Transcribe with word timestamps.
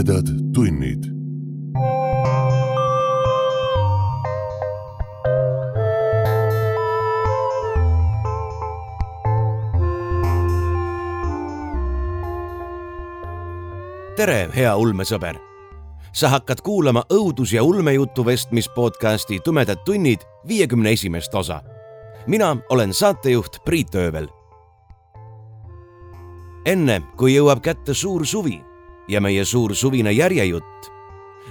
tumedad 0.00 0.26
tunnid. 0.54 1.04
tere, 14.16 14.48
hea 14.54 14.76
ulmesõber. 14.76 15.36
sa 16.12 16.28
hakkad 16.28 16.60
kuulama 16.60 17.04
õudus- 17.12 17.52
ja 17.52 17.62
ulmejutu 17.62 18.26
vestmis 18.26 18.68
podcasti 18.68 19.40
Tumedad 19.44 19.78
tunnid 19.84 20.20
viiekümne 20.48 20.90
esimest 20.90 21.34
osa. 21.34 21.62
mina 22.26 22.56
olen 22.70 22.94
saatejuht 22.94 23.64
Priit 23.64 23.94
Öövel. 23.94 24.28
enne 26.66 27.02
kui 27.16 27.34
jõuab 27.36 27.60
kätte 27.60 27.94
suur 27.94 28.26
suvi 28.26 28.69
ja 29.08 29.20
meie 29.20 29.44
suur 29.44 29.74
suvine 29.74 30.12
järjejutt, 30.12 30.90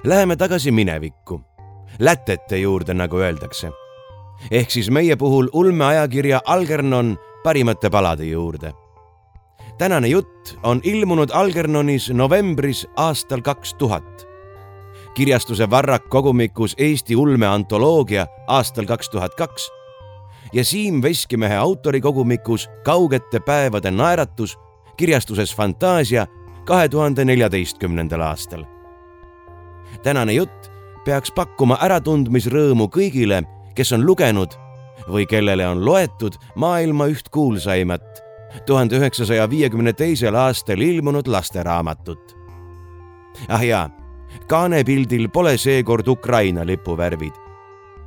läheme 0.03 0.35
tagasi 0.35 0.71
minevikku, 0.71 1.41
lätete 1.99 2.57
juurde, 2.57 2.93
nagu 2.93 3.17
öeldakse. 3.17 3.71
ehk 4.51 4.71
siis 4.71 4.89
meie 4.89 5.15
puhul 5.15 5.49
ulmeajakirja 5.53 6.41
Algernon 6.45 7.17
parimate 7.43 7.89
palade 7.89 8.25
juurde 8.25 8.73
tänane 9.79 10.07
jutt 10.07 10.59
on 10.63 10.81
ilmunud 10.83 11.29
Algernonis 11.33 12.09
novembris 12.09 12.87
aastal 12.95 13.41
kaks 13.41 13.73
tuhat. 13.73 14.27
kirjastuse 15.13 15.69
Varrak 15.69 16.09
kogumikus 16.09 16.75
Eesti 16.77 17.15
ulmeantoloogia 17.15 18.27
aastal 18.47 18.85
kaks 18.85 19.09
tuhat 19.09 19.35
kaks 19.35 19.71
ja 20.53 20.65
Siim 20.65 21.01
Veskimehe 21.01 21.55
autorikogumikus 21.55 22.69
Kaugete 22.83 23.39
päevade 23.39 23.91
naeratus 23.91 24.59
kirjastuses 24.97 25.55
Fantaasia 25.55 26.27
kahe 26.69 26.89
tuhande 26.89 27.25
neljateistkümnendal 27.25 28.21
aastal. 28.21 28.63
tänane 30.03 30.33
jutt 30.33 30.71
peaks 31.05 31.31
pakkuma 31.31 31.79
äratundmisrõõmu 31.81 32.85
kõigile, 32.93 33.41
kes 33.75 33.93
on 33.97 34.05
lugenud 34.05 34.53
või 35.09 35.25
kellele 35.25 35.65
on 35.67 35.81
loetud 35.85 36.37
maailma 36.55 37.07
üht 37.09 37.31
kuulsaimat 37.33 38.21
tuhande 38.65 38.99
üheksasaja 39.01 39.49
viiekümne 39.49 39.93
teisel 39.93 40.35
aastal 40.35 40.81
ilmunud 40.81 41.27
lasteraamatut. 41.27 42.37
ah 43.49 43.65
jaa, 43.65 43.89
kaanepildil 44.47 45.29
pole 45.33 45.57
seekord 45.57 46.07
Ukraina 46.07 46.65
lipuvärvid, 46.65 47.33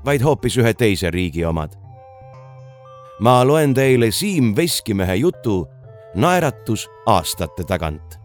vaid 0.05 0.23
hoopis 0.23 0.57
ühe 0.63 0.75
teise 0.75 1.11
riigi 1.11 1.45
omad. 1.45 1.75
ma 3.21 3.43
loen 3.47 3.75
teile 3.75 4.11
Siim 4.11 4.57
Veskimehe 4.57 5.15
jutu 5.15 5.67
Naeratus 6.15 6.91
aastate 7.07 7.65
tagant 7.65 8.22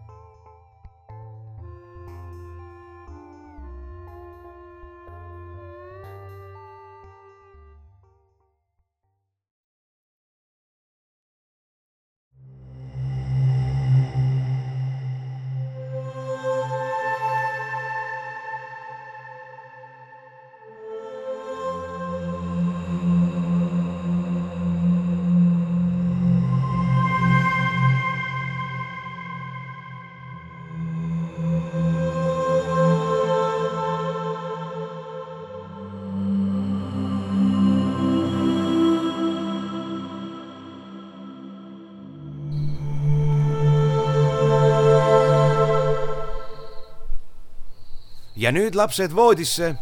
ja 48.38 48.52
nüüd 48.54 48.76
lapsed 48.78 49.14
voodisse. 49.14 49.74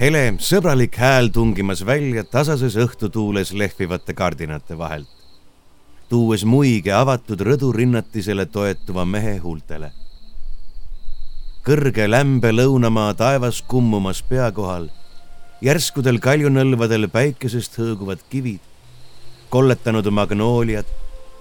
hele, 0.00 0.22
sõbralik 0.40 0.96
hääl 0.98 1.28
tungimas 1.30 1.84
välja 1.86 2.24
tasases 2.24 2.78
õhtutuules 2.80 3.52
lehvivate 3.52 4.14
kardinate 4.16 4.78
vahelt, 4.78 5.10
tuues 6.08 6.44
muige 6.48 6.94
avatud 6.96 7.44
rõdurinnatisele 7.48 8.46
toetuva 8.46 9.04
mehe 9.04 9.36
huultele. 9.44 9.92
kõrge 11.66 12.08
lämbe 12.08 12.52
lõunamaa 12.52 13.14
taevas 13.14 13.62
kummumas 13.62 14.22
pea 14.22 14.48
kohal, 14.52 14.88
järskudel 15.60 16.18
kaljunõlvadel 16.18 17.08
päikesest 17.08 17.76
hõõguvad 17.78 18.24
kivid, 18.30 18.64
kolletanud 19.50 20.08
magnooliad 20.10 20.88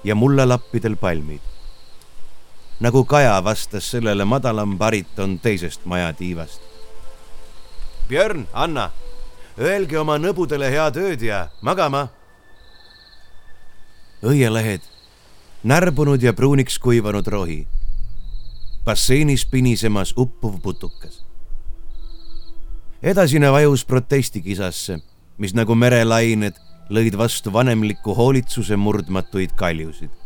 ja 0.03 0.15
mullalappidel 0.15 0.99
palmid 0.99 1.50
nagu 2.81 3.05
Kaja 3.05 3.43
vastas 3.43 3.91
sellele 3.91 4.25
madalam 4.25 4.77
bariton 4.77 5.39
teisest 5.39 5.85
majatiivast. 5.85 6.61
Björn, 8.09 8.47
Anna, 8.53 8.89
öelge 9.59 9.99
oma 9.99 10.17
nõbudele 10.17 10.71
head 10.73 10.97
ööd 10.97 11.21
ja 11.21 11.45
magama. 11.61 12.07
õielehed, 14.21 14.81
närbunud 15.63 16.21
ja 16.21 16.33
pruuniks 16.33 16.79
kuivanud 16.79 17.27
rohi, 17.27 17.67
basseinis 18.85 19.45
pinisemas 19.45 20.13
uppuv 20.17 20.59
putukas. 20.61 21.25
edasine 23.01 23.51
vajus 23.51 23.85
protestikisasse, 23.85 24.99
mis 25.37 25.53
nagu 25.53 25.75
merelained 25.75 26.57
lõid 26.89 27.17
vastu 27.17 27.53
vanemliku 27.53 28.13
hoolitsuse 28.13 28.75
murdmatuid 28.75 29.53
kaljusid 29.55 30.20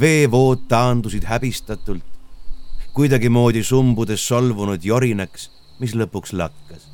veevood 0.00 0.68
taandusid 0.68 1.24
häbistatult, 1.24 2.04
kuidagimoodi 2.92 3.62
sumbudes 3.64 4.26
solvunud 4.28 4.84
jorinaks, 4.84 5.50
mis 5.80 5.94
lõpuks 5.94 6.32
lakkas. 6.32 6.88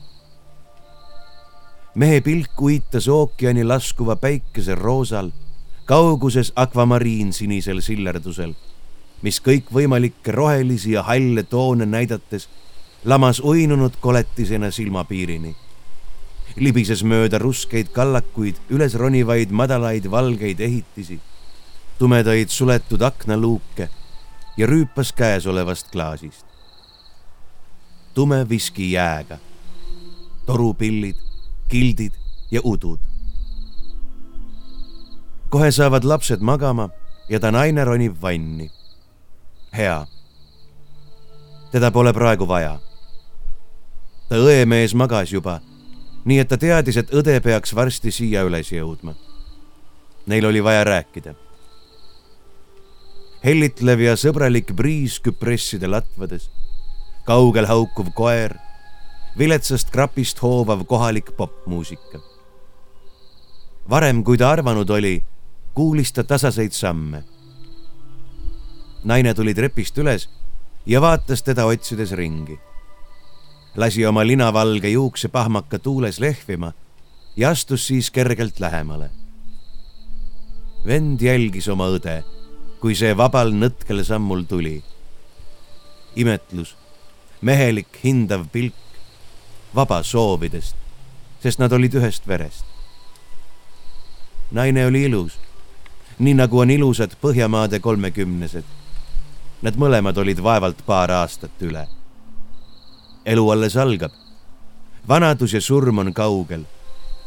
mehe 1.94 2.20
pilk 2.20 2.62
uitas 2.62 3.08
ookeani 3.08 3.64
laskuva 3.64 4.16
päikese 4.16 4.74
roosal, 4.74 5.30
kauguses 5.84 6.52
akvamariin 6.56 7.32
sinisel 7.32 7.80
sillerdusel, 7.80 8.54
mis 9.22 9.40
kõikvõimalikke 9.40 10.32
rohelisi 10.32 10.92
ja 10.92 11.02
halle 11.02 11.42
toone 11.42 11.86
näidates 11.86 12.48
lamas 13.04 13.40
uinunud 13.40 13.96
koletisena 14.00 14.70
silmapiirini 14.70 15.54
libises 16.56 17.02
mööda 17.02 17.38
ruskeid 17.38 17.88
kallakuid, 17.92 18.58
üles 18.70 18.94
ronivaid 18.94 19.50
madalaid 19.50 20.10
valgeid 20.10 20.60
ehitisi 20.60 21.18
tumedaid 21.98 22.48
suletud 22.48 23.00
aknaluuke 23.00 23.88
ja 24.56 24.66
rüüpas 24.66 25.12
käesolevast 25.12 25.90
klaasist. 25.90 26.46
tume 28.14 28.48
viski 28.48 28.92
jääga, 28.92 29.38
torupillid, 30.46 31.16
kildid 31.68 32.12
ja 32.50 32.60
udud. 32.64 32.98
kohe 35.48 35.70
saavad 35.70 36.04
lapsed 36.04 36.40
magama 36.40 36.88
ja 37.28 37.40
ta 37.40 37.50
naine 37.50 37.84
ronib 37.84 38.22
vanni. 38.22 38.70
hea. 39.76 40.06
teda 41.72 41.90
pole 41.90 42.12
praegu 42.12 42.48
vaja. 42.48 42.78
ta 44.28 44.34
õemees 44.34 44.94
magas 44.94 45.32
juba, 45.32 45.60
nii 46.24 46.38
et 46.38 46.48
ta 46.48 46.56
teadis, 46.56 46.96
et 46.96 47.10
õde 47.14 47.40
peaks 47.40 47.74
varsti 47.74 48.10
siia 48.10 48.42
üles 48.42 48.72
jõudma. 48.72 49.14
Neil 50.26 50.46
oli 50.46 50.64
vaja 50.64 50.84
rääkida 50.84 51.43
hellitlev 53.44 54.00
ja 54.00 54.14
sõbralik 54.16 54.72
briis 54.72 55.18
küpresside 55.20 55.88
latvades, 55.90 56.48
kaugel 57.28 57.68
haukuv 57.68 58.08
koer, 58.16 58.56
viletsast 59.36 59.90
krapist 59.92 60.40
hoovav 60.40 60.86
kohalik 60.88 61.34
popmuusika. 61.36 62.20
varem, 63.90 64.24
kui 64.24 64.38
ta 64.40 64.50
arvanud 64.50 64.90
oli, 64.90 65.22
kuulis 65.74 66.12
ta 66.12 66.24
tasaseid 66.24 66.72
samme. 66.72 67.24
naine 69.04 69.34
tuli 69.34 69.54
trepist 69.54 69.98
üles 69.98 70.28
ja 70.86 71.00
vaatas 71.00 71.42
teda 71.42 71.66
otsides 71.66 72.12
ringi. 72.12 72.58
lasi 73.76 74.06
oma 74.06 74.24
linavalge 74.26 74.88
juukse 74.88 75.28
pahmaka 75.28 75.78
tuules 75.78 76.20
lehvima 76.20 76.72
ja 77.36 77.50
astus 77.50 77.86
siis 77.86 78.10
kergelt 78.10 78.60
lähemale. 78.60 79.10
vend 80.86 81.20
jälgis 81.20 81.68
oma 81.68 81.88
õde 81.92 82.33
kui 82.84 82.92
see 82.92 83.14
vabal 83.16 83.54
nõtkel 83.56 84.02
sammul 84.04 84.42
tuli. 84.44 84.82
imetlus, 86.20 86.74
mehelik 87.40 87.96
hindav 88.02 88.42
pilk, 88.52 88.76
vaba 89.74 90.02
soovidest, 90.04 90.76
sest 91.40 91.62
nad 91.62 91.72
olid 91.72 91.96
ühest 91.96 92.28
verest. 92.28 92.66
naine 94.52 94.84
oli 94.86 95.06
ilus, 95.08 95.38
nii 96.18 96.36
nagu 96.36 96.60
on 96.60 96.70
ilusad 96.76 97.16
Põhjamaade 97.24 97.80
kolmekümnesed. 97.80 98.64
Nad 99.62 99.80
mõlemad 99.80 100.20
olid 100.20 100.44
vaevalt 100.44 100.84
paar 100.84 101.10
aastat 101.10 101.62
üle. 101.62 101.88
elu 103.24 103.50
alles 103.50 103.76
algab. 103.76 104.12
vanadus 105.08 105.54
ja 105.54 105.60
surm 105.60 105.98
on 105.98 106.12
kaugel, 106.12 106.66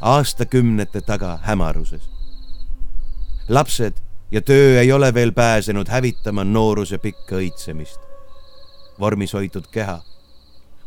aastakümnete 0.02 1.02
taga 1.02 1.40
hämaruses. 1.42 2.10
lapsed 3.50 4.07
ja 4.32 4.42
töö 4.42 4.80
ei 4.80 4.92
ole 4.92 5.14
veel 5.14 5.32
pääsenud 5.32 5.88
hävitama 5.88 6.44
nooruse 6.44 6.98
pikka 6.98 7.36
õitsemist. 7.36 8.00
vormis 9.00 9.34
hoitud 9.34 9.68
keha, 9.72 10.02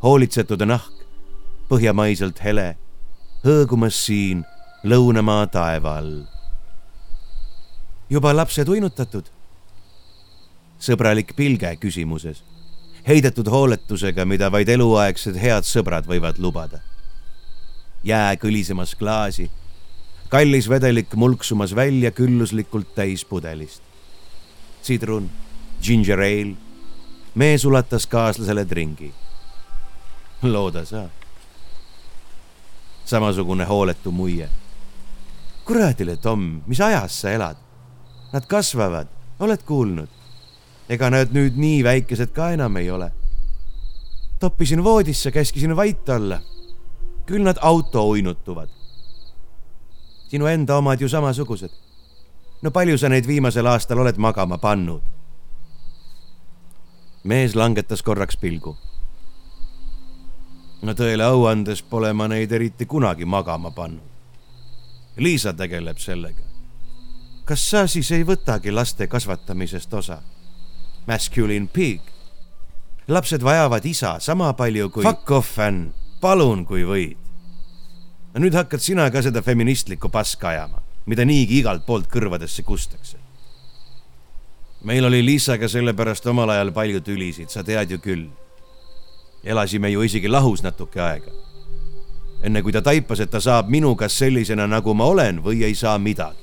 hoolitsetud 0.02 0.64
nahk, 0.66 1.04
põhjamaiselt 1.68 2.42
hele, 2.44 2.76
hõõgumas 3.44 4.00
siin 4.06 4.44
lõunamaa 4.84 5.46
taeva 5.46 5.96
all. 5.96 6.24
juba 8.10 8.36
lapsed 8.36 8.68
uinutatud? 8.68 9.30
sõbralik 10.80 11.32
pilge 11.36 11.76
küsimuses, 11.76 12.44
heidetud 13.08 13.48
hooletusega, 13.48 14.24
mida 14.24 14.50
vaid 14.52 14.68
eluaegsed 14.68 15.36
head 15.36 15.64
sõbrad 15.64 16.04
võivad 16.04 16.38
lubada. 16.38 16.80
jää 18.04 18.36
kõlisemas 18.36 18.94
klaasi 18.94 19.50
kallis 20.30 20.68
vedelik 20.70 21.14
mulksumas 21.14 21.74
välja 21.74 22.10
külluslikult 22.10 22.94
täis 22.94 23.24
pudelist. 23.24 23.82
sidrun, 24.82 25.30
ginger 25.82 26.20
ale. 26.20 26.54
mees 27.34 27.64
ulatas 27.64 28.06
kaaslasele 28.06 28.64
tringi. 28.64 29.14
looda 30.42 30.84
saab. 30.84 31.10
samasugune 33.04 33.64
hooletu 33.64 34.10
muie. 34.10 34.48
kuradile, 35.64 36.16
Tom, 36.16 36.62
mis 36.66 36.80
ajas 36.80 37.20
sa 37.20 37.30
elad? 37.30 37.56
Nad 38.32 38.46
kasvavad, 38.46 39.08
oled 39.38 39.62
kuulnud? 39.66 40.08
ega 40.88 41.10
nad 41.10 41.34
nüüd 41.34 41.58
nii 41.58 41.84
väikesed 41.84 42.30
ka 42.30 42.52
enam 42.54 42.76
ei 42.76 42.90
ole. 42.90 43.12
toppisin 44.38 44.84
voodisse, 44.84 45.30
käskisin 45.30 45.76
vait 45.76 46.08
olla. 46.08 46.40
küll 47.26 47.42
nad 47.42 47.58
auto 47.62 48.08
uinutuvad 48.08 48.79
sinu 50.30 50.46
enda 50.46 50.76
omad 50.78 51.00
ju 51.00 51.08
samasugused. 51.08 51.70
no 52.62 52.70
palju 52.70 52.98
sa 52.98 53.08
neid 53.08 53.26
viimasel 53.26 53.66
aastal 53.66 53.98
oled 53.98 54.16
magama 54.16 54.58
pannud? 54.58 55.02
mees 57.24 57.54
langetas 57.54 58.02
korraks 58.02 58.36
pilgu. 58.36 58.76
no 60.82 60.94
tõele 60.94 61.26
au 61.26 61.46
andes 61.46 61.82
pole 61.82 62.12
ma 62.12 62.28
neid 62.28 62.52
eriti 62.52 62.86
kunagi 62.86 63.24
magama 63.24 63.70
pannud. 63.70 64.06
Liisa 65.16 65.52
tegeleb 65.52 65.98
sellega. 65.98 66.46
kas 67.44 67.70
sa 67.70 67.86
siis 67.86 68.10
ei 68.10 68.22
võtagi 68.24 68.70
laste 68.70 69.06
kasvatamisest 69.06 69.94
osa? 69.94 70.22
Masculine 71.06 71.66
pig. 71.66 72.00
lapsed 73.08 73.42
vajavad 73.42 73.84
isa 73.84 74.20
sama 74.20 74.52
palju 74.52 74.90
kui. 74.90 75.02
Fuck 75.02 75.30
off, 75.30 75.58
Ann, 75.58 75.90
palun, 76.20 76.64
kui 76.66 76.84
võid 76.86 77.29
no 78.34 78.40
nüüd 78.40 78.54
hakkad 78.54 78.82
sina 78.82 79.08
ka 79.10 79.22
seda 79.22 79.42
feministlikku 79.42 80.08
paska 80.08 80.48
ajama, 80.52 80.82
mida 81.06 81.24
niigi 81.26 81.60
igalt 81.60 81.86
poolt 81.86 82.10
kõrvadesse 82.10 82.62
kustakse. 82.62 83.18
meil 84.84 85.04
oli 85.04 85.20
Liisaga 85.24 85.68
sellepärast 85.68 86.26
omal 86.26 86.50
ajal 86.50 86.72
palju 86.72 87.00
tülisid, 87.00 87.50
sa 87.50 87.62
tead 87.62 87.90
ju 87.90 87.98
küll. 87.98 88.28
elasime 89.44 89.90
ju 89.90 90.02
isegi 90.02 90.28
lahus 90.28 90.62
natuke 90.62 91.00
aega. 91.00 91.30
enne 92.42 92.62
kui 92.62 92.72
ta 92.72 92.82
taipas, 92.82 93.20
et 93.20 93.30
ta 93.30 93.40
saab 93.40 93.68
minuga 93.68 94.08
sellisena, 94.08 94.66
nagu 94.66 94.94
ma 94.94 95.04
olen 95.04 95.42
või 95.42 95.64
ei 95.64 95.74
saa 95.74 95.98
midagi. 95.98 96.38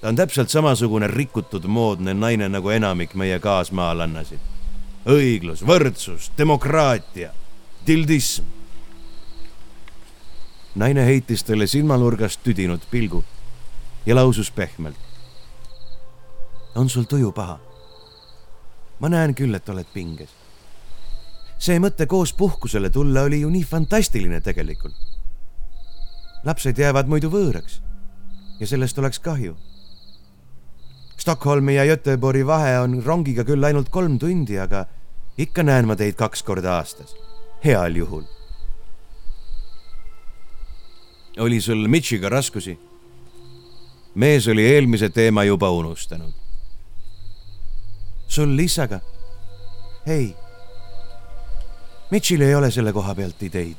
ta 0.00 0.08
on 0.08 0.16
täpselt 0.16 0.48
samasugune 0.48 1.06
rikutud 1.06 1.64
moodne 1.64 2.14
naine 2.14 2.48
nagu 2.48 2.70
enamik 2.70 3.14
meie 3.14 3.38
kaasmaalannasid. 3.38 4.40
õiglus, 5.06 5.62
võrdsus, 5.66 6.30
demokraatia, 6.38 7.30
tildism 7.84 8.61
naine 10.74 11.04
heitis 11.06 11.44
talle 11.44 11.66
silmanurgast 11.66 12.40
tüdinud 12.44 12.80
pilgu 12.90 13.24
ja 14.06 14.14
lausus 14.14 14.50
pehmelt. 14.50 14.96
on 16.74 16.88
sul 16.88 17.04
tuju 17.04 17.32
paha? 17.32 17.58
ma 19.00 19.08
näen 19.08 19.34
küll, 19.34 19.54
et 19.54 19.68
oled 19.68 19.86
pinges. 19.94 20.30
see 21.58 21.78
mõte 21.78 22.06
koos 22.06 22.32
puhkusele 22.32 22.90
tulla 22.90 23.22
oli 23.28 23.40
ju 23.40 23.50
nii 23.50 23.64
fantastiline 23.64 24.40
tegelikult. 24.40 24.96
lapsed 26.44 26.78
jäävad 26.78 27.06
muidu 27.06 27.28
võõraks 27.30 27.80
ja 28.60 28.66
sellest 28.66 28.98
oleks 28.98 29.18
kahju. 29.18 29.56
Stockholmi 31.16 31.74
ja 31.74 31.84
Göteborgi 31.86 32.46
vahe 32.46 32.78
on 32.80 33.02
rongiga 33.04 33.44
küll 33.44 33.64
ainult 33.64 33.88
kolm 33.88 34.18
tundi, 34.18 34.58
aga 34.58 34.86
ikka 35.38 35.62
näen 35.62 35.86
ma 35.86 35.96
teid 35.96 36.16
kaks 36.16 36.42
korda 36.42 36.78
aastas, 36.78 37.14
heal 37.64 37.96
juhul 37.96 38.24
oli 41.38 41.60
sul 41.60 41.88
Mitchiga 41.88 42.28
raskusi? 42.28 42.78
mees 44.14 44.48
oli 44.48 44.66
eelmise 44.66 45.08
teema 45.08 45.44
juba 45.44 45.70
unustanud. 45.70 46.32
sul 48.28 48.56
Lissaga? 48.56 49.00
ei. 50.06 50.36
Mitchil 52.10 52.40
ei 52.40 52.54
ole 52.54 52.70
selle 52.70 52.92
koha 52.92 53.14
pealt 53.14 53.42
ideid. 53.42 53.76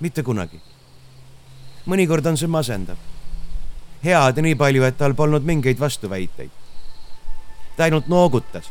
mitte 0.00 0.22
kunagi. 0.22 0.60
mõnikord 1.86 2.26
on 2.26 2.36
see 2.36 2.48
masendav. 2.48 2.96
head 4.04 4.38
nii 4.38 4.54
palju, 4.54 4.82
et 4.82 4.98
tal 4.98 5.14
polnud 5.14 5.42
mingeid 5.42 5.80
vastuväiteid. 5.80 6.50
ta 7.76 7.84
ainult 7.84 8.06
noogutas, 8.06 8.70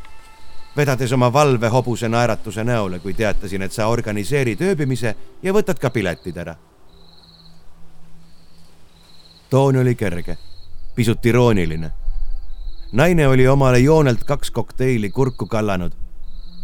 vedades 0.78 1.12
oma 1.12 1.34
valve 1.34 1.68
hobuse 1.68 2.08
naeratuse 2.08 2.64
näole, 2.64 3.00
kui 3.00 3.14
teatasin, 3.14 3.62
et 3.62 3.72
sa 3.72 3.88
organiseerid 3.88 4.62
ööbimise 4.62 5.16
ja 5.44 5.54
võtad 5.54 5.80
ka 5.80 5.90
piletid 5.90 6.38
ära 6.38 6.56
toon 9.50 9.76
oli 9.76 9.96
kerge, 9.96 10.38
pisut 10.96 11.26
irooniline. 11.26 11.92
naine 12.92 13.28
oli 13.28 13.48
omale 13.48 13.80
joonelt 13.80 14.24
kaks 14.24 14.52
kokteili 14.52 15.10
kurku 15.10 15.46
kallanud. 15.46 15.92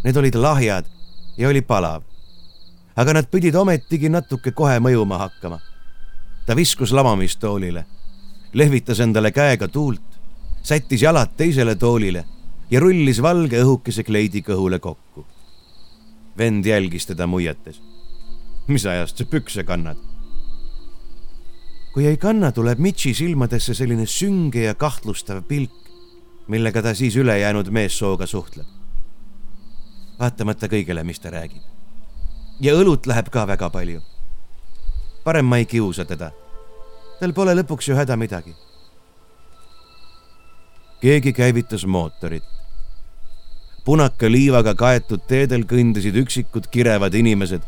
Need 0.04 0.16
olid 0.16 0.36
lahjad 0.36 0.86
ja 1.38 1.50
oli 1.50 1.62
palav. 1.62 2.02
aga 2.96 3.14
nad 3.14 3.26
pidid 3.32 3.56
ometigi 3.56 4.10
natuke 4.10 4.52
kohe 4.52 4.80
mõjuma 4.80 5.18
hakkama. 5.18 5.60
ta 6.46 6.56
viskus 6.56 6.92
lamamistoolile, 6.92 7.86
lehvitas 8.54 9.00
endale 9.00 9.32
käega 9.32 9.68
tuult, 9.68 10.20
sättis 10.64 11.02
jalad 11.02 11.30
teisele 11.38 11.76
toolile 11.76 12.26
ja 12.70 12.80
rullis 12.80 13.22
valge 13.22 13.64
õhukese 13.64 14.04
kleidi 14.04 14.42
kõhule 14.42 14.80
kokku. 14.80 15.26
vend 16.38 16.66
jälgis 16.66 17.06
teda 17.06 17.28
muiates. 17.28 17.82
mis 18.68 18.86
ajast 18.86 19.18
sa 19.18 19.26
pükse 19.26 19.64
kannad? 19.64 20.15
Kui 21.96 22.10
ei 22.10 22.18
kanna, 22.20 22.50
tuleb 22.52 22.82
Mitchi 22.84 23.14
silmadesse 23.16 23.72
selline 23.74 24.04
sünge 24.04 24.66
ja 24.66 24.74
kahtlustav 24.76 25.46
pilk, 25.48 25.72
millega 26.52 26.82
ta 26.84 26.92
siis 26.94 27.16
ülejäänud 27.16 27.70
meessooga 27.72 28.28
suhtleb. 28.28 28.66
vaatamata 30.20 30.68
kõigele, 30.68 31.04
mis 31.04 31.20
ta 31.20 31.32
räägib. 31.32 31.64
ja 32.60 32.74
õlut 32.76 33.08
läheb 33.08 33.30
ka 33.32 33.48
väga 33.48 33.70
palju. 33.70 34.02
parem 35.24 35.46
ma 35.46 35.58
ei 35.58 35.66
kiusa 35.66 36.06
teda. 36.06 36.32
tal 37.20 37.34
pole 37.34 37.56
lõpuks 37.56 37.88
ju 37.88 37.96
häda 37.96 38.18
midagi. 38.18 38.56
keegi 41.00 41.34
käivitas 41.34 41.86
mootorit. 41.86 42.44
punaka 43.86 44.32
liivaga 44.32 44.76
kaetud 44.76 45.24
teedel 45.28 45.64
kõndisid 45.64 46.20
üksikud 46.26 46.68
kirevad 46.68 47.14
inimesed 47.14 47.62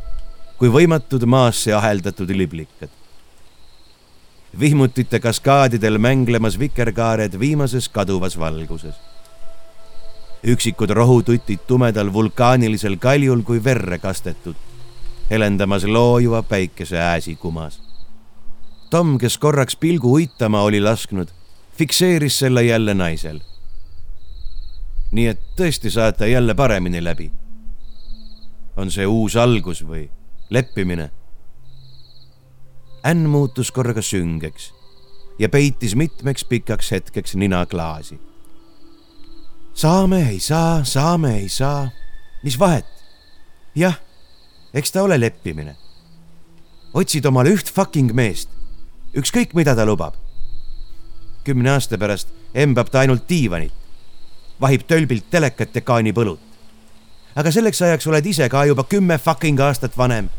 kui 0.59 0.67
võimatud 0.67 1.23
maasse 1.23 1.73
aheldatud 1.73 2.29
liblikad 2.29 2.96
vihmutite 4.59 5.19
kaskaadidel 5.19 5.97
mänglemas 5.97 6.59
vikerkaared 6.59 7.39
viimases 7.39 7.89
kaduvas 7.89 8.39
valguses. 8.39 8.95
üksikud 10.43 10.89
rohututid 10.89 11.59
tumedal 11.67 12.13
vulkaanilisel 12.13 12.97
kaljul 12.97 13.41
kui 13.41 13.63
verre 13.63 13.99
kastetud, 13.99 14.55
helendamas 15.29 15.83
loojuva 15.83 16.43
päikese 16.43 16.99
ääsikumas. 16.99 17.81
Tom, 18.89 19.17
kes 19.17 19.37
korraks 19.37 19.75
pilgu 19.75 20.13
uitama 20.13 20.61
oli 20.61 20.81
lasknud, 20.81 21.27
fikseeris 21.77 22.39
selle 22.39 22.63
jälle 22.63 22.93
naisel. 22.93 23.39
nii 25.11 25.27
et 25.27 25.39
tõesti 25.59 25.89
saate 25.89 26.27
jälle 26.27 26.53
paremini 26.53 27.03
läbi. 27.03 27.31
on 28.77 28.91
see 28.91 29.05
uus 29.05 29.35
algus 29.35 29.83
või 29.87 30.09
leppimine? 30.49 31.16
Ann 33.07 33.29
muutus 33.31 33.69
korraga 33.71 34.01
süngeks 34.03 34.73
ja 35.39 35.47
peitis 35.49 35.93
mitmeks 35.95 36.43
pikaks 36.45 36.91
hetkeks 36.91 37.35
nina 37.35 37.65
klaasi. 37.65 38.19
saame, 39.73 40.29
ei 40.29 40.39
saa, 40.39 40.83
saame, 40.83 41.37
ei 41.37 41.49
saa. 41.49 41.89
mis 42.43 42.59
vahet? 42.59 42.85
jah, 43.75 43.99
eks 44.73 44.91
ta 44.91 45.03
ole 45.03 45.19
leppimine. 45.19 45.75
otsid 46.93 47.25
omale 47.25 47.53
üht 47.55 47.71
fucking 47.71 48.11
meest, 48.13 48.49
ükskõik 49.15 49.53
mida 49.53 49.75
ta 49.75 49.85
lubab. 49.85 50.13
kümne 51.43 51.71
aasta 51.71 51.97
pärast 51.97 52.27
embab 52.53 52.89
ta 52.91 52.99
ainult 52.99 53.29
diivanit. 53.29 53.73
vahib 54.61 54.83
tölbilt 54.87 55.29
telekat 55.29 55.75
ja 55.75 55.81
kaanib 55.81 56.17
õlut. 56.17 56.43
aga 57.35 57.51
selleks 57.51 57.81
ajaks 57.81 58.07
oled 58.07 58.25
ise 58.25 58.49
ka 58.49 58.65
juba 58.65 58.83
kümme 58.83 59.17
fucking 59.17 59.59
aastat 59.59 59.97
vanem. 59.97 60.29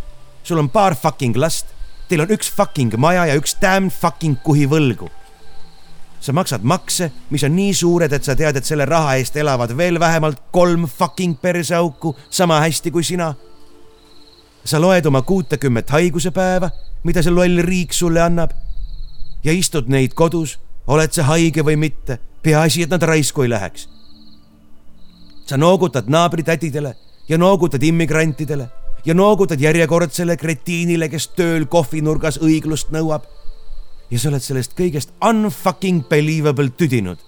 sul 0.42 0.58
on 0.58 0.68
paar 0.68 0.94
fucking 0.94 1.36
last, 1.36 1.77
teil 2.08 2.24
on 2.24 2.32
üks 2.34 2.50
fucking 2.52 2.96
maja 3.00 3.26
ja 3.28 3.36
üks 3.38 3.56
damn 3.62 3.90
fucking 3.90 4.38
kuhi 4.44 4.66
võlgu. 4.68 5.08
sa 6.20 6.32
maksad 6.32 6.64
makse, 6.66 7.10
mis 7.30 7.44
on 7.46 7.54
nii 7.54 7.74
suured, 7.74 8.12
et 8.12 8.24
sa 8.24 8.34
tead, 8.36 8.56
et 8.56 8.64
selle 8.66 8.84
raha 8.84 9.14
eest 9.20 9.36
elavad 9.36 9.76
veel 9.76 10.00
vähemalt 10.00 10.40
kolm 10.50 10.88
fucking 10.88 11.38
perseauku 11.40 12.16
sama 12.30 12.60
hästi 12.60 12.90
kui 12.90 13.04
sina. 13.04 13.34
sa 14.64 14.80
loed 14.80 15.06
oma 15.06 15.22
kuutekümmet 15.22 15.90
haigusepäeva, 15.90 16.70
mida 17.04 17.22
see 17.22 17.32
loll 17.32 17.62
riik 17.62 17.92
sulle 17.92 18.22
annab 18.22 18.50
ja 19.44 19.52
istud 19.52 19.88
neid 19.88 20.14
kodus, 20.14 20.58
oled 20.86 21.12
sa 21.12 21.22
haige 21.30 21.62
või 21.62 21.76
mitte, 21.76 22.18
peaasi, 22.42 22.82
et 22.82 22.90
nad 22.90 23.02
raisku 23.02 23.42
ei 23.42 23.50
läheks 23.54 23.88
sa 25.48 25.56
noogutad 25.56 26.04
naabritädidele 26.06 26.96
ja 27.28 27.38
noogutad 27.38 27.82
immigrantidele 27.82 28.68
ja 29.04 29.14
noogutad 29.14 29.60
järjekordsele 29.60 30.36
kretiinile, 30.36 31.08
kes 31.08 31.28
tööl 31.36 31.66
kohvinurgas 31.66 32.40
õiglust 32.42 32.92
nõuab. 32.94 33.22
ja 34.10 34.18
sa 34.18 34.30
oled 34.30 34.40
sellest 34.40 34.72
kõigest 34.72 35.10
unfucking 35.20 36.08
believable 36.08 36.70
tüdinud. 36.70 37.18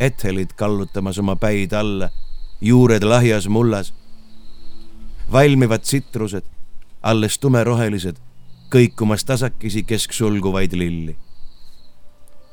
Ethelid 0.00 0.56
kallutamas 0.56 1.18
oma 1.18 1.36
päid 1.36 1.72
alla, 1.72 2.10
juured 2.60 3.02
lahjas 3.02 3.48
mullas. 3.48 3.94
valmivad 5.32 5.80
tsitrused, 5.80 6.44
alles 7.02 7.38
tumerohelised, 7.38 8.16
kõikumas 8.70 9.24
tasakesi 9.24 9.82
kesksulguvaid 9.82 10.72
lilli. 10.72 11.16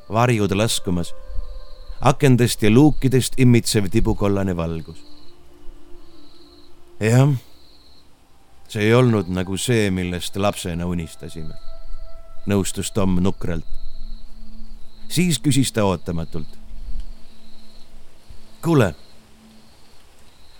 varjud 0.08 0.52
laskumas 0.52 1.14
akendest 2.00 2.62
ja 2.62 2.70
luukidest 2.70 3.34
immitsev 3.36 3.88
tibukollane 3.90 4.56
valgus. 4.56 5.07
Jah, 7.00 7.34
see 8.68 8.82
ei 8.82 8.94
olnud 8.94 9.30
nagu 9.32 9.56
see, 9.56 9.90
millest 9.94 10.36
lapsena 10.36 10.86
unistasime, 10.86 11.54
nõustus 12.46 12.92
Tom 12.92 13.18
nukralt. 13.22 13.66
siis 15.08 15.38
küsis 15.38 15.72
ta 15.72 15.84
ootamatult. 15.84 16.58
kuule, 18.62 18.94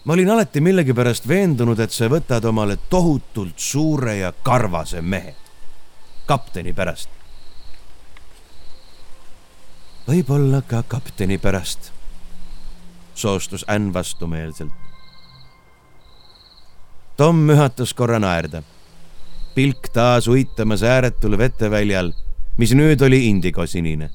ma 0.04 0.12
olin 0.12 0.30
alati 0.30 0.60
millegipärast 0.60 1.28
veendunud, 1.28 1.80
et 1.80 1.92
sa 1.92 2.08
võtad 2.08 2.44
omale 2.44 2.78
tohutult 2.90 3.58
suure 3.58 4.16
ja 4.16 4.32
karvase 4.32 5.02
mehe, 5.02 5.34
kapteni 6.26 6.72
pärast 6.72 7.18
võib-olla 10.08 10.62
ka 10.64 10.82
kapteni 10.88 11.36
pärast, 11.38 11.90
soostus 13.14 13.64
Ann 13.68 13.92
vastumeelselt. 13.92 14.87
Tom 17.18 17.40
mühatas 17.48 17.90
korra 17.98 18.20
naerda, 18.22 18.60
pilk 19.54 19.88
taas 19.90 20.28
uitamas 20.30 20.84
ääretul 20.86 21.34
veteväljal, 21.38 22.12
mis 22.62 22.74
nüüd 22.78 23.02
oli 23.02 23.24
indigosinine. 23.32 24.10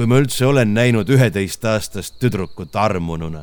kui 0.00 0.06
ma 0.08 0.16
üldse 0.16 0.46
olen 0.48 0.70
näinud 0.72 1.10
üheteistaastast 1.12 2.14
tüdrukut 2.22 2.76
armununa. 2.76 3.42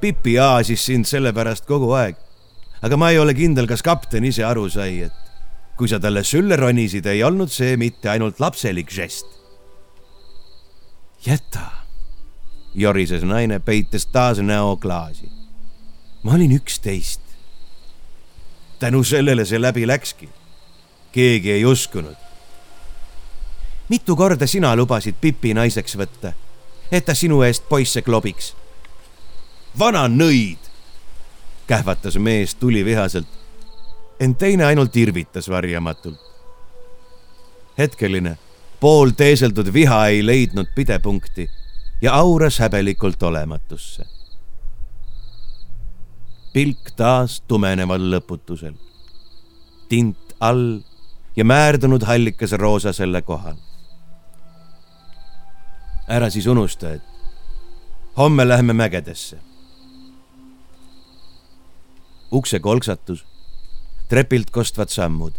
Pipi 0.00 0.34
aasis 0.36 0.84
sind 0.84 1.08
sellepärast 1.08 1.64
kogu 1.64 1.88
aeg, 1.96 2.18
aga 2.84 2.98
ma 3.00 3.08
ei 3.14 3.22
ole 3.22 3.32
kindel, 3.32 3.64
kas 3.64 3.80
kapten 3.80 4.28
ise 4.28 4.44
aru 4.44 4.66
sai, 4.68 5.06
et 5.08 5.72
kui 5.80 5.88
sa 5.88 5.96
talle 6.02 6.20
sülle 6.20 6.60
ronisid, 6.60 7.08
ei 7.08 7.24
olnud 7.24 7.48
see 7.48 7.78
mitte 7.80 8.12
ainult 8.12 8.36
lapselik 8.44 8.92
žest. 8.92 9.24
jäta, 11.24 11.85
jorises 12.76 13.22
naine, 13.24 13.58
peites 13.58 14.06
taas 14.06 14.38
näo 14.38 14.76
klaasi. 14.76 15.28
ma 16.22 16.32
olin 16.32 16.52
üksteist. 16.52 17.20
tänu 18.78 19.04
sellele 19.04 19.44
see 19.44 19.60
läbi 19.62 19.86
läkski. 19.86 20.28
keegi 21.12 21.52
ei 21.52 21.64
uskunud. 21.64 22.16
mitu 23.88 24.16
korda 24.16 24.46
sina 24.46 24.76
lubasid 24.76 25.14
Pipi 25.20 25.54
naiseks 25.54 25.96
võtta, 25.96 26.32
et 26.92 27.04
ta 27.04 27.14
sinu 27.14 27.42
eest 27.42 27.68
poisse 27.68 28.02
klobiks? 28.02 28.54
vana 29.78 30.08
nõid, 30.08 30.60
kähvatas 31.66 32.16
mees 32.16 32.54
tulivihaselt 32.54 33.28
ent 34.20 34.38
teine 34.38 34.64
ainult 34.64 34.96
irvitas 34.96 35.48
varjamatult. 35.48 36.20
hetkeline, 37.78 38.38
poolteeseldud 38.80 39.72
viha 39.72 40.06
ei 40.06 40.26
leidnud 40.26 40.66
pidepunkti 40.74 41.48
ja 42.02 42.14
auras 42.14 42.58
häbelikult 42.58 43.22
olematusse. 43.22 44.04
pilk 46.52 46.90
taas 46.96 47.40
tumeneval 47.40 48.10
lõputusel. 48.12 48.74
tint 49.88 50.36
all 50.40 50.80
ja 51.36 51.44
määrdunud 51.44 52.02
hallikas 52.02 52.52
roosa 52.52 52.92
selle 52.92 53.22
kohal. 53.22 53.56
ära 56.08 56.30
siis 56.30 56.46
unusta, 56.46 56.92
et 56.92 57.02
homme 58.16 58.48
läheme 58.48 58.72
mägedesse. 58.72 59.38
ukse 62.32 62.58
kolksatus 62.60 63.26
trepilt 64.08 64.50
kostvad 64.50 64.88
sammud. 64.88 65.32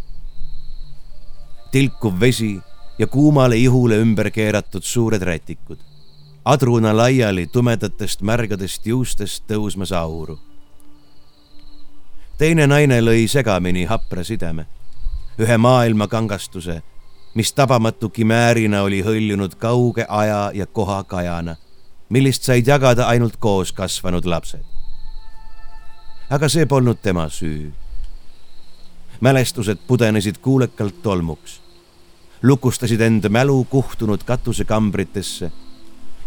tilkuv 1.71 2.19
vesi 2.19 2.59
ja 2.99 3.07
kuumale 3.07 3.57
ihule 3.57 3.95
ümber 3.95 4.31
keeratud 4.31 4.83
suured 4.83 5.21
rätikud. 5.21 5.87
Adruna 6.48 6.98
laiali 6.98 7.48
tumedatest 7.48 8.22
märgadest 8.22 8.86
juustest 8.88 9.44
tõusmas 9.51 9.92
auru. 9.92 10.39
teine 12.38 12.68
naine 12.68 13.01
lõi 13.01 13.25
segamini 13.27 13.84
hapra 13.86 14.24
sideme, 14.24 14.66
ühe 15.39 15.58
maailma 15.58 16.08
kangastuse, 16.08 16.82
mis 17.36 17.51
tabamatu 17.54 18.10
kimäärina 18.10 18.82
oli 18.82 19.01
hõljunud 19.04 19.58
kauge 19.60 20.06
aja 20.08 20.51
ja 20.54 20.66
koha 20.66 21.04
kajana, 21.04 21.56
millist 22.10 22.44
said 22.44 22.68
jagada 22.68 23.08
ainult 23.08 23.36
koos 23.39 23.72
kasvanud 23.72 24.25
lapsed. 24.25 24.63
aga 26.30 26.50
see 26.50 26.66
polnud 26.66 27.04
tema 27.04 27.30
süü 27.30 27.72
mälestused 29.20 29.77
pudenesid 29.88 30.36
kuulekalt 30.42 31.01
tolmuks, 31.04 31.62
lukustasid 32.44 33.01
end 33.01 33.30
mälu 33.30 33.63
kuhtunud 33.70 34.24
katusekambritesse 34.24 35.51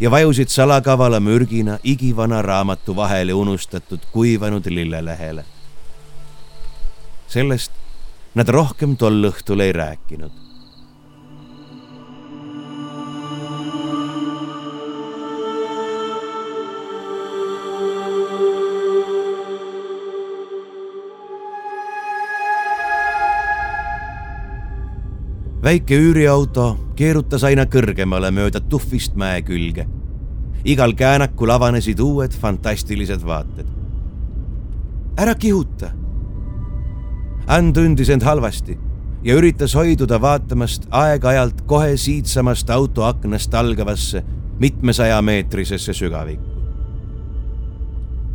ja 0.01 0.11
vajusid 0.11 0.49
salakavala 0.49 1.21
mürgina 1.21 1.79
igivana 1.85 2.43
raamatu 2.43 2.97
vahele 2.97 3.33
unustatud 3.35 4.01
kuivanud 4.13 4.67
lillelehele. 4.67 5.45
sellest 7.29 7.73
nad 8.35 8.49
rohkem 8.49 8.97
tol 8.97 9.25
õhtul 9.31 9.61
ei 9.61 9.73
rääkinud 9.73 10.50
väike 25.71 25.95
üüriauto 25.95 26.65
keerutas 26.99 27.45
aina 27.47 27.63
kõrgemale 27.71 28.33
mööda 28.35 28.59
tuhvist 28.73 29.15
mäe 29.15 29.43
külge. 29.47 29.85
igal 30.65 30.93
käänakul 30.99 31.51
avanesid 31.55 32.01
uued 32.01 32.33
fantastilised 32.35 33.23
vaated. 33.27 33.67
ära 35.17 35.35
kihuta. 35.35 35.93
Ann 37.47 37.73
tundis 37.73 38.11
end 38.11 38.27
halvasti 38.27 38.79
ja 39.23 39.37
üritas 39.39 39.75
hoiduda 39.79 40.19
vaatamast 40.21 40.89
aeg-ajalt 40.91 41.63
kohe 41.67 41.97
siitsamast 41.97 42.71
auto 42.71 43.05
aknast 43.05 43.55
algavasse 43.55 44.25
mitmesajameetrisesse 44.59 45.93
sügavikku. 45.93 46.51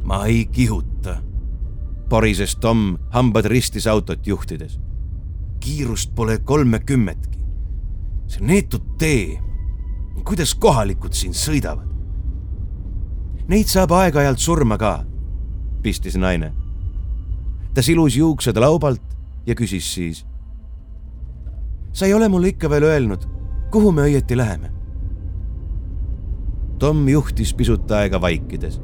ma 0.04 0.26
ei 0.26 0.46
kihuta, 0.46 1.18
porises 2.10 2.56
Tom 2.56 2.98
hambad 3.10 3.46
ristis 3.46 3.88
autot 3.88 4.28
juhtides 4.28 4.80
kiirust 5.66 6.16
pole 6.16 6.38
kolmekümmetki. 6.38 7.25
See 8.28 8.46
neetud 8.46 8.96
tee, 9.00 9.38
kuidas 10.26 10.56
kohalikud 10.56 11.14
siin 11.14 11.36
sõidavad? 11.36 11.88
Neid 13.50 13.70
saab 13.70 13.94
aeg-ajalt 13.94 14.42
surma 14.42 14.78
ka, 14.82 15.04
pistis 15.86 16.18
naine. 16.18 16.54
ta 17.76 17.84
silus 17.84 18.16
juuksed 18.16 18.58
laubalt 18.58 19.04
ja 19.46 19.56
küsis 19.56 19.94
siis. 19.94 20.26
sa 21.94 22.06
ei 22.06 22.14
ole 22.14 22.28
mulle 22.28 22.48
ikka 22.48 22.70
veel 22.70 22.84
öelnud, 22.84 23.28
kuhu 23.72 23.92
me 23.92 24.02
õieti 24.02 24.38
läheme? 24.38 24.72
Tom 26.80 27.08
juhtis 27.08 27.54
pisut 27.54 27.92
aega 27.92 28.22
vaikides, 28.22 28.82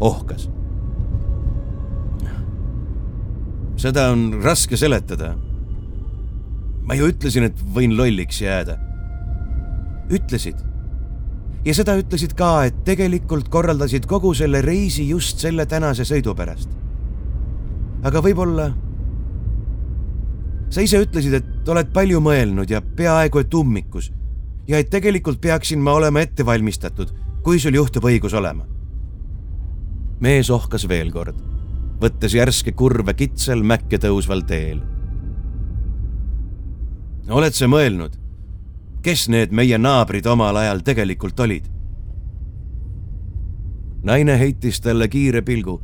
ohkas. 0.00 0.50
seda 3.80 4.10
on 4.12 4.42
raske 4.42 4.76
seletada 4.76 5.36
ma 6.86 6.96
ju 6.98 7.10
ütlesin, 7.12 7.48
et 7.50 7.62
võin 7.74 7.96
lolliks 7.96 8.40
jääda. 8.42 8.78
ütlesid. 10.10 10.56
ja 11.64 11.74
seda 11.74 11.96
ütlesid 12.00 12.34
ka, 12.34 12.64
et 12.64 12.84
tegelikult 12.84 13.48
korraldasid 13.48 14.06
kogu 14.06 14.34
selle 14.34 14.62
reisi 14.62 15.08
just 15.08 15.38
selle 15.38 15.66
tänase 15.66 16.04
sõidu 16.04 16.34
pärast. 16.34 16.70
aga 18.02 18.22
võib-olla 18.22 18.70
sa 20.70 20.80
ise 20.80 21.02
ütlesid, 21.02 21.34
et 21.34 21.68
oled 21.68 21.92
palju 21.92 22.20
mõelnud 22.22 22.70
ja 22.70 22.80
peaaegu 22.80 23.42
et 23.42 23.54
ummikus 23.54 24.10
ja 24.70 24.78
et 24.78 24.90
tegelikult 24.90 25.40
peaksin 25.42 25.82
ma 25.82 25.96
olema 25.98 26.22
ette 26.22 26.46
valmistatud, 26.46 27.10
kui 27.42 27.58
sul 27.58 27.74
juhtub 27.74 28.06
õigus 28.06 28.36
olema. 28.38 28.66
mees 30.20 30.50
ohkas 30.52 30.84
veel 30.88 31.10
kord, 31.12 31.36
võttes 32.00 32.34
järske 32.36 32.72
kurve 32.76 33.14
kitsal 33.16 33.62
mäkke 33.64 33.98
tõusval 33.98 34.44
teel. 34.46 34.82
Oled 37.30 37.54
sa 37.54 37.68
mõelnud, 37.70 38.16
kes 39.04 39.28
need 39.30 39.52
meie 39.54 39.78
naabrid 39.78 40.26
omal 40.26 40.56
ajal 40.56 40.82
tegelikult 40.86 41.40
olid? 41.40 41.68
naine 44.02 44.38
heitis 44.40 44.80
talle 44.80 45.08
kiire 45.12 45.42
pilgu, 45.44 45.74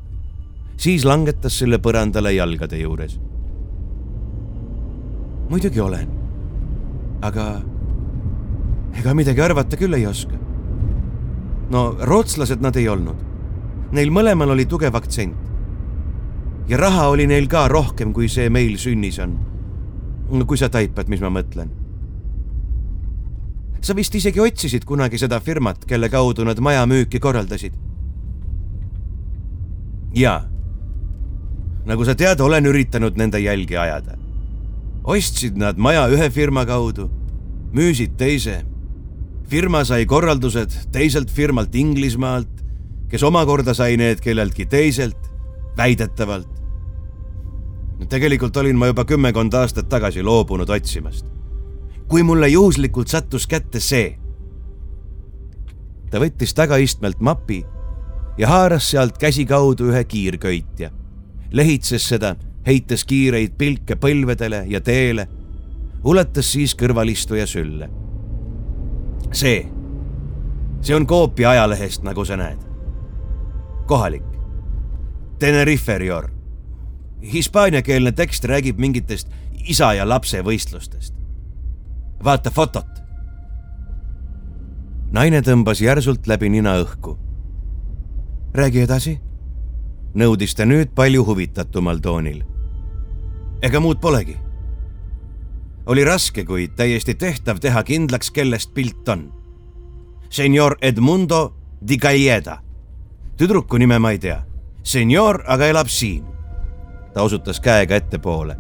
siis 0.81 1.05
langetas 1.05 1.59
selle 1.61 1.79
põrandale 1.79 2.33
jalgade 2.33 2.79
juures. 2.81 3.19
muidugi 5.51 5.81
olen, 5.81 6.09
aga 7.23 7.47
ega 8.99 9.15
midagi 9.15 9.41
arvata 9.41 9.77
küll 9.77 9.95
ei 9.95 10.07
oska. 10.07 10.39
no 11.71 11.97
rootslased 12.01 12.61
nad 12.61 12.77
ei 12.77 12.89
olnud. 12.89 13.25
Neil 13.93 14.11
mõlemal 14.11 14.51
oli 14.51 14.67
tugev 14.67 14.95
aktsent. 14.95 15.37
ja 16.69 16.77
raha 16.77 17.09
oli 17.09 17.27
neil 17.27 17.47
ka 17.49 17.69
rohkem, 17.69 18.13
kui 18.13 18.29
see 18.29 18.49
meil 18.51 18.79
sünnis 18.79 19.19
on. 19.19 19.37
Kui 20.47 20.59
sa 20.59 20.69
taipad, 20.69 21.09
mis 21.09 21.21
ma 21.21 21.31
mõtlen. 21.31 21.71
sa 23.87 23.95
vist 23.95 24.15
isegi 24.15 24.41
otsisid 24.43 24.85
kunagi 24.85 25.19
seda 25.19 25.39
firmat, 25.41 25.85
kelle 25.87 26.09
kaudu 26.11 26.45
nad 26.45 26.59
maja 26.59 26.87
müüki 26.87 27.21
korraldasid. 27.21 27.73
jaa. 30.15 30.45
nagu 31.87 32.05
sa 32.05 32.15
tead, 32.15 32.41
olen 32.41 32.67
üritanud 32.67 33.17
nende 33.17 33.39
jälgi 33.39 33.77
ajada. 33.77 34.19
ostsid 35.05 35.57
nad 35.57 35.77
maja 35.79 36.09
ühe 36.09 36.31
firma 36.31 36.67
kaudu, 36.67 37.11
müüsid 37.73 38.17
teise 38.17 38.65
firma 39.49 39.85
sai 39.85 40.07
korraldused 40.07 40.75
teiselt 40.93 41.31
firmalt 41.31 41.75
Inglismaalt, 41.75 42.63
kes 43.11 43.23
omakorda 43.23 43.75
sai 43.75 43.97
need 43.97 44.21
kelleltki 44.23 44.67
teiselt, 44.67 45.31
väidetavalt. 45.79 46.51
Tegelikult 48.09 48.57
olin 48.57 48.77
ma 48.77 48.91
juba 48.91 49.05
kümmekond 49.05 49.55
aastat 49.55 49.89
tagasi 49.89 50.23
loobunud 50.23 50.69
otsimast. 50.69 51.27
kui 52.09 52.23
mulle 52.23 52.49
juhuslikult 52.49 53.09
sattus 53.09 53.47
kätte 53.47 53.81
see. 53.81 54.19
ta 56.11 56.19
võttis 56.19 56.55
tagaistmelt 56.55 57.21
mapi 57.21 57.65
ja 58.39 58.49
haaras 58.49 58.91
sealt 58.91 59.19
käsikaudu 59.19 59.91
ühe 59.91 60.05
kiirköitja, 60.05 60.91
lehitses 61.53 62.09
seda, 62.09 62.37
heites 62.67 63.05
kiireid 63.05 63.59
pilke 63.59 63.97
põlvedele 63.97 64.65
ja 64.69 64.81
teele, 64.81 65.29
ulatas 66.05 66.53
siis 66.53 66.75
kõrvalistuja 66.75 67.47
sülle 67.47 67.91
see, 69.33 69.69
see 70.81 70.97
on 70.97 71.07
koopia 71.07 71.51
ajalehest, 71.51 72.03
nagu 72.03 72.25
sa 72.25 72.37
näed. 72.37 72.59
kohalik. 73.87 74.25
Tenerife 75.39 75.99
Rior. 75.99 76.36
Hispaaniakeelne 77.33 78.13
tekst 78.13 78.45
räägib 78.45 78.79
mingitest 78.79 79.29
isa 79.67 79.93
ja 79.95 80.09
lapse 80.09 80.43
võistlustest. 80.43 81.15
vaata 82.25 82.51
fotot. 82.51 83.03
naine 85.13 85.41
tõmbas 85.41 85.81
järsult 85.81 86.27
läbi 86.27 86.49
nina 86.49 86.79
õhku. 86.83 87.19
räägi 88.55 88.81
edasi, 88.81 89.21
nõudis 90.15 90.55
ta 90.55 90.65
nüüd 90.65 90.95
palju 90.95 91.25
huvitatumal 91.25 91.99
toonil. 91.99 92.45
ega 93.63 93.81
muud 93.81 94.01
polegi 94.01 94.47
oli 95.87 96.05
raske, 96.05 96.45
kuid 96.45 96.75
täiesti 96.77 97.15
tehtav 97.15 97.61
teha 97.63 97.83
kindlaks, 97.83 98.31
kellest 98.31 98.75
pilt 98.75 99.09
on. 99.09 99.33
Senor 100.31 100.77
Edmundo 100.83 101.57
di 101.89 101.97
Galleda. 101.97 102.63
tüdruku 103.37 103.79
nime 103.79 103.99
ma 103.99 104.11
ei 104.11 104.19
tea. 104.19 104.45
Senor 104.83 105.45
aga 105.47 105.67
elab 105.67 105.89
siin. 105.89 106.25
Ta 107.17 107.23
osutas 107.23 107.61
käega 107.61 107.97
ettepoole. 107.97 108.57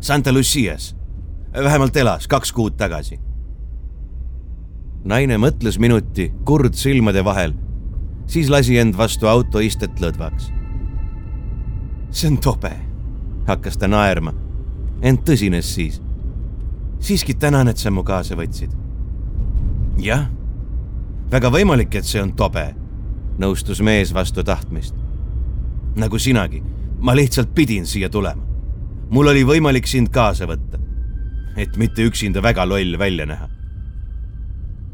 Santa 0.00 0.32
Lucias. 0.32 0.96
vähemalt 1.62 1.96
elas 1.96 2.28
kaks 2.28 2.52
kuud 2.52 2.72
tagasi. 2.76 3.20
naine 5.04 5.36
mõtles 5.38 5.78
minuti, 5.78 6.32
kurd 6.44 6.74
silmade 6.74 7.24
vahel, 7.24 7.54
siis 8.26 8.50
lasi 8.50 8.78
end 8.78 8.96
vastu 8.96 9.26
autoistet 9.26 10.00
lõdvaks. 10.00 10.50
see 12.10 12.30
on 12.30 12.38
tobe, 12.38 12.72
hakkas 13.46 13.78
ta 13.78 13.88
naerma, 13.88 14.34
ent 15.02 15.22
tõsines 15.28 15.74
siis 15.74 16.02
siiski 16.98 17.34
tänan, 17.34 17.68
et 17.68 17.76
sa 17.76 17.90
mu 17.90 18.02
kaasa 18.02 18.34
võtsid. 18.34 18.74
jah, 19.98 20.26
väga 21.30 21.50
võimalik, 21.50 21.94
et 21.94 22.04
see 22.04 22.22
on 22.22 22.32
tobe, 22.32 22.74
nõustus 23.38 23.80
mees 23.80 24.14
vastu 24.14 24.44
tahtmist. 24.44 24.94
nagu 25.96 26.18
sinagi, 26.18 26.62
ma 26.98 27.14
lihtsalt 27.16 27.54
pidin 27.54 27.86
siia 27.86 28.08
tulema. 28.08 28.42
mul 29.10 29.26
oli 29.26 29.44
võimalik 29.44 29.86
sind 29.86 30.08
kaasa 30.08 30.46
võtta, 30.46 30.78
et 31.56 31.76
mitte 31.76 32.02
üksinda 32.02 32.42
väga 32.42 32.66
loll 32.68 32.98
välja 32.98 33.26
näha. 33.26 33.48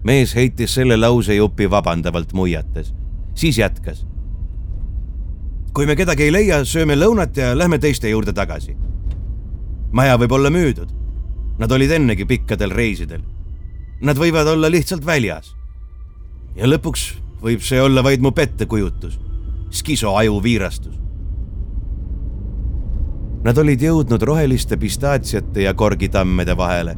mees 0.04 0.34
heitis 0.34 0.74
selle 0.74 0.96
lausejupi 0.96 1.70
vabandavalt 1.70 2.32
muiates, 2.32 2.94
siis 3.34 3.58
jätkas. 3.58 4.06
kui 5.72 5.86
me 5.86 5.96
kedagi 5.96 6.22
ei 6.22 6.32
leia, 6.32 6.64
sööme 6.64 6.94
lõunat 6.94 7.36
ja 7.36 7.54
lähme 7.58 7.78
teiste 7.78 8.08
juurde 8.08 8.32
tagasi. 8.32 8.76
maja 9.92 10.16
võib 10.18 10.32
olla 10.32 10.50
müüdud 10.50 11.04
Nad 11.58 11.70
olid 11.70 11.92
ennegi 11.94 12.26
pikkadel 12.26 12.72
reisidel. 12.74 13.22
Nad 14.02 14.18
võivad 14.18 14.48
olla 14.50 14.70
lihtsalt 14.70 15.06
väljas. 15.06 15.54
ja 16.54 16.68
lõpuks 16.70 17.16
võib 17.42 17.62
see 17.66 17.80
olla 17.82 18.02
vaid 18.02 18.22
mu 18.22 18.30
pettekujutus, 18.30 19.18
skisoaju 19.74 20.36
viirastus. 20.42 20.94
Nad 23.44 23.58
olid 23.60 23.82
jõudnud 23.82 24.22
roheliste 24.22 24.76
pistaatsiate 24.80 25.66
ja 25.66 25.74
korgitammede 25.74 26.56
vahele, 26.56 26.94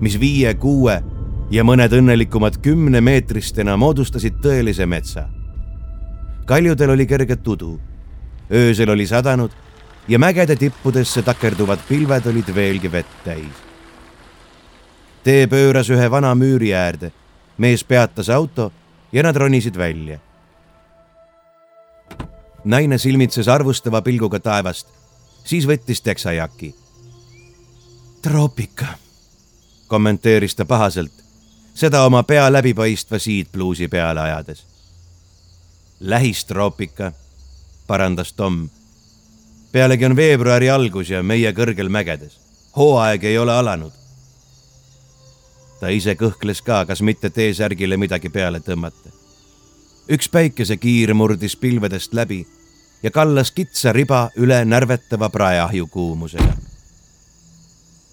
mis 0.00 0.14
viie-kuue 0.20 0.96
ja 1.50 1.64
mõned 1.64 1.94
õnnelikumad 1.98 2.60
kümnemeetristena 2.62 3.76
moodustasid 3.76 4.38
tõelise 4.42 4.86
metsa. 4.86 5.28
kaljudel 6.46 6.90
oli 6.90 7.06
kerge 7.06 7.36
tudu, 7.36 7.80
öösel 8.50 8.90
oli 8.90 9.06
sadanud 9.06 9.50
ja 10.08 10.18
mägede 10.18 10.56
tippudesse 10.56 11.22
takerduvad 11.22 11.78
pilved 11.88 12.26
olid 12.26 12.54
veelgi 12.54 12.92
vett 12.92 13.24
täis 13.24 13.68
tee 15.28 15.44
pööras 15.44 15.90
ühe 15.92 16.06
vana 16.10 16.30
müüri 16.34 16.70
äärde. 16.72 17.12
mees 17.58 17.82
peatas 17.84 18.28
auto 18.30 18.72
ja 19.12 19.22
nad 19.22 19.36
ronisid 19.36 19.76
välja. 19.76 20.18
naine 22.64 22.98
silmitses 22.98 23.48
arvustava 23.48 24.02
pilguga 24.02 24.40
taevast, 24.40 24.86
siis 25.48 25.66
võttis 25.66 26.02
teksajaki. 26.04 26.74
troopika, 28.22 28.86
kommenteeris 29.86 30.54
ta 30.54 30.64
pahaselt, 30.64 31.12
seda 31.74 32.02
oma 32.04 32.22
pea 32.22 32.52
läbipaistva 32.52 33.18
siidpluusi 33.18 33.88
peale 33.88 34.20
ajades. 34.20 34.66
lähistroopika, 36.00 37.12
parandas 37.86 38.32
Tom. 38.32 38.68
pealegi 39.72 40.04
on 40.04 40.16
veebruari 40.16 40.70
algus 40.70 41.10
ja 41.10 41.22
meie 41.22 41.52
kõrgel 41.52 41.88
mägedes. 41.88 42.40
hooaeg 42.76 43.24
ei 43.24 43.38
ole 43.38 43.52
alanud 43.52 43.92
ta 45.80 45.88
ise 45.88 46.14
kõhkles 46.14 46.62
ka, 46.62 46.84
kas 46.84 47.02
mitte 47.02 47.30
T-särgile 47.30 47.96
midagi 47.96 48.28
peale 48.28 48.60
tõmmata. 48.60 49.10
üks 50.10 50.28
päikesekiir 50.28 51.14
murdis 51.14 51.56
pilvedest 51.56 52.14
läbi 52.14 52.46
ja 53.02 53.10
kallas 53.10 53.50
kitsa 53.50 53.92
riba 53.92 54.30
üle 54.36 54.64
närvetava 54.64 55.28
praeahju 55.28 55.86
kuumusega. 55.86 56.56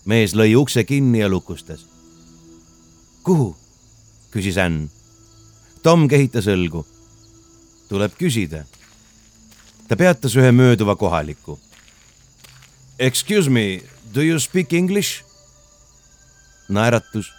mees 0.06 0.36
lõi 0.36 0.56
ukse 0.56 0.84
kinni 0.84 1.20
ja 1.20 1.30
lukustas. 1.30 1.86
kuhu? 3.24 3.56
küsis 4.32 4.58
Ann. 4.58 4.90
Tom 5.84 6.08
kehitas 6.08 6.48
õlgu. 6.48 6.86
tuleb 7.90 8.12
küsida. 8.18 8.66
ta 9.88 9.96
peatas 9.96 10.36
ühe 10.36 10.52
mööduva 10.52 10.96
kohaliku. 10.96 11.60
Excuse 13.00 13.50
me, 13.50 13.82
do 14.14 14.22
you 14.22 14.40
speak 14.40 14.74
english? 14.74 15.24
naeratus 16.70 17.32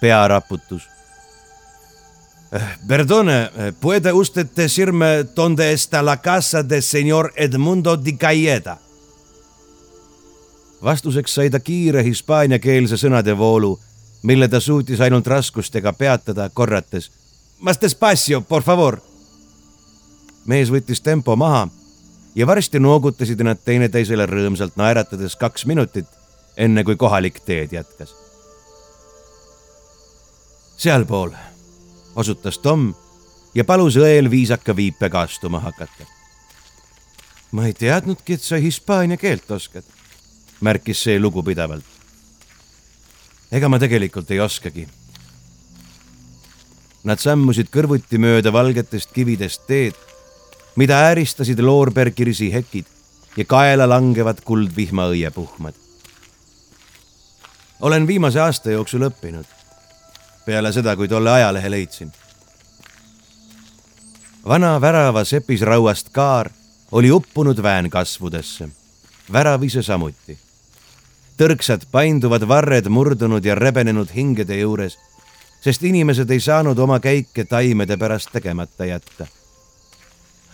pearaputus. 0.00 0.88
Perdone, 2.88 3.50
puede 3.80 4.12
usted 4.12 4.46
decirme 4.56 5.24
dónde 5.36 5.72
está 5.72 6.02
la 6.02 6.20
casa 6.20 6.62
de 6.62 6.82
señor 6.82 7.32
Edmundo 7.36 7.96
di 7.96 8.16
Cayeta? 8.16 8.78
vastuseks 10.82 11.34
sai 11.34 11.50
ta 11.50 11.60
kiire 11.60 12.02
hispaaniakeelse 12.02 12.96
sõnade 13.00 13.34
voolu, 13.36 13.74
mille 14.22 14.48
ta 14.48 14.60
suutis 14.60 15.00
ainult 15.00 15.26
raskustega 15.26 15.92
peatada, 15.92 16.48
korrates. 16.48 17.10
Mas 17.60 17.80
despacio, 17.80 18.40
por 18.40 18.62
favor. 18.62 19.00
mees 20.46 20.70
võttis 20.72 21.02
tempo 21.04 21.36
maha 21.36 21.68
ja 22.34 22.46
varsti 22.46 22.80
noogutasid 22.80 23.42
nad 23.44 23.58
teineteisele 23.64 24.26
rõõmsalt 24.26 24.72
naeratades 24.76 25.36
kaks 25.36 25.66
minutit, 25.66 26.06
enne 26.56 26.84
kui 26.84 26.96
kohalik 26.96 27.40
teed 27.44 27.72
jätkas. 27.72 28.14
sealpool, 30.76 31.30
osutas 32.14 32.58
Tom 32.58 32.94
ja 33.54 33.64
palus 33.64 33.96
õel 33.96 34.30
viisaka 34.30 34.76
viipega 34.76 35.20
astuma 35.20 35.60
hakata. 35.60 36.06
ma 37.52 37.66
ei 37.66 37.72
teadnudki, 37.74 38.34
et 38.34 38.42
sa 38.42 38.56
hispaania 38.56 39.16
keelt 39.16 39.50
oskad, 39.50 39.84
märkis 40.60 41.02
see 41.02 41.18
lugupidavalt. 41.18 41.84
ega 43.52 43.68
ma 43.68 43.78
tegelikult 43.78 44.30
ei 44.30 44.40
oskagi. 44.40 44.88
Nad 47.04 47.18
sammusid 47.18 47.70
kõrvuti 47.72 48.18
mööda 48.18 48.52
valgetest 48.52 49.12
kividest 49.12 49.66
teed 49.66 49.96
mida 50.76 50.96
ääristasid 51.10 51.58
loorbergirsi 51.60 52.52
hekid 52.52 52.86
ja 53.36 53.44
kaela 53.44 53.88
langevad 53.88 54.42
kuldvihma 54.44 55.10
õiepuhmad. 55.12 55.74
olen 57.80 58.06
viimase 58.06 58.40
aasta 58.40 58.70
jooksul 58.70 59.06
õppinud, 59.08 59.46
peale 60.50 60.72
seda, 60.74 60.96
kui 60.98 61.08
tolle 61.08 61.30
ajalehe 61.30 61.70
leidsin. 61.70 62.12
vana 64.48 64.80
värava 64.80 65.24
sepisrauast 65.24 66.08
kaar 66.12 66.50
oli 66.92 67.10
uppunud 67.10 67.62
väänkasvudesse, 67.62 68.68
värav 69.32 69.62
ise 69.62 69.82
samuti. 69.82 70.38
tõrksad 71.38 71.86
painduvad 71.92 72.48
varred 72.48 72.88
murdunud 72.88 73.44
ja 73.44 73.54
rebenenud 73.54 74.08
hingede 74.14 74.58
juures, 74.58 74.98
sest 75.60 75.82
inimesed 75.82 76.30
ei 76.30 76.40
saanud 76.40 76.78
oma 76.78 76.98
käike 77.00 77.44
taimede 77.44 77.96
pärast 77.96 78.32
tegemata 78.32 78.84
jätta 78.84 79.26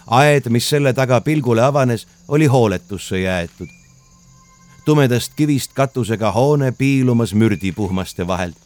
aed, 0.06 0.50
mis 0.50 0.68
selle 0.68 0.92
taga 0.92 1.20
pilgule 1.20 1.62
avanes, 1.62 2.06
oli 2.28 2.46
hooletusse 2.46 3.20
jäetud. 3.20 3.68
tumedast 4.84 5.32
kivist 5.36 5.72
katusega 5.74 6.30
hoone 6.32 6.72
piilumas 6.72 7.34
mürdipuhmaste 7.34 8.26
vahelt. 8.26 8.65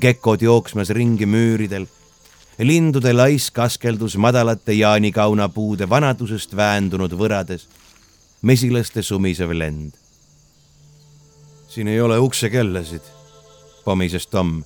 Gekod 0.00 0.42
jooksmas 0.42 0.90
ringi 0.90 1.26
müüridel. 1.26 1.86
lindude 2.58 3.12
laisk 3.12 3.58
askeldus 3.58 4.16
madalate 4.16 4.72
jaanikaunapuude 4.72 5.88
vanadusest 5.90 6.56
väändunud 6.56 7.12
võrades. 7.12 7.66
mesilaste 8.42 9.02
sumisev 9.02 9.50
lend. 9.50 9.92
siin 11.68 11.88
ei 11.88 12.00
ole 12.00 12.18
uksekellasid, 12.18 13.02
pomises 13.84 14.26
Tom. 14.26 14.64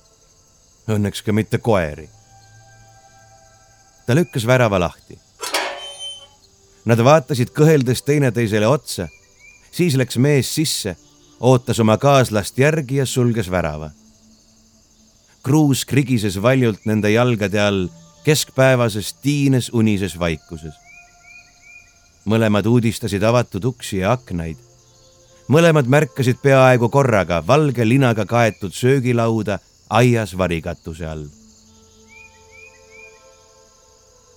Õnneks 0.87 1.23
ka 1.25 1.33
mitte 1.33 1.57
koeri. 1.57 2.09
ta 4.05 4.15
lükkas 4.15 4.45
värava 4.45 4.79
lahti 4.79 5.29
Nad 6.89 7.01
vaatasid 7.05 7.51
kõheldes 7.53 8.01
teineteisele 8.05 8.67
otsa. 8.67 9.07
siis 9.71 9.95
läks 9.95 10.17
mees 10.17 10.49
sisse, 10.55 10.95
ootas 11.39 11.79
oma 11.79 11.97
kaaslast 11.97 12.57
järgi 12.57 12.95
ja 12.95 13.05
sulges 13.05 13.51
värava. 13.51 13.91
Kruus 15.43 15.85
krigises 15.85 16.41
valjult 16.41 16.85
nende 16.85 17.11
jalgade 17.11 17.61
all 17.61 17.87
keskpäevases 18.23 19.13
tiines 19.13 19.69
unises 19.73 20.19
vaikuses. 20.19 20.73
mõlemad 22.25 22.65
uudistasid 22.65 23.23
avatud 23.23 23.63
uksi 23.65 23.97
ja 23.97 24.11
aknaid. 24.11 24.57
mõlemad 25.47 25.85
märkasid 25.85 26.37
peaaegu 26.41 26.89
korraga 26.89 27.43
valge 27.47 27.85
linaga 27.85 28.25
kaetud 28.25 28.71
söögilauda 28.71 29.59
aias 29.89 30.37
varikatuse 30.37 31.05
all. 31.05 31.25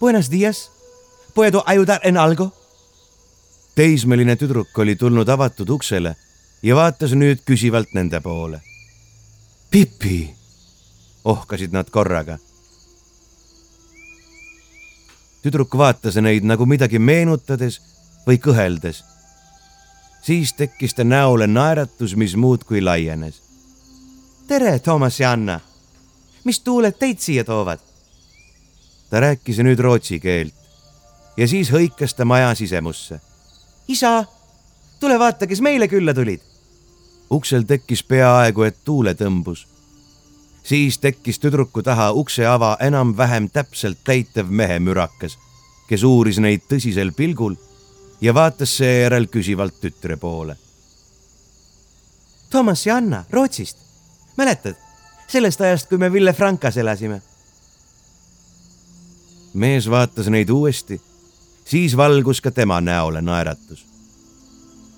Buenos 0.01 0.31
dias 0.31 0.71
¿Puedo 1.35 1.63
ayudar 1.67 2.01
en 2.05 2.17
algo? 2.17 2.53
teismeline 3.75 4.37
tüdruk 4.37 4.79
oli 4.79 4.97
tulnud 4.97 5.29
avatud 5.29 5.69
uksele 5.69 6.17
ja 6.63 6.75
vaatas 6.77 7.15
nüüd 7.17 7.41
küsivalt 7.49 7.95
nende 7.97 8.21
poole. 8.21 8.61
Pipi, 9.71 10.35
ohkasid 11.25 11.73
nad 11.73 11.91
korraga. 11.91 12.39
tüdruk 15.43 15.75
vaatas 15.79 16.17
neid 16.17 16.45
nagu 16.47 16.67
midagi 16.67 16.99
meenutades 16.99 17.81
või 18.27 18.39
kõheldes. 18.39 19.05
siis 20.23 20.53
tekkis 20.53 20.95
ta 20.95 21.05
näole 21.05 21.47
naeratus, 21.47 22.17
mis 22.17 22.37
muudkui 22.37 22.81
laienes. 22.81 23.43
tere, 24.49 24.79
Toomas 24.79 25.21
ja 25.21 25.33
Anna. 25.33 25.61
mis 26.45 26.61
tuuled 26.61 26.99
teid 26.99 27.19
siia 27.19 27.45
toovad? 27.45 27.79
ta 29.11 29.21
rääkis 29.21 29.59
nüüd 29.59 29.79
rootsi 29.79 30.21
keelt 30.21 30.55
ja 31.37 31.49
siis 31.49 31.73
hõikas 31.73 32.15
ta 32.15 32.25
maja 32.25 32.55
sisemusse. 32.55 33.21
isa, 33.89 34.25
tule 35.01 35.19
vaata, 35.19 35.47
kes 35.47 35.61
meile 35.61 35.89
külla 35.89 36.15
tulid. 36.15 36.41
uksel 37.31 37.63
tekkis 37.63 38.03
peaaegu 38.03 38.63
et 38.63 38.85
tuule 38.85 39.15
tõmbus. 39.15 39.72
Siis 40.63 40.99
tekkis 40.99 41.39
tüdruku 41.39 41.83
taha 41.83 42.13
ukseava 42.13 42.77
enam-vähem 42.81 43.51
täpselt 43.51 43.99
täitev 44.05 44.49
mehemürakas, 44.49 45.39
kes 45.89 46.05
uuris 46.05 46.39
neid 46.39 46.67
tõsisel 46.71 47.13
pilgul 47.17 47.55
ja 48.21 48.35
vaatas 48.35 48.77
seejärel 48.77 49.27
küsivalt 49.27 49.81
tütre 49.81 50.17
poole. 50.17 50.57
Toomas 52.51 52.87
ja 52.87 52.97
Anna 52.97 53.25
Rootsist, 53.31 53.79
mäletad 54.37 54.77
sellest 55.29 55.61
ajast, 55.61 55.89
kui 55.89 55.99
me 55.99 56.13
Ville 56.13 56.33
Frankas 56.33 56.77
elasime? 56.77 57.23
mees 59.55 59.91
vaatas 59.91 60.31
neid 60.33 60.49
uuesti 60.49 61.01
siis 61.65 61.97
valgus 61.97 62.41
ka 62.41 62.51
tema 62.51 62.81
näole 62.81 63.23
naeratus. 63.23 63.87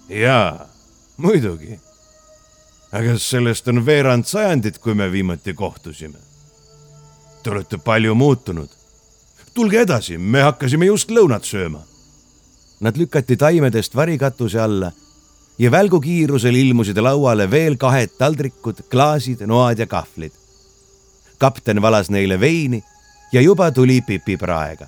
jaa, 0.09 0.66
muidugi. 1.16 1.81
Aga 2.94 3.16
sellest 3.18 3.68
on 3.68 3.83
veerand 3.87 4.26
sajandit, 4.26 4.78
kui 4.78 4.94
me 4.94 5.11
viimati 5.11 5.54
kohtusime. 5.54 6.18
Te 7.42 7.50
olete 7.50 7.78
palju 7.78 8.14
muutunud. 8.14 8.68
tulge 9.54 9.80
edasi, 9.80 10.18
me 10.18 10.42
hakkasime 10.42 10.87
just 10.87 11.11
lõunat 11.11 11.44
sööma. 11.46 11.83
Nad 12.80 12.96
lükati 12.96 13.37
taimedest 13.37 13.94
varikatuse 13.94 14.61
alla 14.61 14.92
ja 15.59 15.70
välgukiirusel 15.70 16.54
ilmusid 16.54 16.98
lauale 16.98 17.50
veel 17.50 17.76
kahed 17.76 18.16
taldrikud, 18.18 18.83
klaasid, 18.90 19.46
noad 19.46 19.78
ja 19.78 19.87
kahvlid. 19.87 20.33
kapten 21.38 21.83
valas 21.83 22.11
neile 22.11 22.40
veini 22.40 22.83
ja 23.33 23.40
juba 23.40 23.70
tuli 23.70 24.00
Pipi 24.00 24.37
praega. 24.37 24.87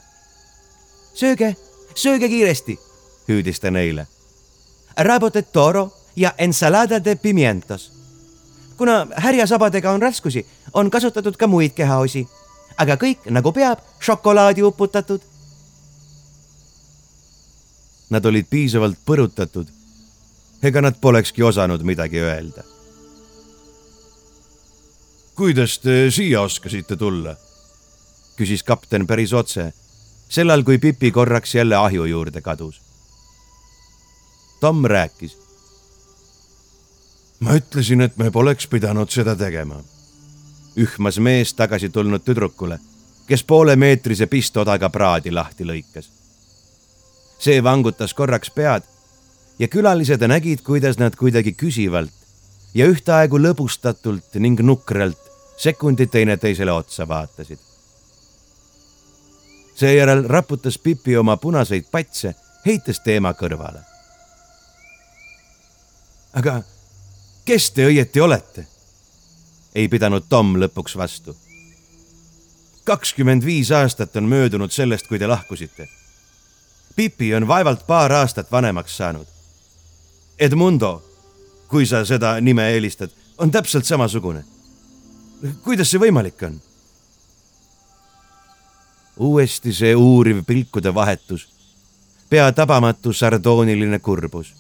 sööge 1.15 1.57
sööge 1.95 2.29
kiiresti, 2.29 2.79
hüüdis 3.29 3.61
ta 3.61 3.71
neile. 3.71 4.07
Rabo 4.97 5.31
de 5.35 5.43
toro 5.43 5.93
ja 6.17 6.33
ensalada 6.39 7.05
de 7.05 7.17
pimientos. 7.17 7.96
Kuna 8.77 9.07
härjasabadega 9.17 9.91
on 9.93 10.03
raskusi, 10.03 10.47
on 10.73 10.91
kasutatud 10.91 11.37
ka 11.37 11.47
muid 11.47 11.75
kehaosi, 11.77 12.27
aga 12.79 12.97
kõik 13.01 13.31
nagu 13.31 13.53
peab, 13.53 13.81
šokolaadi 14.01 14.63
uputatud. 14.63 15.21
Nad 18.11 18.27
olid 18.27 18.47
piisavalt 18.51 18.99
põrutatud. 19.07 19.73
ega 20.63 20.81
nad 20.81 20.97
polekski 21.01 21.43
osanud 21.43 21.83
midagi 21.83 22.19
öelda. 22.19 22.63
kuidas 25.35 25.79
te 25.79 26.11
siia 26.11 26.41
oskasite 26.41 26.97
tulla? 26.97 27.37
küsis 28.37 28.63
kapten 28.63 29.07
päris 29.07 29.33
otse 29.33 29.73
sellal, 30.29 30.63
kui 30.63 30.79
Pipi 30.79 31.11
korraks 31.11 31.55
jälle 31.55 31.77
ahju 31.77 32.05
juurde 32.05 32.41
kadus. 32.41 32.81
Tom 34.61 34.85
rääkis. 34.85 35.46
Ma 37.41 37.57
ütlesin, 37.57 38.01
et 38.01 38.17
me 38.17 38.31
poleks 38.31 38.67
pidanud 38.67 39.11
seda 39.11 39.37
tegema. 39.37 39.83
ühmas 40.77 41.19
mees 41.19 41.55
tagasi 41.55 41.89
tulnud 41.89 42.21
tüdrukule, 42.21 42.79
kes 43.27 43.45
poolemeetrise 43.45 44.27
pistodaga 44.27 44.89
praadi 44.89 45.31
lahti 45.31 45.65
lõikas. 45.65 46.11
see 47.39 47.63
vangutas 47.65 48.15
korraks 48.15 48.51
pead 48.51 48.83
ja 49.59 49.69
külalised 49.69 50.21
nägid, 50.27 50.63
kuidas 50.63 50.99
nad 50.99 51.17
kuidagi 51.17 51.53
küsivalt 51.53 52.13
ja 52.75 52.87
ühtaegu 52.87 53.39
lõbustatult 53.39 54.35
ning 54.35 54.61
nukralt 54.61 55.19
sekundid 55.57 56.11
teineteisele 56.11 56.73
otsa 56.73 57.09
vaatasid 57.09 57.59
seejärel 59.77 60.25
raputas 60.29 60.79
Pipi 60.79 61.17
oma 61.17 61.37
punaseid 61.37 61.85
patse, 61.93 62.35
heites 62.67 63.01
teema 63.01 63.33
kõrvale. 63.33 63.83
aga 66.37 66.63
kes 67.47 67.71
te 67.71 67.87
õieti 67.87 68.21
olete? 68.21 68.67
ei 69.77 69.89
pidanud 69.89 70.25
Tom 70.29 70.57
lõpuks 70.57 70.97
vastu. 70.97 71.37
kakskümmend 72.85 73.45
viis 73.45 73.71
aastat 73.71 74.17
on 74.17 74.25
möödunud 74.25 74.71
sellest, 74.71 75.07
kui 75.07 75.19
te 75.19 75.27
lahkusite. 75.27 75.89
Pipi 76.97 77.35
on 77.35 77.49
vaevalt 77.49 77.87
paar 77.87 78.13
aastat 78.13 78.53
vanemaks 78.53 78.97
saanud. 78.97 79.27
Edmundo, 80.39 81.03
kui 81.69 81.87
sa 81.87 82.05
seda 82.05 82.41
nime 82.41 82.71
eelistad, 82.73 83.11
on 83.39 83.51
täpselt 83.51 83.85
samasugune. 83.85 84.45
kuidas 85.63 85.91
see 85.91 86.01
võimalik 86.01 86.43
on? 86.43 86.61
uuesti 89.17 89.73
see 89.73 89.95
uuriv 89.95 90.45
pilkude 90.45 90.95
vahetus, 90.95 91.49
pea 92.29 92.53
tabamatu 92.53 93.13
sardooniline 93.13 93.99
kurbus. 93.99 94.55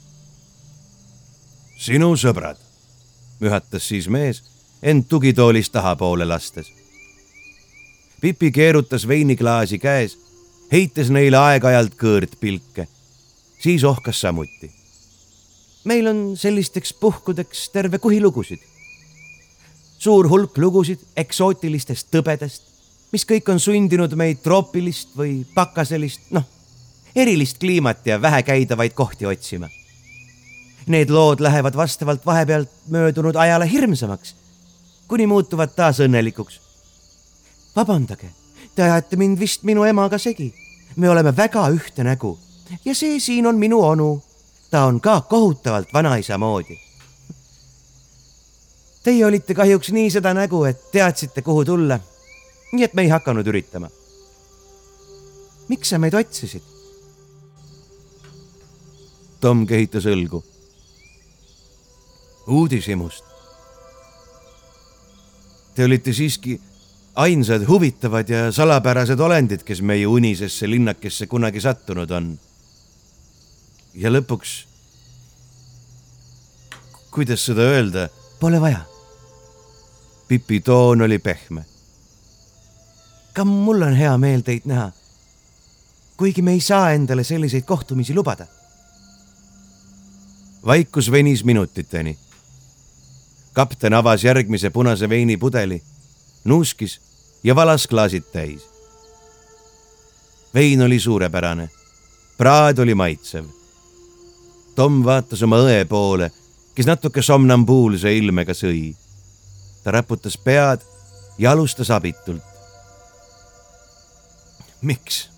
sinu 1.78 2.16
sõbrad, 2.16 2.65
mühatas 3.40 3.88
siis 3.88 4.08
mees 4.08 4.42
end 4.82 5.04
tugitoolist 5.08 5.72
tahapoole 5.72 6.24
lastes. 6.24 6.72
Pipi 8.20 8.50
keerutas 8.52 9.08
veiniklaasi 9.08 9.78
käes, 9.78 10.18
heites 10.72 11.10
neile 11.10 11.36
aeg-ajalt 11.36 11.96
kõõrt 12.00 12.38
pilke, 12.40 12.88
siis 13.58 13.84
ohkas 13.84 14.20
samuti. 14.20 14.70
meil 15.84 16.06
on 16.06 16.36
sellisteks 16.36 16.92
puhkudeks 16.92 17.68
terve 17.68 17.98
kuhi 17.98 18.20
lugusid. 18.20 18.58
suur 19.98 20.28
hulk 20.28 20.58
lugusid 20.58 21.00
eksootilistest 21.16 22.06
tõbedest, 22.10 22.62
mis 23.12 23.24
kõik 23.24 23.48
on 23.48 23.60
sundinud 23.60 24.14
meid 24.14 24.42
troopilist 24.42 25.16
või 25.16 25.46
pakaselist, 25.54 26.20
noh, 26.30 26.44
erilist 27.16 27.58
kliimat 27.58 28.06
ja 28.06 28.22
vähekäidavaid 28.22 28.92
kohti 28.92 29.26
otsima. 29.26 29.68
Need 30.86 31.10
lood 31.10 31.40
lähevad 31.40 31.76
vastavalt 31.76 32.26
vahepealt 32.26 32.70
möödunud 32.88 33.36
ajale 33.36 33.70
hirmsamaks 33.70 34.34
kuni 35.08 35.26
muutuvad 35.26 35.68
taas 35.76 36.00
õnnelikuks. 36.00 36.60
vabandage, 37.76 38.30
te 38.74 38.82
ajate 38.82 39.16
mind 39.16 39.38
vist 39.38 39.62
minu 39.62 39.84
emaga 39.84 40.18
segi. 40.18 40.54
me 40.96 41.10
oleme 41.10 41.36
väga 41.36 41.68
ühte 41.68 42.04
nägu 42.04 42.38
ja 42.84 42.94
see 42.94 43.20
siin 43.20 43.46
on 43.46 43.58
minu 43.58 43.80
onu. 43.82 44.22
ta 44.70 44.84
on 44.84 45.00
ka 45.00 45.20
kohutavalt 45.20 45.92
vanaisa 45.92 46.38
moodi. 46.38 46.78
Teie 49.04 49.26
olite 49.26 49.54
kahjuks 49.54 49.92
nii 49.92 50.10
seda 50.10 50.34
nägu, 50.34 50.64
et 50.64 50.90
teadsite, 50.92 51.42
kuhu 51.42 51.64
tulla. 51.64 52.00
nii 52.72 52.84
et 52.84 52.94
me 52.94 53.02
ei 53.02 53.08
hakanud 53.08 53.46
üritama. 53.46 53.90
miks 55.68 55.88
sa 55.88 55.98
meid 55.98 56.14
otsisid? 56.14 56.62
Tom 59.40 59.66
kehitas 59.66 60.06
õlgu. 60.06 60.55
Uudishimust 62.46 63.36
Te 65.76 65.84
olite 65.84 66.12
siiski 66.12 66.60
ainsad 67.14 67.66
huvitavad 67.68 68.28
ja 68.28 68.52
salapärased 68.52 69.20
olendid, 69.20 69.60
kes 69.60 69.82
meie 69.82 70.06
unisesse 70.06 70.70
linnakesse 70.70 71.26
kunagi 71.26 71.60
sattunud 71.60 72.10
on. 72.10 72.38
ja 73.94 74.08
lõpuks, 74.12 74.54
kuidas 77.10 77.44
seda 77.44 77.68
öelda? 77.76 78.08
Pole 78.40 78.60
vaja. 78.60 78.80
Pipi 80.28 80.60
toon 80.60 81.02
oli 81.02 81.18
pehme. 81.18 81.64
ka 83.32 83.44
mul 83.44 83.82
on 83.82 83.94
hea 83.94 84.18
meel 84.18 84.40
teid 84.40 84.64
näha. 84.64 84.92
kuigi 86.16 86.42
me 86.42 86.52
ei 86.52 86.60
saa 86.60 86.92
endale 86.92 87.24
selliseid 87.24 87.64
kohtumisi 87.64 88.14
lubada. 88.14 88.46
vaikus 90.66 91.10
venis 91.10 91.44
minutiteni 91.44 92.18
kapten 93.56 93.94
avas 93.94 94.24
järgmise 94.24 94.70
punase 94.70 95.08
veinipudeli, 95.08 95.82
nuuskis 96.44 97.00
ja 97.44 97.54
valas 97.56 97.86
klaasid 97.86 98.24
täis. 98.32 98.68
vein 100.54 100.82
oli 100.82 101.00
suurepärane, 101.00 101.70
praad 102.38 102.78
oli 102.78 102.94
maitsev. 102.94 103.44
Tom 104.74 105.04
vaatas 105.04 105.42
oma 105.42 105.56
õe 105.64 105.84
poole, 105.88 106.30
kes 106.74 106.86
natuke 106.86 107.22
somnambuulse 107.22 108.12
ilmega 108.16 108.52
sõi. 108.52 108.96
ta 109.84 109.90
raputas 109.90 110.36
pead 110.38 110.84
ja 111.38 111.52
alustas 111.52 111.90
abitult. 111.90 112.44
miks? 114.82 115.30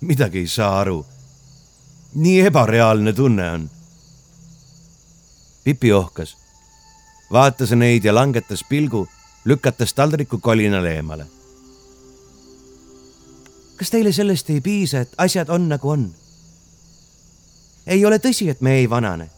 midagi 0.00 0.38
ei 0.38 0.48
saa 0.48 0.80
aru. 0.80 1.06
nii 2.14 2.40
ebareaalne 2.40 3.12
tunne 3.12 3.50
on. 3.50 3.70
Pipi 5.64 5.92
ohkas 5.92 6.47
vaatas 7.32 7.70
neid 7.70 8.04
ja 8.04 8.14
langetas 8.14 8.64
pilgu, 8.64 9.08
lükates 9.44 9.94
taldriku 9.94 10.38
kolinale 10.38 10.94
eemale. 10.94 11.26
kas 13.76 13.90
teile 13.90 14.12
sellest 14.12 14.50
ei 14.50 14.60
piisa, 14.60 15.00
et 15.00 15.12
asjad 15.18 15.48
on 15.48 15.68
nagu 15.68 15.90
on? 15.90 16.14
ei 17.86 18.04
ole 18.06 18.18
tõsi, 18.18 18.48
et 18.50 18.60
me 18.60 18.74
ei 18.80 18.90
vanane. 18.90 19.30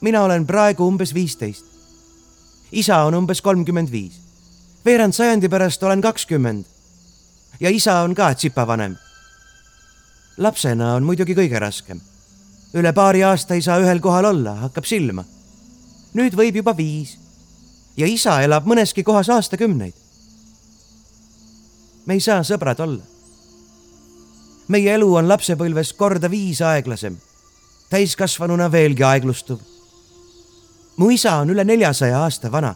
mina 0.00 0.22
olen 0.22 0.46
praegu 0.46 0.86
umbes 0.86 1.14
viisteist. 1.14 1.64
isa 2.72 3.02
on 3.04 3.14
umbes 3.14 3.42
kolmkümmend 3.42 3.90
viis. 3.90 4.20
veerand 4.84 5.12
sajandi 5.12 5.48
pärast 5.48 5.82
olen 5.82 6.00
kakskümmend. 6.00 6.64
ja 7.60 7.70
isa 7.70 8.00
on 8.00 8.14
ka 8.14 8.34
tsipa 8.34 8.66
vanem. 8.66 8.96
lapsena 10.36 10.94
on 10.94 11.02
muidugi 11.02 11.34
kõige 11.34 11.58
raskem. 11.58 12.00
üle 12.74 12.92
paari 12.92 13.24
aasta 13.24 13.54
ei 13.54 13.62
saa 13.62 13.78
ühel 13.78 14.00
kohal 14.00 14.24
olla, 14.24 14.54
hakkab 14.54 14.84
silma 14.84 15.24
nüüd 16.14 16.36
võib 16.36 16.56
juba 16.60 16.76
viis 16.76 17.16
ja 17.98 18.06
isa 18.06 18.40
elab 18.42 18.66
mõneski 18.66 19.04
kohas 19.04 19.28
aastakümneid. 19.28 19.94
me 22.06 22.14
ei 22.14 22.20
saa 22.20 22.42
sõbrad 22.42 22.80
olla. 22.80 23.02
meie 24.68 24.94
elu 24.94 25.14
on 25.14 25.28
lapsepõlves 25.28 25.92
korda 25.92 26.30
viis 26.30 26.62
aeglasem, 26.62 27.16
täiskasvanuna 27.90 28.72
veelgi 28.72 29.02
aeglustuv. 29.02 29.58
mu 30.96 31.10
isa 31.10 31.36
on 31.36 31.50
üle 31.50 31.64
neljasaja 31.64 32.20
aasta 32.20 32.52
vana 32.52 32.74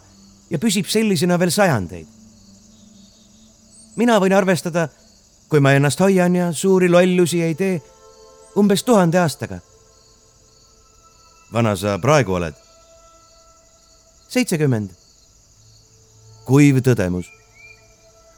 ja 0.49 0.59
püsib 0.59 0.85
sellisena 0.85 1.39
veel 1.39 1.51
sajandeid. 1.51 2.07
mina 3.95 4.19
võin 4.19 4.33
arvestada, 4.33 4.89
kui 5.49 5.59
ma 5.59 5.73
ennast 5.73 5.99
hoian 5.99 6.35
ja 6.35 6.51
suuri 6.51 6.89
lollusi 6.89 7.41
ei 7.41 7.55
tee, 7.55 7.81
umbes 8.57 8.83
tuhande 8.83 9.19
aastaga. 9.19 9.59
vana 11.53 11.75
sa 11.75 11.97
praegu 11.99 12.33
oled? 12.33 12.62
Seitsekümmend. 14.33 14.89
kuiv 16.45 16.77
tõdemus. 16.81 17.27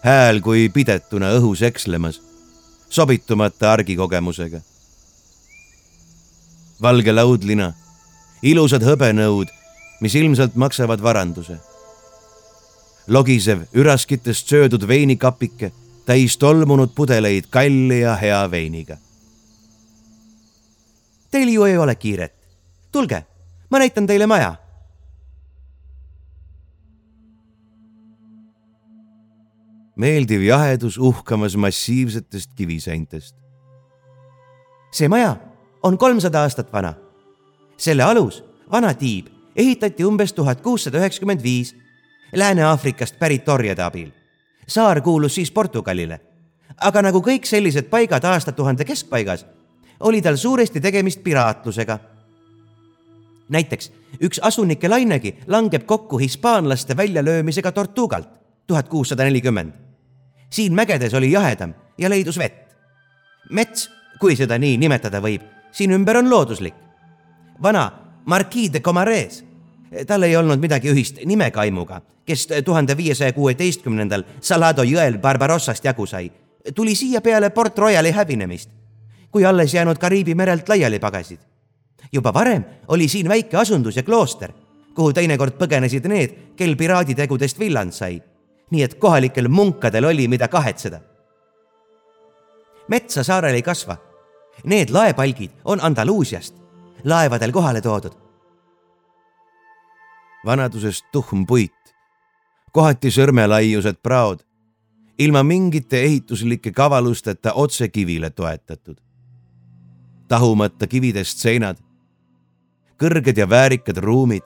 hääl 0.04 0.42
kui 0.44 0.70
pidetuna 0.70 1.32
õhus 1.38 1.62
ekslemas, 1.64 2.22
sobitumata 2.90 3.72
argikogemusega. 3.72 4.60
valge 6.82 7.14
laudlina, 7.14 7.74
ilusad 8.42 8.84
hõbenõud, 8.84 9.54
mis 10.02 10.16
ilmselt 10.16 10.56
maksavad 10.56 11.02
varanduse. 11.02 11.58
logisev 13.08 13.64
üraskitest 13.74 14.52
söödud 14.52 14.88
veinikapike 14.88 15.72
täis 16.06 16.38
tolmunud 16.38 16.92
pudeleid 16.96 17.48
kalli 17.50 18.02
ja 18.02 18.16
hea 18.16 18.52
veiniga. 18.52 18.98
Teil 21.32 21.48
ju 21.50 21.64
ei 21.64 21.78
ole 21.78 21.96
kiiret. 21.96 22.34
tulge, 22.92 23.26
ma 23.70 23.80
näitan 23.80 24.08
teile 24.08 24.28
maja 24.28 24.65
meeldiv 29.96 30.42
jahedus 30.42 30.98
uhkamas 30.98 31.56
massiivsetest 31.56 32.52
kiviseintest. 32.56 33.36
see 34.92 35.08
maja 35.08 35.36
on 35.84 35.98
kolmsada 35.98 36.42
aastat 36.42 36.74
vana. 36.74 36.94
selle 37.78 38.04
alus, 38.04 38.44
vana 38.72 38.94
tiib, 38.94 39.28
ehitati 39.56 40.06
umbes 40.06 40.34
tuhat 40.34 40.62
kuussada 40.62 40.98
üheksakümmend 40.98 41.44
viis 41.44 41.76
Lääne-Aafrikast 42.36 43.20
pärit 43.20 43.50
orjade 43.50 43.84
abil. 43.84 44.12
saar 44.68 45.02
kuulus 45.02 45.36
siis 45.36 45.52
Portugalile. 45.52 46.20
aga 46.78 47.02
nagu 47.02 47.20
kõik 47.20 47.46
sellised 47.46 47.90
paigad 47.90 48.24
aastatuhande 48.24 48.86
keskpaigas, 48.86 49.46
oli 50.00 50.22
tal 50.22 50.36
suuresti 50.36 50.82
tegemist 50.82 51.24
piraatlusega. 51.24 52.00
näiteks 53.50 53.92
üks 54.22 54.40
asunike 54.42 54.90
lainegi 54.90 55.36
langeb 55.48 55.86
kokku 55.86 56.18
hispaanlaste 56.18 56.98
väljalöömisega 56.98 57.72
Tortugalt 57.72 58.30
tuhat 58.68 58.90
kuussada 58.90 59.24
nelikümmend 59.24 59.85
siin 60.50 60.74
mägedes 60.74 61.14
oli 61.14 61.32
jahedam 61.32 61.74
ja 61.98 62.10
leidus 62.10 62.38
vett. 62.38 62.76
mets, 63.50 63.90
kui 64.20 64.36
seda 64.36 64.58
nii 64.58 64.78
nimetada 64.78 65.22
võib, 65.22 65.42
siin 65.72 65.92
ümber 65.92 66.18
on 66.18 66.30
looduslik. 66.30 66.74
vana 67.62 67.92
Marquis 68.26 68.74
de 68.74 68.80
Comares, 68.80 69.44
tal 70.08 70.24
ei 70.24 70.36
olnud 70.36 70.60
midagi 70.60 70.90
ühist 70.90 71.20
nimekaimuga, 71.26 72.02
kes 72.26 72.48
tuhande 72.66 72.98
viiesaja 72.98 73.34
kuueteistkümnendal 73.34 74.24
Salado 74.42 74.84
jõel 74.84 75.18
Barbarossast 75.18 75.86
jagu 75.86 76.06
sai, 76.06 76.32
tuli 76.76 76.96
siia 76.96 77.22
peale 77.22 77.50
Port 77.50 77.78
Royali 77.78 78.12
hävinemist, 78.12 78.70
kui 79.32 79.46
alles 79.46 79.74
jäänud 79.74 79.98
Kariibi 79.98 80.36
merelt 80.36 80.70
laiali 80.70 81.00
pagasid. 81.00 81.40
juba 82.12 82.34
varem 82.34 82.66
oli 82.88 83.08
siin 83.08 83.30
väike 83.30 83.58
asundus 83.58 83.96
ja 83.96 84.04
klooster, 84.04 84.52
kuhu 84.96 85.14
teinekord 85.14 85.54
põgenesid 85.54 86.08
need, 86.08 86.36
kel 86.56 86.76
piraaditegudest 86.76 87.60
villand 87.60 87.92
sai 87.92 88.22
nii 88.72 88.84
et 88.84 88.94
kohalikel 89.00 89.48
munkadel 89.48 90.06
oli, 90.06 90.28
mida 90.28 90.48
kahetseda. 90.48 91.00
metsa 92.88 93.24
saarel 93.24 93.54
ei 93.54 93.62
kasva. 93.62 93.98
Need 94.64 94.90
laepalgid 94.90 95.52
on 95.66 95.80
Andaluusiast, 95.82 96.56
laevadel 97.04 97.52
kohale 97.52 97.82
toodud. 97.82 98.14
vanadusest 100.46 101.06
tuhm 101.12 101.46
puit, 101.48 101.96
kohati 102.72 103.10
sõrmelaiused 103.10 103.98
praod, 104.04 104.44
ilma 105.20 105.44
mingite 105.44 106.02
ehituslike 106.04 106.72
kavalusteta 106.72 107.54
otse 107.54 107.88
kivile 107.88 108.30
toetatud. 108.30 108.98
tahumata 110.28 110.88
kividest 110.88 111.38
seinad, 111.38 111.78
kõrged 112.98 113.38
ja 113.38 113.50
väärikad 113.50 113.98
ruumid, 113.98 114.44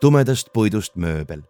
tumedast 0.00 0.52
puidust 0.52 0.96
mööbel. 0.96 1.42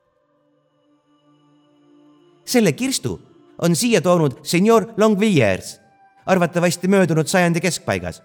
Selle 2.44 2.72
kirstu 2.72 3.20
on 3.62 3.76
siia 3.76 4.00
toonud 4.00 4.38
senior 4.42 4.87
Longvilliers, 4.96 5.80
arvatavasti 6.26 6.88
möödunud 6.88 7.26
sajandi 7.26 7.61
keskpaigas. 7.61 8.22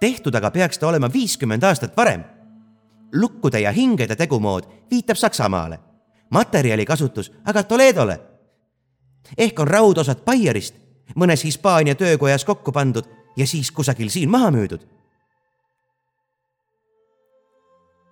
tehtud 0.00 0.34
aga 0.34 0.50
peaks 0.50 0.78
ta 0.78 0.88
olema 0.88 1.12
viiskümmend 1.12 1.62
aastat 1.62 1.96
varem. 1.96 2.24
lukkude 3.12 3.60
ja 3.60 3.72
hingede 3.72 4.16
tegumood 4.16 4.64
viitab 4.90 5.16
Saksamaale, 5.16 5.80
materjali 6.30 6.84
kasutus 6.84 7.32
aga 7.44 7.62
Toledole. 7.62 8.20
ehk 9.38 9.58
on 9.60 9.68
raudosad 9.68 10.24
Baierist 10.24 10.74
mõnes 11.14 11.44
Hispaania 11.44 11.94
töökojas 11.94 12.44
kokku 12.44 12.72
pandud 12.72 13.04
ja 13.36 13.46
siis 13.46 13.70
kusagil 13.70 14.08
siin 14.08 14.30
maha 14.30 14.50
müüdud. 14.50 14.80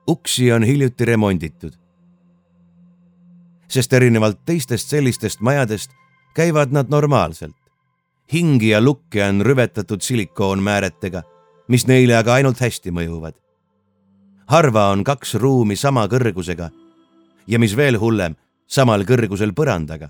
uksi 0.07 0.53
on 0.53 0.62
hiljuti 0.62 1.05
remonditud. 1.05 1.73
Sest 3.74 3.92
erinevalt 3.92 4.44
teistest 4.46 4.92
sellistest 4.92 5.40
majadest 5.40 5.90
käivad 6.34 6.72
nad 6.72 6.90
normaalselt. 6.90 7.56
hingi 8.32 8.68
ja 8.68 8.80
lukke 8.80 9.24
on 9.24 9.42
rüvetatud 9.44 10.00
silikoonmääretega, 10.00 11.22
mis 11.68 11.87
neile 11.87 12.16
aga 12.16 12.34
ainult 12.34 12.60
hästi 12.60 12.90
mõjuvad. 12.90 13.34
harva 14.46 14.88
on 14.90 15.04
kaks 15.04 15.34
ruumi 15.34 15.76
sama 15.76 16.06
kõrgusega 16.06 16.70
ja 17.46 17.58
mis 17.58 17.76
veel 17.76 17.98
hullem, 17.98 18.37
samal 18.66 19.04
kõrgusel 19.04 19.52
põrandaga. 19.52 20.08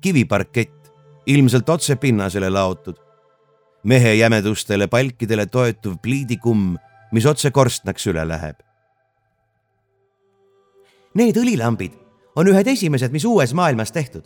kiviparkett, 0.00 0.92
ilmselt 1.26 1.68
otse 1.68 1.96
pinnasele 1.96 2.50
laotud. 2.50 2.96
mehe 3.84 4.14
jämedustele 4.14 4.86
palkidele 4.86 5.46
toetuv 5.46 5.96
pliidikumm, 6.02 6.76
mis 7.12 7.26
otse 7.26 7.50
korstnaks 7.50 8.06
üle 8.06 8.28
läheb. 8.28 8.56
Need 11.14 11.36
õlilambid 11.36 12.09
on 12.40 12.48
ühed 12.48 12.68
esimesed, 12.72 13.12
mis 13.12 13.26
uues 13.28 13.52
maailmas 13.54 13.92
tehtud 13.92 14.24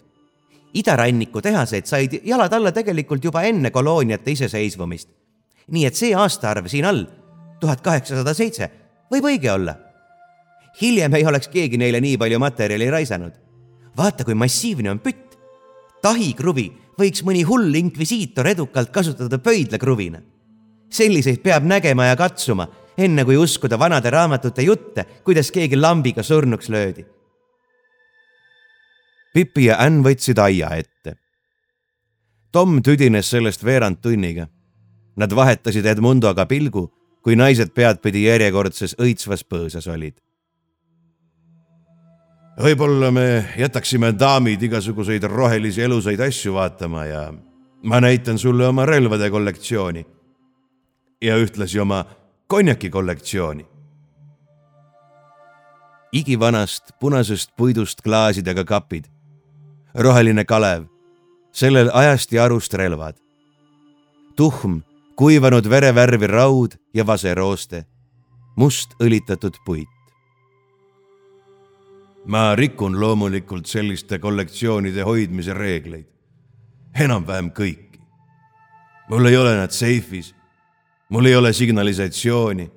idaranniku 0.75 1.43
tehased 1.43 1.87
said 1.87 2.19
jalad 2.25 2.53
alla 2.53 2.73
tegelikult 2.73 3.25
juba 3.25 3.43
enne 3.43 3.71
kolooniate 3.71 4.31
iseseisvumist. 4.31 5.09
nii 5.71 5.87
et 5.87 5.97
see 5.97 6.13
aastaarv 6.15 6.67
siin 6.69 6.85
all, 6.85 7.07
tuhat 7.61 7.81
kaheksasada 7.81 8.35
seitse, 8.35 8.71
võib 9.13 9.31
õige 9.31 9.53
olla. 9.53 9.77
hiljem 10.81 11.15
ei 11.15 11.27
oleks 11.27 11.49
keegi 11.49 11.79
neile 11.79 12.01
nii 12.01 12.19
palju 12.19 12.39
materjali 12.39 12.91
raisanud. 12.91 13.33
vaata, 13.97 14.25
kui 14.25 14.35
massiivne 14.35 14.91
on 14.91 14.99
pütt. 14.99 15.39
tahikruvi 16.03 16.73
võiks 16.99 17.25
mõni 17.25 17.43
hull 17.43 17.75
inkvisiitor 17.75 18.47
edukalt 18.47 18.91
kasutada 18.91 19.39
pöidlakruvina. 19.39 20.21
selliseid 20.91 21.43
peab 21.43 21.65
nägema 21.65 22.07
ja 22.07 22.17
katsuma, 22.17 22.69
enne 22.99 23.25
kui 23.25 23.37
uskuda 23.37 23.79
vanade 23.79 24.11
raamatute 24.11 24.63
jutte, 24.63 25.07
kuidas 25.25 25.51
keegi 25.51 25.77
lambiga 25.77 26.23
surnuks 26.23 26.69
löödi 26.69 27.14
Pipi 29.35 29.65
ja 29.67 29.81
Ann 29.83 30.05
võtsid 30.07 30.39
aia 30.39 30.69
ette. 30.79 31.17
Tom 32.55 32.79
tüdines 32.87 33.27
sellest 33.27 33.65
veerand 33.67 33.99
tunniga. 33.99 34.47
Nad 35.19 35.35
vahetasid 35.35 35.87
Edmundoga 35.91 36.47
pilgu, 36.47 36.85
kui 37.23 37.35
naised 37.35 37.73
peadpidi 37.75 38.29
järjekordses 38.29 38.95
õitsvas 39.03 39.43
põõsas 39.43 39.91
olid. 39.91 40.15
võib-olla 42.55 43.11
me 43.11 43.27
jätaksime 43.59 44.13
daamid 44.15 44.63
igasuguseid 44.63 45.25
rohelisi 45.27 45.83
elusaid 45.83 46.21
asju 46.23 46.53
vaatama 46.55 47.05
ja 47.05 47.23
ma 47.83 47.99
näitan 48.01 48.39
sulle 48.39 48.69
oma 48.69 48.87
relvade 48.87 49.27
kollektsiooni 49.31 50.05
ja 51.21 51.39
ühtlasi 51.43 51.81
oma 51.83 52.05
konjaki 52.47 52.91
kollektsiooni 52.91 53.67
igivanast 56.13 56.95
punasest 57.01 57.51
puidust 57.57 58.03
klaasidega 58.07 58.65
kapid 58.65 59.11
roheline 59.95 60.45
kalev, 60.45 60.87
sellel 61.53 61.91
ajast 61.95 62.33
ja 62.33 62.45
arust 62.45 62.75
relvad. 62.75 63.15
tuhm, 64.37 64.79
kuivanud 65.17 65.71
verevärvi 65.71 66.27
raud 66.27 66.73
ja 66.95 67.07
vaserooste, 67.07 67.85
must 68.57 68.91
õlitatud 69.01 69.55
puit. 69.67 69.89
ma 72.27 72.55
rikun 72.55 73.01
loomulikult 73.01 73.67
selliste 73.67 74.19
kollektsioonide 74.19 75.03
hoidmise 75.03 75.55
reegleid, 75.55 76.07
enam-vähem 77.01 77.51
kõiki. 77.51 78.01
mul 79.09 79.27
ei 79.27 79.37
ole 79.37 79.57
nad 79.57 79.71
seifis, 79.71 80.35
mul 81.09 81.25
ei 81.27 81.37
ole 81.37 81.53
signalisatsiooni. 81.53 82.71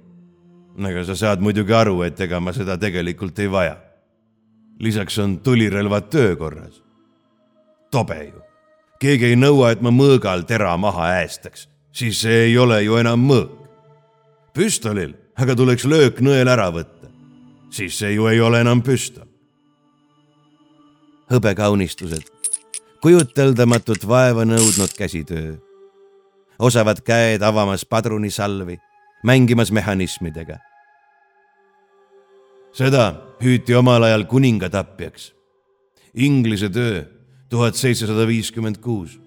aga 0.85 1.03
sa 1.03 1.15
saad 1.15 1.41
muidugi 1.41 1.73
aru, 1.73 2.01
et 2.01 2.19
ega 2.19 2.39
ma 2.39 2.53
seda 2.53 2.77
tegelikult 2.77 3.39
ei 3.39 3.51
vaja. 3.51 3.77
lisaks 4.79 5.17
on 5.17 5.39
tulirelvad 5.39 6.09
töökorras 6.09 6.86
tobe 7.91 8.19
ju. 8.23 8.41
keegi 8.99 9.25
ei 9.31 9.35
nõua, 9.35 9.71
et 9.71 9.81
ma 9.81 9.91
mõõgal 9.93 10.45
tera 10.47 10.77
maha 10.77 11.11
äästaks, 11.21 11.67
siis 11.91 12.21
see 12.21 12.47
ei 12.49 12.57
ole 12.57 12.81
ju 12.83 12.97
enam 12.97 13.21
mõõk. 13.29 13.67
püstolil 14.53 15.13
aga 15.37 15.55
tuleks 15.55 15.85
lööknõel 15.85 16.49
ära 16.49 16.69
võtta, 16.73 17.11
siis 17.69 17.97
see 17.99 18.15
ju 18.15 18.27
ei 18.27 18.41
ole 18.41 18.61
enam 18.61 18.81
püstol. 18.81 19.27
hõbekaunistused, 21.31 22.23
kujuteldamatut 23.01 24.07
vaeva 24.07 24.45
nõudnud 24.45 24.93
käsitöö, 24.97 25.57
osavad 26.59 27.03
käed 27.03 27.43
avamas 27.43 27.85
padrunisalvi, 27.85 28.79
mängimas 29.23 29.71
mehhanismidega 29.71 30.57
seda 32.77 33.15
hüüti 33.41 33.73
omal 33.75 34.03
ajal 34.05 34.27
kuningatapjaks. 34.29 35.31
Inglise 36.13 36.69
töö 36.69 37.05
tuhat 37.49 37.75
seitsesada 37.75 38.27
viiskümmend 38.27 38.77
kuus. 38.77 39.19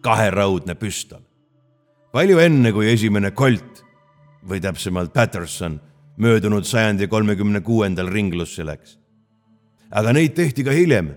kaheraudne 0.00 0.74
püstol. 0.74 1.22
palju 2.12 2.38
enne, 2.38 2.72
kui 2.72 2.92
esimene 2.92 3.30
Colt 3.30 3.84
või 4.48 4.60
täpsemalt 4.60 5.12
Patterson 5.12 5.80
möödunud 6.16 6.64
sajandi 6.64 7.08
kolmekümne 7.08 7.60
kuuendal 7.60 8.08
ringlusse 8.08 8.66
läks. 8.66 8.98
aga 9.90 10.12
neid 10.12 10.34
tehti 10.34 10.64
ka 10.64 10.70
hiljem, 10.70 11.14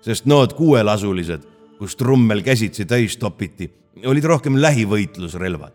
sest 0.00 0.26
nood 0.26 0.52
kuuelasulised, 0.56 1.42
kus 1.78 1.96
trummel 1.96 2.42
käsitsi 2.42 2.84
täis 2.84 3.16
topiti, 3.16 3.70
olid 4.06 4.24
rohkem 4.24 4.56
lähivõitlusrelvad. 4.56 5.72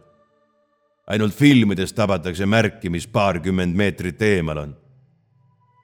ainult 1.08 1.34
filmides 1.34 1.94
tabatakse 1.94 2.46
märki, 2.46 2.90
mis 2.90 3.08
paarkümmend 3.08 3.76
meetrit 3.76 4.22
eemal 4.22 4.58
on 4.58 4.76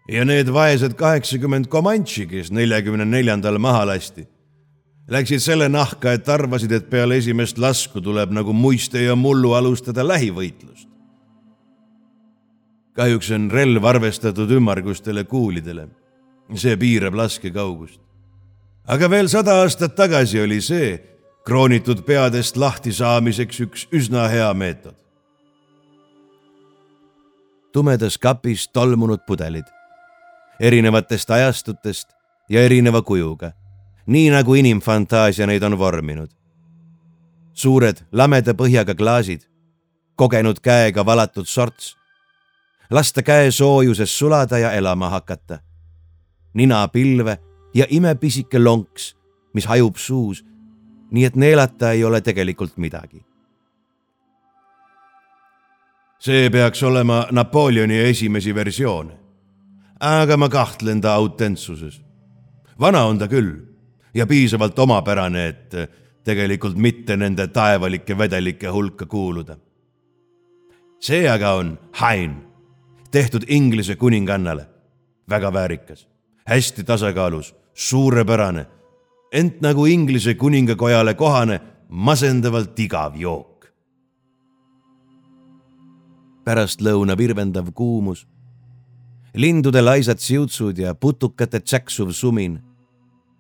ja 0.08 0.26
need 0.26 0.52
vaesed 0.54 0.96
kaheksakümmend 1.00 1.70
Comanche, 1.72 2.26
kes 2.28 2.52
neljakümne 2.52 3.06
neljandal 3.08 3.58
maha 3.62 3.86
lasti, 3.88 4.26
läksid 5.08 5.44
selle 5.44 5.70
nahka, 5.72 6.14
et 6.14 6.30
arvasid, 6.30 6.72
et 6.72 6.90
peale 6.90 7.18
esimest 7.22 7.58
lasku 7.58 8.02
tuleb 8.02 8.34
nagu 8.36 8.54
muiste 8.54 9.04
ja 9.04 9.16
mullu 9.16 9.54
alustada 9.54 10.04
lähivõitlust. 10.08 10.90
kahjuks 12.94 13.32
on 13.32 13.50
relv 13.52 13.86
arvestatud 13.86 14.52
ümmargustele 14.52 15.24
kuulidele. 15.24 15.88
see 16.56 16.78
piirab 16.78 17.16
laskekaugust. 17.16 18.00
aga 18.88 19.10
veel 19.10 19.28
sada 19.28 19.62
aastat 19.62 19.96
tagasi 19.96 20.42
oli 20.42 20.62
see 20.62 21.00
kroonitud 21.46 22.06
peadest 22.06 22.58
lahti 22.58 22.92
saamiseks 22.92 23.60
üks 23.60 23.88
üsna 23.92 24.28
hea 24.28 24.54
meetod. 24.54 24.96
tumedas 27.72 28.18
kapis 28.18 28.68
tolmunud 28.68 29.20
pudelid 29.28 29.66
erinevatest 30.60 31.32
ajastutest 31.32 32.10
ja 32.50 32.62
erineva 32.62 33.02
kujuga, 33.02 33.52
nii 34.06 34.30
nagu 34.30 34.54
inimfantaasia 34.54 35.48
neid 35.48 35.64
on 35.64 35.78
vorminud. 35.80 36.30
suured 37.54 37.98
lameda 38.12 38.54
põhjaga 38.54 38.96
klaasid, 38.96 39.42
kogenud 40.16 40.60
käega 40.60 41.06
valatud 41.06 41.46
sorts, 41.46 41.98
lasta 42.90 43.22
käe 43.22 43.52
soojuses 43.52 44.18
sulada 44.20 44.58
ja 44.58 44.72
elama 44.72 45.10
hakata. 45.10 45.60
nina 46.54 46.88
pilve 46.88 47.38
ja 47.74 47.86
imepisike 47.90 48.60
lonks, 48.60 49.16
mis 49.54 49.66
hajub 49.66 49.96
suus, 49.96 50.46
nii 51.12 51.26
et 51.26 51.36
neelata 51.36 51.92
ei 51.92 52.04
ole 52.04 52.22
tegelikult 52.22 52.78
midagi 52.78 53.26
see 56.24 56.50
peaks 56.50 56.84
olema 56.84 57.28
Napoleoni 57.32 58.00
esimesi 58.00 58.56
versioone 58.56 59.23
aga 60.00 60.38
ma 60.38 60.50
kahtlen 60.50 61.02
ta 61.02 61.14
autentsuses. 61.14 62.02
vana 62.80 63.06
on 63.06 63.20
ta 63.20 63.28
küll 63.28 63.74
ja 64.14 64.28
piisavalt 64.28 64.80
omapärane, 64.80 65.48
et 65.48 65.76
tegelikult 66.24 66.78
mitte 66.78 67.18
nende 67.18 67.48
taevalike 67.48 68.18
vedelike 68.18 68.68
hulka 68.68 69.06
kuuluda. 69.06 69.58
see 71.00 71.30
aga 71.30 71.54
on 71.54 71.80
Hain, 71.92 72.36
tehtud 73.12 73.44
Inglise 73.48 73.96
kuningannale. 73.96 74.68
väga 75.30 75.54
väärikas, 75.54 76.08
hästi 76.46 76.84
tasakaalus, 76.84 77.56
suurepärane, 77.74 78.66
ent 79.32 79.62
nagu 79.62 79.86
Inglise 79.86 80.34
kuningakojale 80.34 81.14
kohane, 81.14 81.62
masendavalt 81.90 82.80
igav 82.80 83.16
jook. 83.16 83.50
pärastlõuna 86.44 87.18
virvendav 87.18 87.72
kuumus, 87.72 88.28
lindude 89.34 89.82
laisad 89.82 90.18
siutsud 90.18 90.78
ja 90.78 90.96
putukate 90.96 91.60
tsäksuv 91.60 92.12
sumin, 92.12 92.60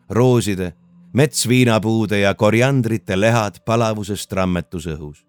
rooside, 0.09 0.73
metsviinapuude 1.13 2.19
ja 2.19 2.33
koriandrite 2.33 3.19
lehad 3.19 3.61
palavuses 3.65 4.27
trammetus 4.27 4.87
õhus 4.87 5.25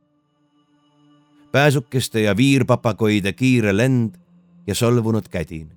pääsukeste 1.55 2.21
ja 2.21 2.37
viirpapagoide 2.37 3.33
kiire 3.33 3.77
lend 3.77 4.17
ja 4.67 4.75
solvunud 4.75 5.29
kädin. 5.31 5.69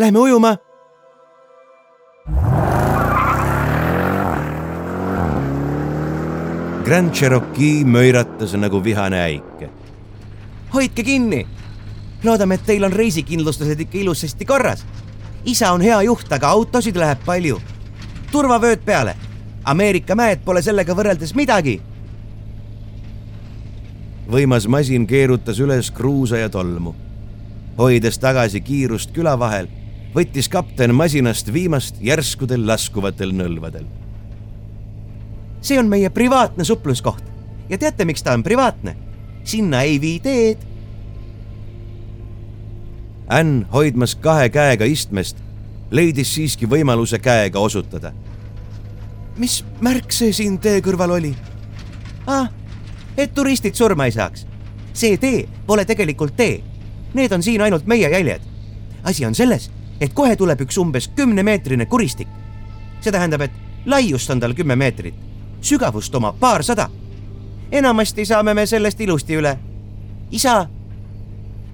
Lähme 0.00 0.18
ujuma 0.18 0.56
Grand 6.84 7.10
Cherokee 7.12 7.84
möiratas 7.84 8.54
nagu 8.54 8.84
vihane 8.84 9.20
äike. 9.22 9.70
hoidke 10.74 11.02
kinni. 11.02 11.46
loodame, 12.24 12.54
et 12.54 12.64
teil 12.66 12.84
on 12.84 12.92
reisikindlustused 12.92 13.80
ikka 13.80 13.98
ilusasti 13.98 14.44
korras. 14.44 14.86
isa 15.44 15.72
on 15.72 15.80
hea 15.80 16.02
juht, 16.02 16.32
aga 16.32 16.48
autosid 16.48 16.96
läheb 16.96 17.18
palju. 17.26 17.60
turvavööd 18.32 18.80
peale. 18.84 19.16
Ameerika 19.64 20.14
mäed 20.14 20.40
pole 20.44 20.62
sellega 20.62 20.94
võrreldes 20.94 21.34
midagi. 21.34 21.82
võimas 24.30 24.68
masin 24.68 25.06
keerutas 25.06 25.60
üles 25.60 25.90
kruusa 25.90 26.38
ja 26.38 26.48
tolmu. 26.48 26.94
hoides 27.78 28.18
tagasi 28.18 28.60
kiirust 28.60 29.12
küla 29.12 29.38
vahel, 29.38 29.68
võttis 30.14 30.48
kapten 30.50 30.94
masinast 30.94 31.52
viimast 31.52 32.00
järskudel 32.02 32.66
laskuvatel 32.66 33.34
nõlvadel 33.36 33.86
see 35.60 35.78
on 35.78 35.88
meie 35.88 36.10
privaatne 36.10 36.64
supluskoht 36.64 37.24
ja 37.68 37.78
teate, 37.78 38.04
miks 38.04 38.22
ta 38.22 38.32
on 38.32 38.42
privaatne? 38.42 38.96
sinna 39.44 39.82
ei 39.82 40.00
vii 40.00 40.20
teed. 40.20 40.58
Ann, 43.28 43.64
hoidmas 43.72 44.14
kahe 44.14 44.50
käega 44.52 44.84
istmest, 44.84 45.38
leidis 45.90 46.34
siiski 46.34 46.68
võimaluse 46.68 47.18
käega 47.18 47.58
osutada. 47.58 48.12
mis 49.36 49.64
märk 49.80 50.12
see 50.12 50.32
siin 50.32 50.58
tee 50.58 50.80
kõrval 50.80 51.10
oli? 51.10 51.34
ah, 52.26 52.50
et 53.16 53.34
turistid 53.34 53.74
surma 53.74 54.04
ei 54.04 54.12
saaks. 54.12 54.46
see 54.92 55.16
tee 55.16 55.48
pole 55.66 55.84
tegelikult 55.84 56.36
tee. 56.36 56.62
Need 57.14 57.32
on 57.32 57.42
siin 57.42 57.60
ainult 57.60 57.86
meie 57.86 58.10
jäljed. 58.10 58.42
asi 59.04 59.26
on 59.26 59.34
selles, 59.34 59.70
et 60.00 60.12
kohe 60.14 60.36
tuleb 60.36 60.60
üks 60.60 60.78
umbes 60.78 61.08
kümnemeetrine 61.16 61.86
kuristik. 61.86 62.28
see 63.00 63.12
tähendab, 63.12 63.40
et 63.40 63.52
laiust 63.86 64.30
on 64.30 64.40
tal 64.40 64.54
kümme 64.54 64.76
meetrit 64.76 65.30
sügavust 65.60 66.14
omab 66.14 66.36
paarsada. 66.40 66.88
enamasti 67.72 68.24
saame 68.24 68.54
me 68.54 68.66
sellest 68.66 69.00
ilusti 69.00 69.36
üle. 69.36 69.58
isa, 70.30 70.68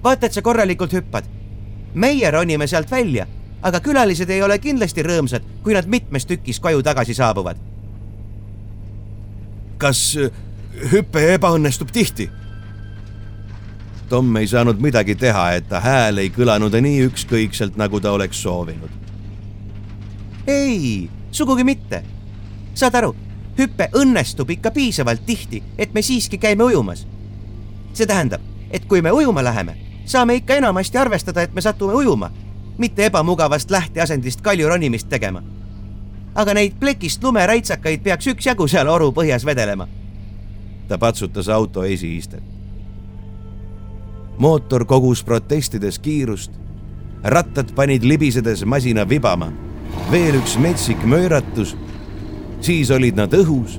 vaata, 0.03 0.25
et 0.25 0.33
sa 0.33 0.41
korralikult 0.41 0.93
hüppad. 0.93 1.23
meie 1.93 2.31
ronime 2.31 2.67
sealt 2.67 2.91
välja, 2.91 3.27
aga 3.61 3.79
külalised 3.79 4.29
ei 4.29 4.43
ole 4.43 4.59
kindlasti 4.59 5.03
rõõmsad, 5.03 5.41
kui 5.63 5.73
nad 5.73 5.85
mitmes 5.85 6.25
tükis 6.25 6.59
koju 6.59 6.83
tagasi 6.83 7.13
saabuvad. 7.13 7.57
kas 9.77 10.17
äh, 10.17 10.31
hüpe 10.91 11.33
ebaõnnestub 11.33 11.91
tihti? 11.91 12.29
Tom 14.09 14.35
ei 14.35 14.47
saanud 14.47 14.79
midagi 14.79 15.15
teha, 15.15 15.51
et 15.51 15.69
ta 15.69 15.79
hääl 15.83 16.17
ei 16.23 16.29
kõlanud 16.29 16.73
nii 16.81 17.05
ükskõikselt, 17.09 17.75
nagu 17.75 17.99
ta 17.99 18.11
oleks 18.11 18.41
soovinud. 18.41 18.89
ei, 20.47 21.09
sugugi 21.31 21.63
mitte. 21.63 22.03
saad 22.73 22.95
aru 22.95 23.15
hüpe 23.57 23.89
õnnestub 23.97 24.49
ikka 24.53 24.71
piisavalt 24.71 25.25
tihti, 25.25 25.63
et 25.77 25.93
me 25.93 26.01
siiski 26.01 26.37
käime 26.37 26.63
ujumas. 26.63 27.07
see 27.93 28.05
tähendab, 28.05 28.41
et 28.71 28.85
kui 28.85 29.01
me 29.01 29.11
ujuma 29.11 29.43
läheme, 29.43 29.77
saame 30.05 30.35
ikka 30.35 30.53
enamasti 30.53 30.97
arvestada, 30.97 31.41
et 31.41 31.53
me 31.53 31.61
satume 31.61 31.93
ujuma, 31.93 32.31
mitte 32.77 33.05
ebamugavast 33.05 33.71
lähteasendist 33.71 34.41
kalju 34.41 34.69
ronimist 34.69 35.09
tegema. 35.09 35.43
aga 36.35 36.53
neid 36.53 36.73
plekist 36.79 37.23
lumeraitsakaid 37.23 38.03
peaks 38.03 38.27
üksjagu 38.27 38.67
seal 38.67 38.87
oru 38.87 39.11
põhjas 39.11 39.45
vedelema. 39.45 39.87
ta 40.87 40.97
patsutas 40.97 41.49
auto 41.49 41.83
esiistet. 41.83 42.56
Mootor 44.37 44.85
kogus 44.85 45.23
protestides 45.23 45.99
kiirust, 45.99 46.51
rattad 47.23 47.73
panid 47.75 48.03
libisedes 48.03 48.65
masina 48.65 49.09
vibama, 49.09 49.51
veel 50.11 50.37
üks 50.39 50.57
metsik 50.61 51.03
mööratus 51.05 51.75
siis 52.61 52.91
olid 52.91 53.17
nad 53.17 53.33
õhus 53.33 53.77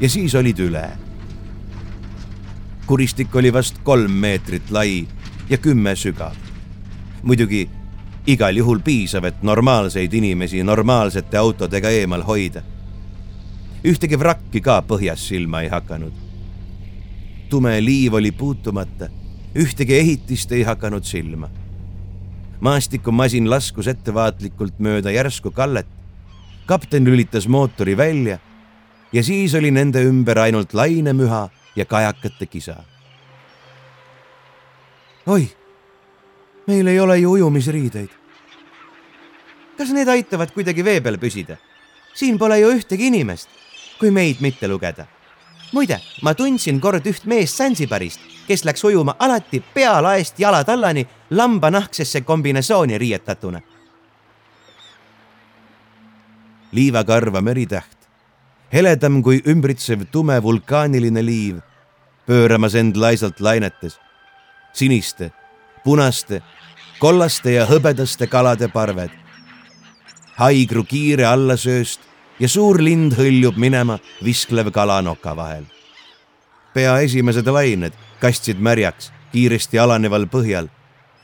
ja 0.00 0.08
siis 0.10 0.34
olid 0.34 0.58
üle. 0.58 0.86
kuristik 2.86 3.34
oli 3.34 3.52
vast 3.52 3.78
kolm 3.82 4.12
meetrit 4.12 4.70
lai 4.70 5.06
ja 5.50 5.58
kümme 5.58 5.96
sügav. 5.96 6.34
muidugi 7.22 7.68
igal 8.26 8.56
juhul 8.56 8.80
piisav, 8.80 9.24
et 9.24 9.42
normaalseid 9.42 10.12
inimesi 10.12 10.62
normaalsete 10.62 11.36
autodega 11.36 11.90
eemal 11.90 12.22
hoida. 12.22 12.62
ühtegi 13.84 14.18
vrakki 14.18 14.60
ka 14.60 14.82
põhjas 14.88 15.28
silma 15.28 15.60
ei 15.60 15.68
hakanud. 15.68 16.12
tume 17.48 17.80
liiv 17.80 18.14
oli 18.14 18.32
puutumata, 18.32 19.08
ühtegi 19.56 19.94
ehitist 19.94 20.52
ei 20.52 20.62
hakanud 20.62 21.04
silma. 21.04 21.48
maastikumasin 22.60 23.50
laskus 23.50 23.86
ettevaatlikult 23.86 24.78
mööda 24.78 25.10
järsku 25.12 25.50
kallet 25.50 25.86
kapten 26.66 27.04
lülitas 27.04 27.48
mootori 27.48 27.96
välja 27.96 28.38
ja 29.12 29.22
siis 29.22 29.54
oli 29.54 29.70
nende 29.70 30.02
ümber 30.02 30.38
ainult 30.38 30.74
lainemüha 30.74 31.48
ja 31.76 31.84
kajakate 31.84 32.46
kisa. 32.46 32.76
oi, 35.26 35.48
meil 36.66 36.86
ei 36.86 37.00
ole 37.00 37.18
ju 37.18 37.32
ujumisriideid. 37.32 38.10
kas 39.78 39.92
need 39.92 40.08
aitavad 40.08 40.50
kuidagi 40.50 40.84
vee 40.84 41.00
peal 41.00 41.18
püsida? 41.18 41.56
siin 42.14 42.38
pole 42.38 42.58
ju 42.60 42.72
ühtegi 42.72 43.06
inimest, 43.06 43.48
kui 44.00 44.10
meid 44.10 44.40
mitte 44.40 44.68
lugeda. 44.68 45.06
Muide, 45.76 46.00
ma 46.24 46.32
tundsin 46.34 46.80
kord 46.80 47.04
üht 47.06 47.28
meest 47.28 47.60
Sansibarist, 47.60 48.20
kes 48.48 48.64
läks 48.64 48.84
ujuma 48.88 49.18
alati 49.20 49.60
pealaest 49.74 50.40
jalatallani 50.40 51.04
lambanahksesse 51.30 52.24
kombinesooni 52.24 52.98
riietatuna 52.98 53.60
liivakarva 56.76 57.40
meritäht, 57.40 57.96
heledam 58.72 59.22
kui 59.24 59.40
ümbritsev 59.48 60.04
tume 60.12 60.36
vulkaaniline 60.42 61.22
liiv, 61.24 61.60
pööramas 62.26 62.74
end 62.76 62.98
laisalt 63.00 63.40
lainetes, 63.40 63.98
siniste, 64.76 65.30
punaste, 65.84 66.42
kollaste 66.98 67.54
ja 67.56 67.66
hõbedaste 67.70 68.28
kalade 68.28 68.68
parved. 68.72 69.10
haigru 70.36 70.82
kiire 70.84 71.24
allasööst 71.24 72.00
ja 72.40 72.48
suur 72.48 72.80
lind 72.82 73.16
hõljub 73.16 73.56
minema 73.56 73.98
visklev 74.24 74.70
kalanoka 74.72 75.36
vahel. 75.36 75.64
pea 76.74 76.98
esimesed 77.00 77.46
lained 77.46 77.92
kastsid 78.20 78.60
märjaks 78.60 79.12
kiiresti 79.32 79.78
alaneval 79.78 80.26
põhjal 80.26 80.68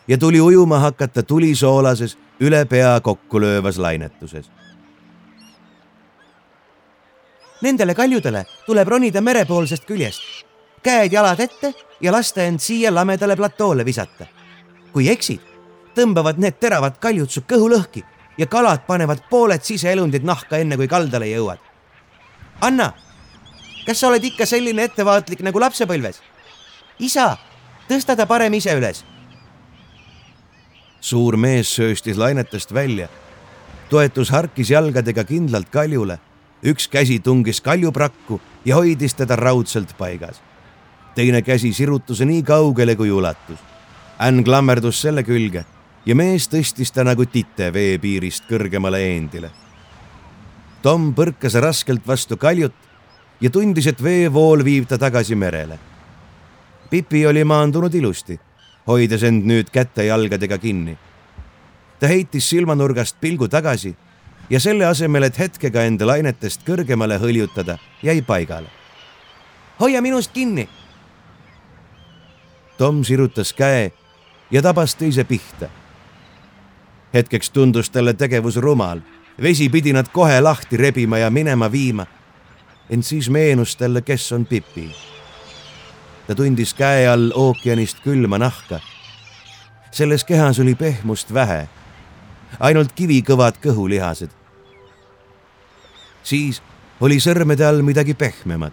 ja 0.09 0.19
tuli 0.19 0.41
ujuma 0.41 0.79
hakata 0.79 1.23
tulisoolases 1.23 2.17
üle 2.41 2.65
pea 2.65 3.01
kokku 3.01 3.41
löövas 3.41 3.79
lainetuses 3.79 4.51
Nendele 7.63 7.95
kaljudele 7.95 8.41
tuleb 8.67 8.89
ronida 8.89 9.21
merepoolsest 9.23 9.85
küljest, 9.87 10.23
käed-jalad 10.83 11.41
ette 11.45 11.69
ja 12.03 12.11
lasta 12.13 12.43
end 12.43 12.59
siia 12.59 12.91
lamedale 12.95 13.37
platoole 13.37 13.85
visata. 13.85 14.27
kui 14.93 15.09
eksid, 15.09 15.41
tõmbavad 15.95 16.37
need 16.43 16.59
teravad 16.61 16.99
kaljud 17.01 17.31
su 17.31 17.41
kõhu 17.49 17.71
lõhki 17.71 18.03
ja 18.39 18.47
kalad 18.47 18.87
panevad 18.87 19.24
pooled 19.30 19.62
siseelundid 19.62 20.24
nahka, 20.24 20.57
enne 20.57 20.76
kui 20.76 20.89
kaldale 20.89 21.28
jõuad. 21.30 21.61
Anna, 22.61 22.93
kas 23.87 24.01
sa 24.01 24.09
oled 24.09 24.24
ikka 24.24 24.47
selline 24.47 24.89
ettevaatlik 24.89 25.43
nagu 25.43 25.61
lapsepõlves? 25.61 26.22
isa, 26.99 27.37
tõsta 27.89 28.16
ta 28.16 28.26
parem 28.26 28.55
ise 28.55 28.74
üles. 28.78 29.05
suur 31.01 31.37
mees 31.37 31.74
sööstis 31.74 32.16
lainetest 32.16 32.74
välja, 32.74 33.09
toetus 33.91 34.30
harkis 34.30 34.70
jalgadega 34.70 35.24
kindlalt 35.24 35.70
kaljule 35.70 36.18
üks 36.62 36.87
käsi 36.89 37.18
tungis 37.18 37.61
kaljuprakku 37.61 38.41
ja 38.64 38.76
hoidis 38.76 39.14
teda 39.14 39.37
raudselt 39.37 39.97
paigas. 39.99 40.41
teine 41.14 41.43
käsi 41.43 41.72
sirutuse 41.72 42.24
nii 42.24 42.43
kaugele, 42.43 42.97
kui 42.97 43.11
ulatus. 43.11 43.59
Ann 44.18 44.45
klammerdus 44.45 45.01
selle 45.01 45.22
külge 45.22 45.64
ja 46.07 46.14
mees 46.14 46.48
tõstis 46.50 46.92
ta 46.94 47.05
nagu 47.07 47.26
tite 47.26 47.70
veepiirist 47.72 48.48
kõrgemale 48.50 49.03
eendile. 49.07 49.50
Tom 50.82 51.12
põrkas 51.14 51.55
raskelt 51.62 52.07
vastu 52.07 52.36
kaljut 52.36 52.74
ja 53.40 53.50
tundis, 53.50 53.86
et 53.86 54.03
veevool 54.03 54.64
viib 54.64 54.88
ta 54.90 54.98
tagasi 54.98 55.38
merele. 55.38 55.78
Pipi 56.90 57.26
oli 57.26 57.44
maandunud 57.44 57.94
ilusti, 57.94 58.38
hoides 58.86 59.22
end 59.22 59.46
nüüd 59.46 59.70
käte 59.72 60.05
jalgadega 60.05 60.59
kinni. 60.59 60.98
ta 62.00 62.09
heitis 62.11 62.48
silmanurgast 62.50 63.16
pilgu 63.20 63.48
tagasi 63.48 63.94
ja 64.50 64.61
selle 64.61 64.86
asemel, 64.86 65.22
et 65.22 65.38
hetkega 65.38 65.84
enda 65.86 66.07
lainetest 66.07 66.64
kõrgemale 66.66 67.18
hõljutada, 67.18 67.78
jäi 68.03 68.22
paigale. 68.22 68.66
hoia 69.80 70.03
minust 70.03 70.32
kinni. 70.32 70.68
Tom 72.78 73.05
sirutas 73.05 73.53
käe 73.53 73.92
ja 74.50 74.62
tabas 74.62 74.94
teise 74.94 75.24
pihta. 75.24 75.82
Hetkeks 77.15 77.51
tundus 77.51 77.91
talle 77.91 78.15
tegevus 78.15 78.57
rumal, 78.57 79.01
vesi 79.43 79.69
pidi 79.69 79.93
nad 79.93 80.09
kohe 80.13 80.41
lahti 80.41 80.77
rebima 80.77 81.19
ja 81.19 81.31
minema 81.31 81.73
viima. 81.73 82.07
ent 82.91 83.05
siis 83.05 83.31
meenus 83.31 83.77
talle, 83.77 84.03
kes 84.03 84.33
on 84.33 84.47
Pipi. 84.47 84.91
ta 86.27 86.35
tundis 86.35 86.75
käe 86.75 87.09
all 87.09 87.33
ookeanist 87.35 88.01
külma 88.01 88.39
nahka. 88.39 88.81
selles 89.91 90.25
kehas 90.25 90.61
oli 90.61 90.75
pehmust 90.75 91.35
vähe 91.35 91.69
ainult 92.61 92.93
kivikõvad 92.93 93.59
kõhulihased. 93.63 94.31
siis 96.23 96.63
oli 97.01 97.19
sõrmede 97.21 97.65
all 97.67 97.83
midagi 97.83 98.15
pehmemat. 98.15 98.73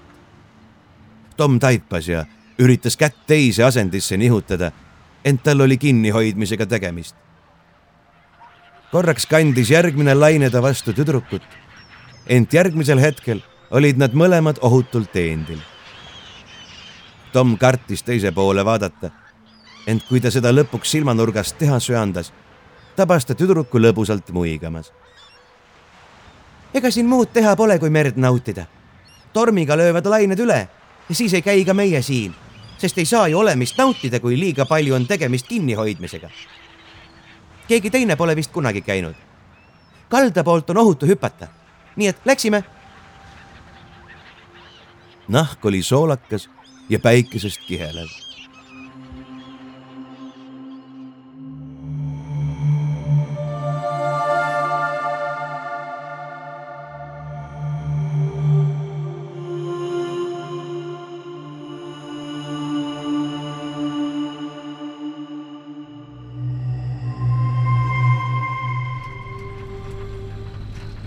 Tom 1.37 1.59
taipas 1.59 2.07
ja 2.07 2.25
üritas 2.59 2.97
kätt 2.97 3.15
teise 3.27 3.63
asendisse 3.63 4.17
nihutada, 4.17 4.71
ent 5.25 5.43
tal 5.43 5.61
oli 5.61 5.77
kinnihoidmisega 5.77 6.65
tegemist. 6.65 7.15
Korraks 8.91 9.25
kandis 9.29 9.69
järgmine 9.71 10.15
laine 10.15 10.49
ta 10.49 10.61
vastu 10.61 10.93
tüdrukut, 10.93 11.45
ent 12.27 12.53
järgmisel 12.53 12.99
hetkel 12.99 13.41
olid 13.71 13.97
nad 14.01 14.13
mõlemad 14.13 14.61
ohutult 14.61 15.15
eendil. 15.15 15.59
Tom 17.33 17.57
kartis 17.57 18.01
teise 18.03 18.31
poole 18.31 18.65
vaadata, 18.65 19.11
ent 19.87 20.05
kui 20.09 20.21
ta 20.21 20.31
seda 20.33 20.51
lõpuks 20.53 20.95
silmanurgast 20.97 21.57
teha 21.59 21.79
söandas 21.79 22.31
tabas 22.99 23.23
ta 23.25 23.35
tüdruku 23.35 23.79
lõbusalt 23.79 24.27
muigamas. 24.35 24.91
ega 26.73 26.91
siin 26.91 27.07
muud 27.07 27.31
teha 27.33 27.55
pole, 27.55 27.79
kui 27.79 27.89
merd 27.89 28.17
nautida. 28.17 28.65
tormiga 29.33 29.77
löövad 29.77 30.05
lained 30.05 30.39
üle 30.39 30.67
ja 31.09 31.15
siis 31.15 31.33
ei 31.33 31.41
käi 31.41 31.65
ka 31.65 31.73
meie 31.73 32.01
siin, 32.01 32.35
sest 32.77 32.97
ei 32.97 33.05
saa 33.05 33.27
ju 33.27 33.39
olemist 33.39 33.77
nautida, 33.77 34.19
kui 34.19 34.39
liiga 34.39 34.65
palju 34.65 34.95
on 34.95 35.07
tegemist 35.07 35.47
kinnihoidmisega. 35.47 36.29
Keegi 37.69 37.89
teine 37.93 38.15
pole 38.17 38.35
vist 38.35 38.51
kunagi 38.51 38.81
käinud. 38.81 39.15
kalda 40.09 40.43
poolt 40.43 40.69
on 40.69 40.77
ohutu 40.77 41.05
hüpata, 41.05 41.47
nii 41.95 42.07
et 42.07 42.25
läksime. 42.25 42.63
nahk 45.27 45.65
oli 45.65 45.83
soolakas 45.83 46.49
ja 46.89 46.99
päikesest 46.99 47.61
kihelev 47.67 48.28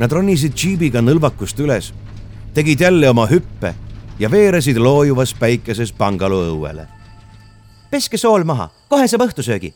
Nad 0.03 0.11
ronisid 0.11 0.57
džiibiga 0.59 0.99
nõlvakust 0.99 1.61
üles, 1.63 1.93
tegid 2.57 2.81
jälle 2.83 3.07
oma 3.13 3.29
hüppe 3.31 3.71
ja 4.19 4.31
veeresid 4.31 4.81
loojuvas 4.83 5.31
päikeses 5.39 5.93
pangaloo 5.95 6.49
õuele. 6.57 6.89
peske 7.91 8.19
sool 8.19 8.43
maha, 8.45 8.67
kohe 8.89 9.07
saab 9.07 9.23
õhtusöögi. 9.29 9.71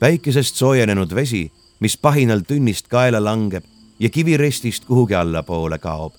päikesest 0.00 0.56
soojenenud 0.56 1.14
vesi, 1.14 1.50
mis 1.80 1.96
pahinal 1.96 2.44
tünnist 2.44 2.88
kaela 2.88 3.24
langeb 3.24 3.64
ja 3.98 4.10
kivirestist 4.10 4.84
kuhugi 4.84 5.14
allapoole 5.14 5.78
kaob. 5.78 6.12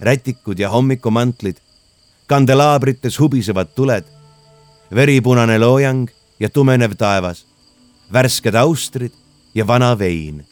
rätikud 0.00 0.58
ja 0.58 0.68
hommikumantlid, 0.68 1.56
kandelaabrites 2.26 3.18
hubisevad 3.20 3.72
tuled, 3.74 4.04
veripunane 4.94 5.58
loojang 5.58 6.10
ja 6.40 6.50
tumenev 6.50 6.92
taevas, 6.98 7.46
värsked 8.12 8.54
austrid 8.54 9.21
ja 9.54 9.66
vana 9.66 9.98
vein. 9.98 10.46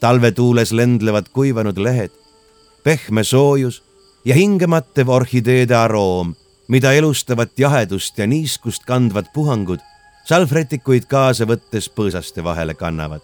talvetuules 0.00 0.72
lendlevad 0.72 1.26
kuivanud 1.32 1.78
lehed, 1.78 2.10
pehme 2.84 3.24
soojus 3.24 3.82
ja 4.24 4.34
hingematev 4.34 5.08
orhideede 5.08 5.74
aroom, 5.76 6.34
mida 6.68 6.92
elustavat 6.92 7.58
jahedust 7.58 8.18
ja 8.18 8.26
niiskust 8.26 8.84
kandvad 8.84 9.26
puhangud 9.34 9.80
salvrätikuid 10.24 11.06
kaasa 11.10 11.46
võttes 11.46 11.88
põõsaste 11.90 12.44
vahele 12.44 12.74
kannavad. 12.74 13.20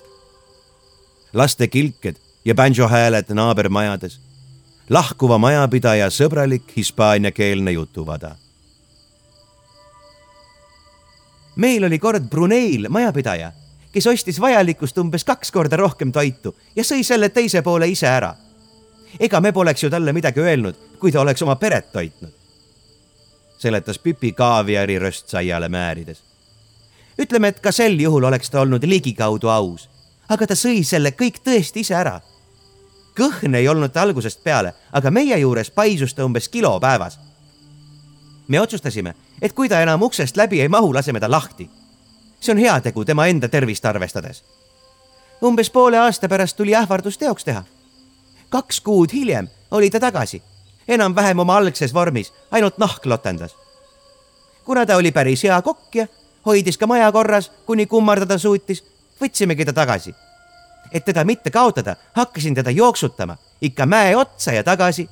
laste 1.32 1.68
kilked 1.68 2.16
ja 2.44 2.54
bänjohääled 2.54 3.30
naabermajades, 3.34 4.20
lahkuva 4.90 5.38
majapidaja 5.38 6.10
sõbralik 6.10 6.72
hispaaniakeelne 6.76 7.72
jutuvada. 7.72 8.36
meil 11.56 11.84
oli 11.84 11.98
kord 11.98 12.30
Bruneil 12.30 12.88
majapidaja 12.88 13.52
kes 13.92 14.06
ostis 14.06 14.40
vajalikust 14.40 14.98
umbes 14.98 15.24
kaks 15.24 15.52
korda 15.52 15.76
rohkem 15.76 16.12
toitu 16.12 16.54
ja 16.76 16.84
sõi 16.84 17.04
selle 17.04 17.28
teise 17.28 17.62
poole 17.62 17.88
ise 17.88 18.06
ära. 18.06 18.34
ega 19.20 19.40
me 19.40 19.52
poleks 19.52 19.82
ju 19.82 19.90
talle 19.90 20.12
midagi 20.12 20.40
öelnud, 20.40 20.74
kui 20.98 21.12
ta 21.12 21.20
oleks 21.20 21.42
oma 21.42 21.56
peret 21.56 21.92
toitnud. 21.92 22.32
seletas 23.58 23.98
Pipi 23.98 24.32
kaaviari 24.32 24.98
röstsaiale 24.98 25.68
määrides. 25.68 26.22
ütleme, 27.18 27.48
et 27.48 27.60
ka 27.60 27.72
sel 27.72 28.00
juhul 28.00 28.24
oleks 28.24 28.50
ta 28.50 28.60
olnud 28.60 28.84
ligikaudu 28.84 29.48
aus, 29.48 29.88
aga 30.28 30.46
ta 30.46 30.54
sõi 30.54 30.84
selle 30.84 31.10
kõik 31.10 31.40
tõesti 31.44 31.80
ise 31.80 31.94
ära. 31.94 32.20
kõhn 33.16 33.54
ei 33.54 33.68
olnud 33.68 33.92
ta 33.92 34.02
algusest 34.02 34.44
peale, 34.44 34.74
aga 34.92 35.10
meie 35.10 35.38
juures 35.38 35.70
paisus 35.70 36.14
ta 36.14 36.24
umbes 36.24 36.48
kilo 36.48 36.80
päevas. 36.80 37.18
me 38.48 38.60
otsustasime, 38.60 39.14
et 39.42 39.52
kui 39.52 39.68
ta 39.68 39.80
enam 39.80 40.02
uksest 40.02 40.36
läbi 40.36 40.60
ei 40.60 40.68
mahu, 40.68 40.94
laseme 40.94 41.20
ta 41.20 41.30
lahti 41.30 41.77
see 42.40 42.52
on 42.52 42.58
heategu 42.58 43.04
tema 43.04 43.26
enda 43.26 43.48
tervist 43.48 43.84
arvestades. 43.86 44.44
umbes 45.42 45.70
poole 45.70 45.98
aasta 45.98 46.28
pärast 46.28 46.56
tuli 46.56 46.74
ähvardus 46.74 47.18
teoks 47.18 47.44
teha. 47.44 47.64
kaks 48.48 48.80
kuud 48.80 49.12
hiljem 49.12 49.48
oli 49.70 49.90
ta 49.90 50.00
tagasi, 50.00 50.42
enam-vähem 50.88 51.38
oma 51.38 51.56
algses 51.56 51.94
vormis, 51.94 52.32
ainult 52.50 52.78
nahk 52.78 53.06
lotendas. 53.06 53.56
kuna 54.64 54.86
ta 54.86 54.96
oli 54.96 55.12
päris 55.12 55.42
hea 55.42 55.62
kokk 55.62 55.94
ja 55.94 56.06
hoidis 56.46 56.78
ka 56.78 56.86
maja 56.86 57.12
korras, 57.12 57.52
kuni 57.66 57.86
kummardada 57.86 58.38
suutis, 58.38 58.84
võtsimegi 59.20 59.64
ta 59.64 59.72
tagasi. 59.72 60.14
et 60.92 61.04
teda 61.04 61.24
mitte 61.24 61.50
kaotada, 61.50 61.96
hakkasin 62.12 62.54
teda 62.54 62.70
jooksutama 62.70 63.36
ikka 63.60 63.86
mäe 63.86 64.16
otsa 64.16 64.52
ja 64.52 64.64
tagasi. 64.64 65.08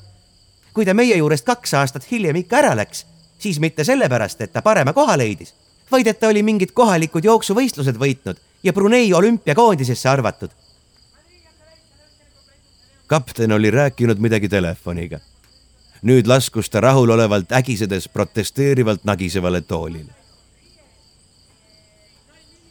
kui 0.75 0.85
ta 0.85 0.95
meie 0.95 1.17
juurest 1.17 1.45
kaks 1.45 1.75
aastat 1.75 2.11
hiljem 2.11 2.37
ikka 2.37 2.57
ära 2.57 2.77
läks, 2.77 3.07
siis 3.39 3.61
mitte 3.61 3.85
sellepärast, 3.85 4.41
et 4.41 4.53
ta 4.53 4.63
parema 4.63 4.93
koha 4.93 5.19
leidis 5.19 5.55
vaid 5.91 6.07
et 6.07 6.21
ta 6.21 6.29
oli 6.29 6.43
mingid 6.43 6.73
kohalikud 6.75 7.25
jooksuvõistlused 7.25 7.99
võitnud 7.99 8.41
ja 8.63 8.73
Brunei 8.73 9.15
olümpiakoondisesse 9.15 10.09
arvatud. 10.09 10.51
kapten 13.07 13.53
oli 13.53 13.71
rääkinud 13.71 14.19
midagi 14.19 14.49
telefoniga. 14.49 15.21
nüüd 16.03 16.27
laskus 16.27 16.71
ta 16.71 16.81
rahulolevalt 16.81 17.53
ägisedes 17.53 18.09
protesteerivalt 18.09 19.05
nagisevale 19.05 19.61
toolile. 19.61 20.13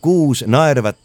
kuus 0.01 0.43
naervat 0.47 0.97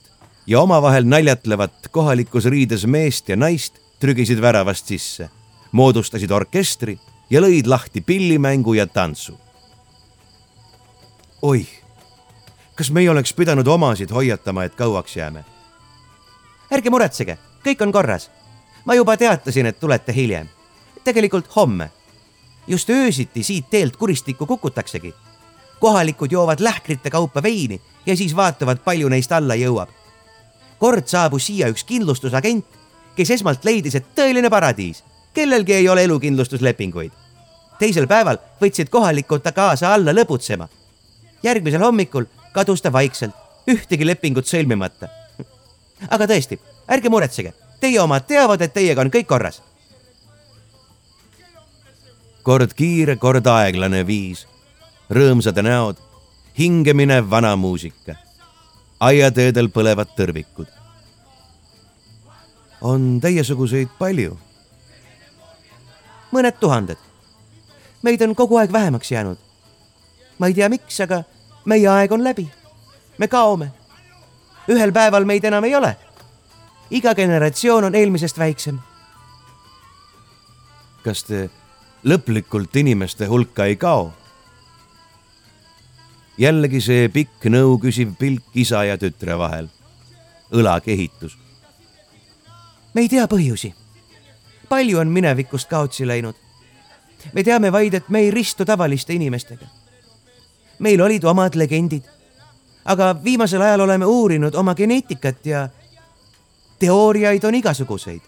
ja 0.46 0.60
omavahel 0.60 1.04
naljatlevat 1.04 1.88
kohalikus 1.90 2.44
riides 2.44 2.86
meest 2.86 3.28
ja 3.28 3.36
naist 3.36 3.74
trügisid 4.00 4.40
väravast 4.40 4.86
sisse, 4.86 5.30
moodustasid 5.72 6.30
orkestri 6.30 6.98
ja 7.30 7.40
lõid 7.40 7.66
lahti 7.66 8.00
pillimängu 8.00 8.74
ja 8.74 8.86
tantsu. 8.86 9.38
oih 11.42 11.79
kas 12.80 12.88
meie 12.96 13.10
oleks 13.12 13.34
pidanud 13.36 13.66
omasid 13.68 14.10
hoiatama, 14.10 14.64
et 14.64 14.74
kauaks 14.74 15.16
jääme? 15.16 15.42
ärge 16.72 16.90
muretsege, 16.90 17.34
kõik 17.66 17.82
on 17.84 17.92
korras. 17.92 18.30
ma 18.84 18.94
juba 18.94 19.16
teatasin, 19.20 19.66
et 19.66 19.80
tulete 19.80 20.14
hiljem. 20.16 20.48
tegelikult 21.04 21.50
homme. 21.56 21.90
just 22.66 22.90
öösiti 22.90 23.42
siit 23.42 23.70
teelt 23.70 23.96
kuristikku 23.96 24.46
kukutaksegi. 24.46 25.14
kohalikud 25.80 26.32
joovad 26.32 26.60
lähkrite 26.60 27.10
kaupa 27.10 27.42
veini 27.42 27.80
ja 28.06 28.16
siis 28.16 28.36
vaatavad, 28.36 28.78
palju 28.84 29.08
neist 29.08 29.32
alla 29.32 29.54
jõuab. 29.54 29.88
kord 30.78 31.06
saabus 31.06 31.46
siia 31.46 31.68
üks 31.68 31.84
kindlustusagent, 31.84 32.64
kes 33.16 33.30
esmalt 33.30 33.64
leidis, 33.64 33.94
et 33.94 34.06
tõeline 34.16 34.50
paradiis, 34.50 35.04
kellelgi 35.34 35.74
ei 35.74 35.88
ole 35.88 36.04
elukindlustuslepinguid. 36.04 37.12
teisel 37.78 38.06
päeval 38.06 38.38
võtsid 38.62 38.88
kohalikud 38.88 39.42
ta 39.42 39.52
kaasa 39.52 39.94
alla 39.94 40.12
lõbutsema. 40.12 40.68
järgmisel 41.42 41.82
hommikul 41.82 42.24
kadus 42.52 42.82
ta 42.82 42.92
vaikselt, 42.92 43.34
ühtegi 43.68 44.06
lepingut 44.06 44.48
sõlmimata. 44.48 45.08
aga 46.08 46.26
tõesti, 46.26 46.58
ärge 46.88 47.12
muretsege, 47.12 47.52
teie 47.80 48.00
omad 48.00 48.26
teavad, 48.26 48.62
et 48.62 48.74
teiega 48.74 49.04
on 49.04 49.10
kõik 49.10 49.26
korras. 49.26 49.62
kord 52.42 52.72
kiire, 52.74 53.16
kord 53.16 53.46
aeglane 53.46 54.06
viis, 54.06 54.46
rõõmsad 55.10 55.60
näod, 55.62 55.96
hingeminev 56.58 57.28
vana 57.30 57.56
muusika, 57.56 58.16
aiateedel 59.00 59.68
põlevad 59.68 60.16
tõrvikud. 60.16 60.66
on 62.80 63.20
teiesuguseid 63.20 63.88
palju? 63.98 64.38
mõned 66.32 66.58
tuhanded. 66.60 66.98
meid 68.02 68.22
on 68.22 68.34
kogu 68.34 68.56
aeg 68.56 68.72
vähemaks 68.72 69.10
jäänud. 69.10 69.38
ma 70.38 70.46
ei 70.46 70.54
tea, 70.54 70.68
miks, 70.68 71.00
aga 71.00 71.24
meie 71.64 71.88
aeg 71.88 72.12
on 72.12 72.24
läbi. 72.24 72.50
me 73.18 73.28
kaome. 73.28 73.72
ühel 74.68 74.92
päeval 74.92 75.24
meid 75.24 75.44
enam 75.44 75.64
ei 75.64 75.74
ole. 75.74 75.96
iga 76.90 77.14
generatsioon 77.14 77.84
on 77.84 77.94
eelmisest 77.94 78.38
väiksem. 78.38 78.78
kas 81.04 81.24
te 81.24 81.50
lõplikult 82.04 82.76
inimeste 82.76 83.26
hulka 83.26 83.64
ei 83.64 83.76
kao? 83.76 84.12
jällegi 86.38 86.80
see 86.80 87.08
pikk 87.08 87.50
nõu 87.52 87.78
küsiv 87.78 88.16
pilk 88.18 88.44
isa 88.54 88.84
ja 88.84 88.98
tütre 88.98 89.38
vahel. 89.38 89.68
õlakehitus. 90.52 91.36
me 92.94 93.00
ei 93.00 93.08
tea 93.08 93.26
põhjusi. 93.26 93.74
palju 94.68 94.98
on 94.98 95.08
minevikust 95.08 95.68
kaotsi 95.68 96.06
läinud. 96.06 96.34
me 97.32 97.42
teame 97.42 97.72
vaid, 97.72 97.94
et 97.94 98.08
me 98.08 98.20
ei 98.20 98.30
ristu 98.30 98.64
tavaliste 98.64 99.12
inimestega 99.12 99.79
meil 100.80 101.00
olid 101.00 101.24
omad 101.24 101.54
legendid. 101.54 102.02
aga 102.84 103.14
viimasel 103.24 103.60
ajal 103.60 103.80
oleme 103.80 104.06
uurinud 104.06 104.54
oma 104.54 104.74
geneetikat 104.74 105.46
ja 105.46 105.68
teooriaid 106.78 107.44
on 107.44 107.54
igasuguseid. 107.54 108.20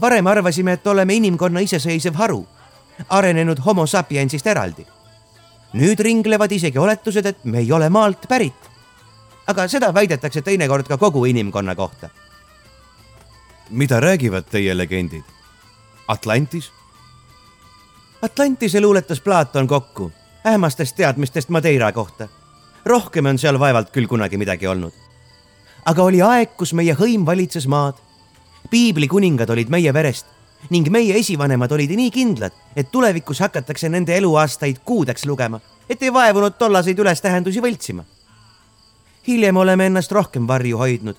varem 0.00 0.26
arvasime, 0.26 0.72
et 0.72 0.86
oleme 0.86 1.14
inimkonna 1.14 1.60
iseseisev 1.60 2.14
haru, 2.14 2.46
arenenud 3.08 3.58
homo 3.64 3.86
sapiensist 3.86 4.46
eraldi. 4.46 4.86
nüüd 5.72 6.00
ringlevad 6.00 6.52
isegi 6.52 6.78
oletused, 6.78 7.26
et 7.26 7.44
me 7.44 7.58
ei 7.58 7.72
ole 7.72 7.88
maalt 7.88 8.28
pärit. 8.28 8.70
aga 9.46 9.68
seda 9.68 9.94
väidetakse 9.94 10.42
teinekord 10.42 10.86
ka 10.88 10.96
kogu 10.96 11.24
inimkonna 11.24 11.74
kohta. 11.74 12.08
mida 13.70 14.00
räägivad 14.00 14.44
teie 14.50 14.76
legendid? 14.76 15.24
Atlantis? 16.08 16.72
Atlantise 18.22 18.80
luuletas 18.80 19.20
Platon 19.20 19.66
kokku 19.66 20.12
ähmastest 20.46 20.96
teadmistest 20.96 21.48
Madeira 21.48 21.92
kohta. 21.92 22.28
rohkem 22.84 23.26
on 23.26 23.38
seal 23.38 23.58
vaevalt 23.58 23.90
küll 23.90 24.06
kunagi 24.06 24.36
midagi 24.36 24.66
olnud. 24.66 24.92
aga 25.84 26.02
oli 26.02 26.22
aeg, 26.22 26.56
kus 26.56 26.72
meie 26.72 26.94
hõim 26.94 27.26
valitses 27.26 27.66
maad. 27.66 27.94
piibli 28.70 29.08
kuningad 29.08 29.50
olid 29.50 29.68
meie 29.68 29.92
verest 29.94 30.26
ning 30.70 30.90
meie 30.90 31.18
esivanemad 31.18 31.72
olid 31.72 31.90
nii 31.90 32.10
kindlad, 32.10 32.52
et 32.76 32.90
tulevikus 32.90 33.40
hakatakse 33.40 33.88
nende 33.88 34.16
eluaastaid 34.16 34.76
kuudeks 34.84 35.26
lugema, 35.26 35.60
et 35.90 36.02
ei 36.02 36.12
vaevunud 36.12 36.58
tollaseid 36.58 36.98
ülestähendusi 36.98 37.60
võltsima. 37.60 38.04
hiljem 39.26 39.56
oleme 39.56 39.86
ennast 39.86 40.12
rohkem 40.12 40.48
varju 40.48 40.78
hoidnud, 40.78 41.16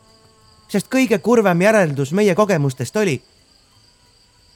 sest 0.68 0.88
kõige 0.92 1.20
kurvem 1.20 1.62
järeldus 1.62 2.12
meie 2.12 2.36
kogemustest 2.36 2.96
oli, 2.96 3.22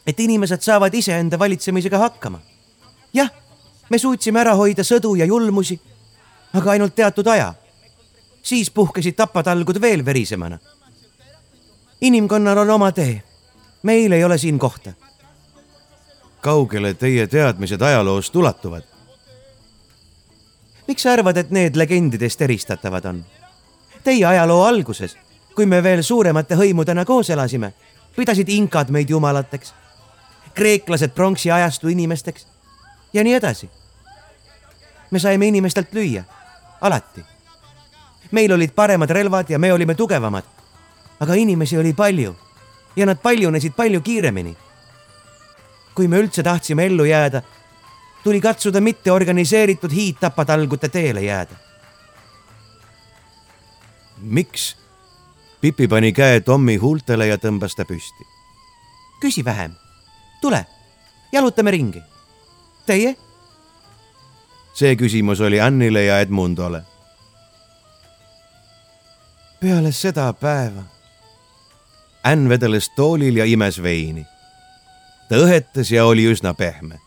et 0.08 0.20
inimesed 0.20 0.62
saavad 0.62 0.94
iseenda 0.94 1.40
valitsemisega 1.40 1.98
hakkama. 1.98 2.40
jah 3.14 3.32
me 3.90 3.98
suutsime 3.98 4.40
ära 4.40 4.56
hoida 4.56 4.84
sõdu 4.84 5.16
ja 5.16 5.26
julmusi, 5.26 5.80
aga 6.54 6.72
ainult 6.72 6.96
teatud 6.96 7.28
aja. 7.28 7.54
siis 8.44 8.70
puhkesid 8.72 9.16
tapatalgud 9.16 9.82
veel 9.82 10.06
verisemana. 10.06 10.60
inimkonnal 12.02 12.58
on 12.58 12.70
oma 12.70 12.92
tee. 12.92 13.24
meil 13.84 14.12
ei 14.12 14.24
ole 14.24 14.38
siin 14.38 14.60
kohta. 14.60 14.92
kaugele 16.42 16.94
teie 16.94 17.28
teadmised 17.28 17.82
ajaloost 17.82 18.36
ulatuvad? 18.36 18.84
miks 20.88 21.04
sa 21.04 21.14
arvad, 21.14 21.38
et 21.38 21.52
need 21.52 21.76
legendidest 21.76 22.42
eristatavad 22.42 23.06
on? 23.06 23.26
Teie 24.04 24.26
ajaloo 24.26 24.64
alguses, 24.64 25.18
kui 25.56 25.66
me 25.66 25.84
veel 25.84 26.04
suuremate 26.04 26.56
hõimudena 26.56 27.06
koos 27.06 27.30
elasime, 27.30 27.74
pidasid 28.16 28.50
inkad 28.50 28.90
meid 28.90 29.10
jumalateks, 29.10 29.74
kreeklased 30.54 31.12
pronksi 31.12 31.52
ajastu 31.52 31.88
inimesteks 31.88 32.48
ja 33.18 33.24
nii 33.24 33.34
edasi. 33.34 33.70
me 35.12 35.20
saime 35.20 35.48
inimestelt 35.48 35.94
lüüa, 35.94 36.24
alati. 36.82 37.24
meil 38.32 38.52
olid 38.52 38.72
paremad 38.76 39.10
relvad 39.10 39.50
ja 39.50 39.60
me 39.60 39.74
olime 39.74 39.96
tugevamad. 39.96 40.44
aga 41.20 41.34
inimesi 41.34 41.78
oli 41.78 41.94
palju 41.94 42.36
ja 42.96 43.06
nad 43.06 43.18
paljunesid 43.18 43.74
palju 43.74 44.02
kiiremini. 44.02 44.58
kui 45.96 46.08
me 46.08 46.20
üldse 46.22 46.44
tahtsime 46.44 46.86
ellu 46.86 47.06
jääda, 47.06 47.42
tuli 48.24 48.42
katsuda 48.42 48.82
mitte 48.82 49.12
organiseeritud 49.12 49.92
hiidtapatalgute 49.92 50.90
teele 50.90 51.22
jääda. 51.22 51.56
miks? 54.22 54.78
Pipi 55.62 55.88
pani 55.88 56.14
käe 56.14 56.40
Tommi 56.40 56.76
huultele 56.76 57.28
ja 57.28 57.38
tõmbas 57.38 57.74
ta 57.76 57.86
püsti. 57.86 58.30
küsi 59.22 59.46
vähem, 59.46 59.74
tule, 60.42 60.66
jalutame 61.32 61.72
ringi 61.72 62.17
Teie? 62.88 63.18
see 64.78 64.96
küsimus 64.96 65.42
oli 65.42 65.60
Annile 65.62 66.04
ja 66.04 66.20
Edmundole. 66.20 66.84
peale 69.60 69.92
seda 69.92 70.34
päeva. 70.34 70.84
Ann 72.24 72.50
vedeles 72.50 72.90
toolil 72.96 73.36
ja 73.36 73.46
imes 73.46 73.82
veini. 73.84 74.26
ta 75.30 75.36
õhetas 75.36 75.92
ja 75.92 76.06
oli 76.06 76.32
üsna 76.32 76.54
pehme. 76.54 77.00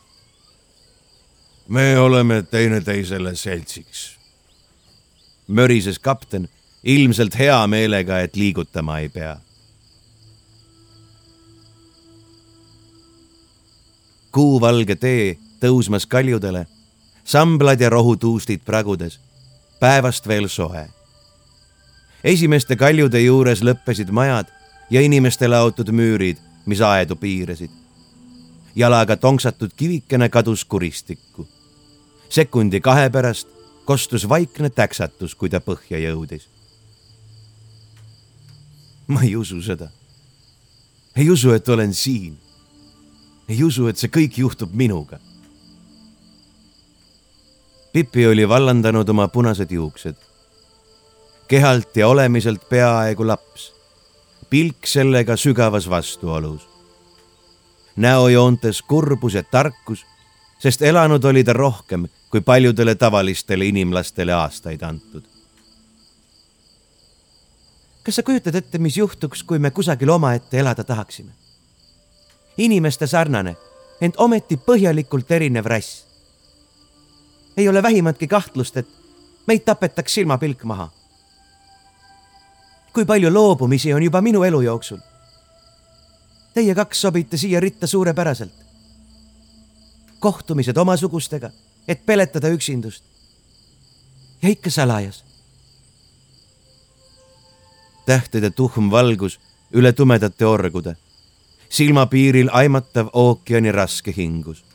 me 1.69 1.99
oleme 1.99 2.43
teineteisele 2.43 3.35
seltsiks. 3.37 4.19
mörises 5.47 5.99
kapten 5.99 6.49
ilmselt 6.85 7.39
hea 7.39 7.67
meelega, 7.67 8.21
et 8.21 8.37
liigutama 8.37 8.99
ei 8.99 9.09
pea 9.09 9.37
kuuvalge 14.33 14.97
tee 14.97 15.50
tõusmas 15.61 16.07
kaljudele, 16.07 16.67
samblad 17.25 17.81
ja 17.81 17.91
rohutuustid 17.91 18.61
pragudes, 18.65 19.21
päevast 19.81 20.29
veel 20.29 20.49
soe. 20.49 20.89
esimeste 22.25 22.77
kaljude 22.77 23.21
juures 23.21 23.63
lõppesid 23.63 24.11
majad 24.11 24.47
ja 24.91 25.01
inimeste 25.01 25.49
laotud 25.49 25.89
müürid, 25.93 26.37
mis 26.67 26.81
aedu 26.81 27.17
piirasid. 27.17 27.71
jalaga 28.75 29.17
tonksatud 29.17 29.71
kivikene 29.77 30.29
kadus 30.29 30.65
kuristikku. 30.65 31.49
sekundi 32.29 32.81
kahe 32.81 33.11
pärast 33.11 33.49
kostus 33.85 34.29
vaikne 34.29 34.71
täksatus, 34.71 35.35
kui 35.35 35.51
ta 35.51 35.61
põhja 35.61 35.99
jõudis. 35.99 36.49
ma 39.07 39.23
ei 39.23 39.37
usu 39.37 39.63
seda. 39.63 39.91
ei 41.17 41.31
usu, 41.31 41.53
et 41.53 41.69
olen 41.69 41.95
siin. 41.95 42.39
ei 43.49 43.65
usu, 43.65 43.89
et 43.89 43.97
see 43.97 44.09
kõik 44.09 44.39
juhtub 44.39 44.73
minuga 44.73 45.30
Pipi 47.93 48.27
oli 48.27 48.49
vallandanud 48.49 49.09
oma 49.09 49.29
punased 49.29 49.71
juuksed. 49.71 50.15
kehalt 51.49 51.97
ja 51.97 52.09
olemiselt 52.09 52.69
peaaegu 52.69 53.27
laps, 53.27 53.73
pilk 54.51 54.87
sellega 54.87 55.37
sügavas 55.37 55.91
vastuolus. 55.91 56.69
näojoontes 57.97 58.83
kurbus 58.83 59.35
ja 59.35 59.43
tarkus, 59.43 60.07
sest 60.59 60.83
elanud 60.83 61.25
oli 61.25 61.45
ta 61.45 61.53
rohkem 61.53 62.07
kui 62.31 62.41
paljudele 62.41 62.95
tavalistele 62.95 63.67
inimlastele 63.67 64.33
aastaid 64.33 64.83
antud. 64.83 65.23
kas 68.03 68.17
sa 68.17 68.23
kujutad 68.23 68.55
ette, 68.55 68.79
mis 68.79 68.97
juhtuks, 68.97 69.43
kui 69.43 69.59
me 69.59 69.71
kusagil 69.71 70.09
omaette 70.09 70.59
elada 70.59 70.85
tahaksime? 70.85 71.33
inimeste 72.59 73.07
sarnane, 73.07 73.57
ent 74.01 74.15
ometi 74.17 74.57
põhjalikult 74.57 75.31
erinev 75.31 75.67
rass 75.67 76.10
ei 77.61 77.69
ole 77.69 77.83
vähimatki 77.83 78.27
kahtlust, 78.27 78.77
et 78.77 78.89
meid 79.47 79.61
tapetaks 79.65 80.15
silmapilk 80.15 80.65
maha. 80.65 80.89
kui 82.93 83.05
palju 83.05 83.31
loobumisi 83.35 83.93
on 83.95 84.03
juba 84.03 84.21
minu 84.21 84.43
elu 84.43 84.61
jooksul. 84.61 84.99
Teie 86.55 86.75
kaks 86.75 87.01
sobite 87.01 87.37
siia 87.37 87.61
ritta 87.61 87.87
suurepäraselt. 87.87 88.53
kohtumised 90.21 90.77
omasugustega, 90.77 91.51
et 91.89 92.07
peletada 92.07 92.49
üksindust. 92.49 93.05
ja 94.43 94.49
ikka 94.49 94.71
salajas. 94.71 95.25
tähtede 98.07 98.51
tuhm 98.51 98.91
valgus 98.91 99.41
üle 99.73 99.93
tumedate 99.93 100.47
orgude, 100.47 100.97
silmapiiril 101.69 102.49
aimatav 102.53 103.07
ookeani 103.13 103.73
raske 103.73 104.15
hingus 104.17 104.70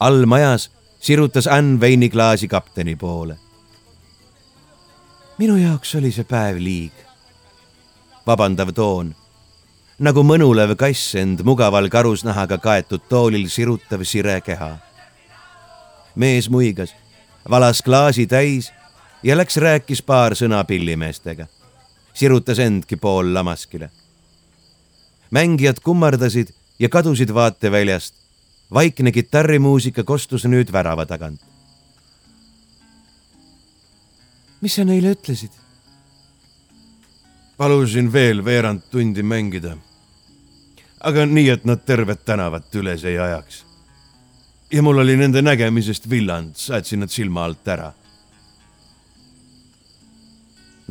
all 0.00 0.26
majas 0.26 0.70
sirutas 1.00 1.46
Ann 1.46 1.80
veiniklaasi 1.80 2.48
kapteni 2.48 2.96
poole. 2.96 3.36
minu 5.38 5.56
jaoks 5.56 5.94
oli 5.94 6.12
see 6.12 6.24
päev 6.24 6.56
liig. 6.58 6.92
vabandav 8.26 8.72
toon, 8.72 9.14
nagu 9.98 10.22
mõnulev 10.22 10.76
kass 10.76 11.14
end 11.14 11.40
mugaval 11.44 11.88
karusnahaga 11.88 12.58
kaetud 12.58 13.00
toolil 13.08 13.48
sirutav 13.48 14.04
sire 14.04 14.40
keha. 14.40 14.78
mees 16.14 16.50
muigas, 16.50 16.94
valas 17.50 17.82
klaasi 17.82 18.26
täis 18.26 18.72
ja 19.22 19.36
läks 19.36 19.56
rääkis 19.56 20.02
paar 20.02 20.32
sõna 20.32 20.64
pillimeestega. 20.64 21.46
sirutas 22.14 22.58
endki 22.58 22.96
pool 22.96 23.34
lamaskile. 23.34 23.90
mängijad 25.30 25.80
kummardasid 25.84 26.48
ja 26.78 26.88
kadusid 26.88 27.34
vaateväljast. 27.34 28.19
Vaikne 28.74 29.12
kitarrimuusika 29.12 30.04
kostus 30.04 30.44
nüüd 30.44 30.72
värava 30.72 31.06
tagant. 31.06 31.40
mis 34.60 34.74
sa 34.74 34.84
neile 34.84 35.14
ütlesid? 35.16 35.52
palusin 37.56 38.12
veel 38.12 38.44
veerand 38.44 38.82
tundi 38.90 39.22
mängida. 39.22 39.76
aga 41.00 41.26
nii, 41.26 41.48
et 41.48 41.64
nad 41.64 41.84
tervet 41.86 42.24
tänavat 42.24 42.74
üles 42.74 43.04
ei 43.04 43.18
ajaks. 43.18 43.64
ja 44.72 44.82
mul 44.82 44.98
oli 44.98 45.16
nende 45.16 45.42
nägemisest 45.42 46.10
villand, 46.10 46.54
saatsin 46.54 47.00
nad 47.00 47.08
silma 47.08 47.44
alt 47.44 47.68
ära 47.68 47.92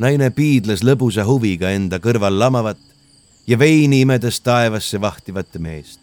naine 0.00 0.30
piidles 0.32 0.80
lõbusa 0.86 1.26
huviga 1.28 1.70
enda 1.76 1.98
kõrval 2.00 2.38
lamavat 2.40 2.78
ja 3.46 3.58
veini 3.60 4.00
imedes 4.04 4.40
taevasse 4.40 5.00
vahtivat 5.00 5.58
meest. 5.60 5.99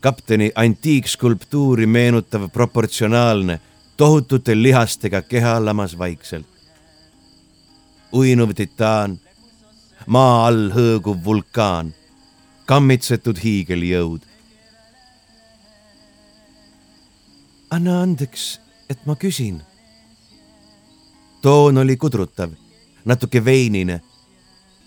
Kapteni 0.00 0.52
antiikskulptuuri 0.54 1.86
meenutav 1.86 2.48
proportsionaalne, 2.50 3.60
tohutute 3.96 4.62
lihastega 4.62 5.22
keha 5.22 5.64
lamas 5.64 5.98
vaikselt. 5.98 6.46
uinuv 8.12 8.54
titaan, 8.56 9.18
maa 10.06 10.46
all 10.46 10.70
hõõguv 10.72 11.24
vulkaan, 11.24 11.94
kammitsetud 12.66 13.38
hiigeljõud. 13.44 14.20
anna 17.70 18.02
andeks, 18.02 18.60
et 18.90 19.06
ma 19.06 19.14
küsin 19.14 19.60
toon 21.42 21.78
oli 21.78 21.96
kudrutav, 21.96 22.50
natuke 23.04 23.44
veinine. 23.44 24.00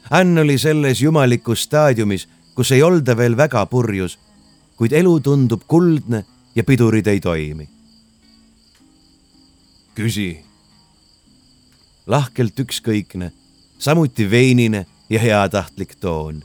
Ann 0.09 0.37
oli 0.37 0.57
selles 0.57 1.01
jumalikus 1.01 1.63
staadiumis, 1.63 2.27
kus 2.55 2.71
ei 2.71 2.83
olda 2.83 3.15
veel 3.17 3.37
väga 3.37 3.65
purjus, 3.65 4.17
kuid 4.81 4.95
elu 4.97 5.19
tundub 5.21 5.61
kuldne 5.69 6.23
ja 6.57 6.63
pidurid 6.65 7.05
ei 7.05 7.19
toimi. 7.21 7.69
küsi. 9.95 10.43
lahkelt 12.07 12.59
ükskõikne, 12.59 13.31
samuti 13.77 14.25
veinine 14.31 14.85
ja 15.09 15.19
heatahtlik 15.19 15.93
toon. 15.95 16.41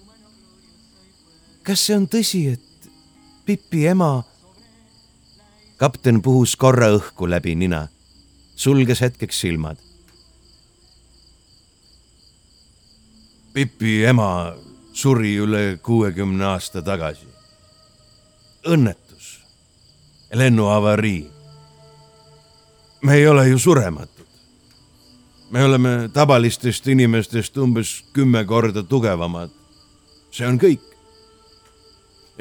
kas 1.63 1.87
see 1.87 1.97
on 1.97 2.05
tõsi, 2.07 2.43
et 2.53 2.91
Pipi 3.47 3.87
ema? 3.87 4.25
kapten 5.77 6.21
puhus 6.23 6.57
korra 6.57 6.91
õhku 6.93 7.31
läbi 7.31 7.55
nina, 7.55 7.89
sulges 8.57 9.01
hetkeks 9.01 9.41
silmad. 9.41 9.81
Pipi 13.55 14.05
ema 14.05 14.53
suri 14.93 15.39
üle 15.41 15.79
kuuekümne 15.83 16.45
aasta 16.45 16.83
tagasi. 16.83 17.36
Õnnetus, 18.67 19.41
lennuavarii. 20.33 21.31
me 23.03 23.15
ei 23.15 23.29
ole 23.29 23.49
ju 23.49 23.59
surematud. 23.59 24.27
me 25.51 25.65
oleme 25.65 26.09
tavalistest 26.13 26.87
inimestest 26.87 27.57
umbes 27.57 28.05
kümme 28.13 28.45
korda 28.45 28.83
tugevamad. 28.83 29.51
see 30.31 30.47
on 30.47 30.59
kõik. 30.59 30.83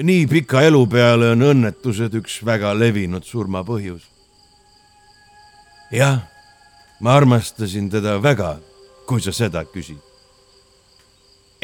nii 0.02 0.28
pika 0.28 0.62
elu 0.62 0.88
peale 0.88 1.30
on 1.30 1.42
õnnetused 1.42 2.14
üks 2.14 2.42
väga 2.46 2.74
levinud 2.80 3.24
surmapõhjus. 3.24 4.04
jah, 5.92 6.20
ma 7.00 7.16
armastasin 7.16 7.90
teda 7.90 8.22
väga, 8.22 8.60
kui 9.06 9.22
sa 9.22 9.32
seda 9.32 9.66
küsid 9.66 10.16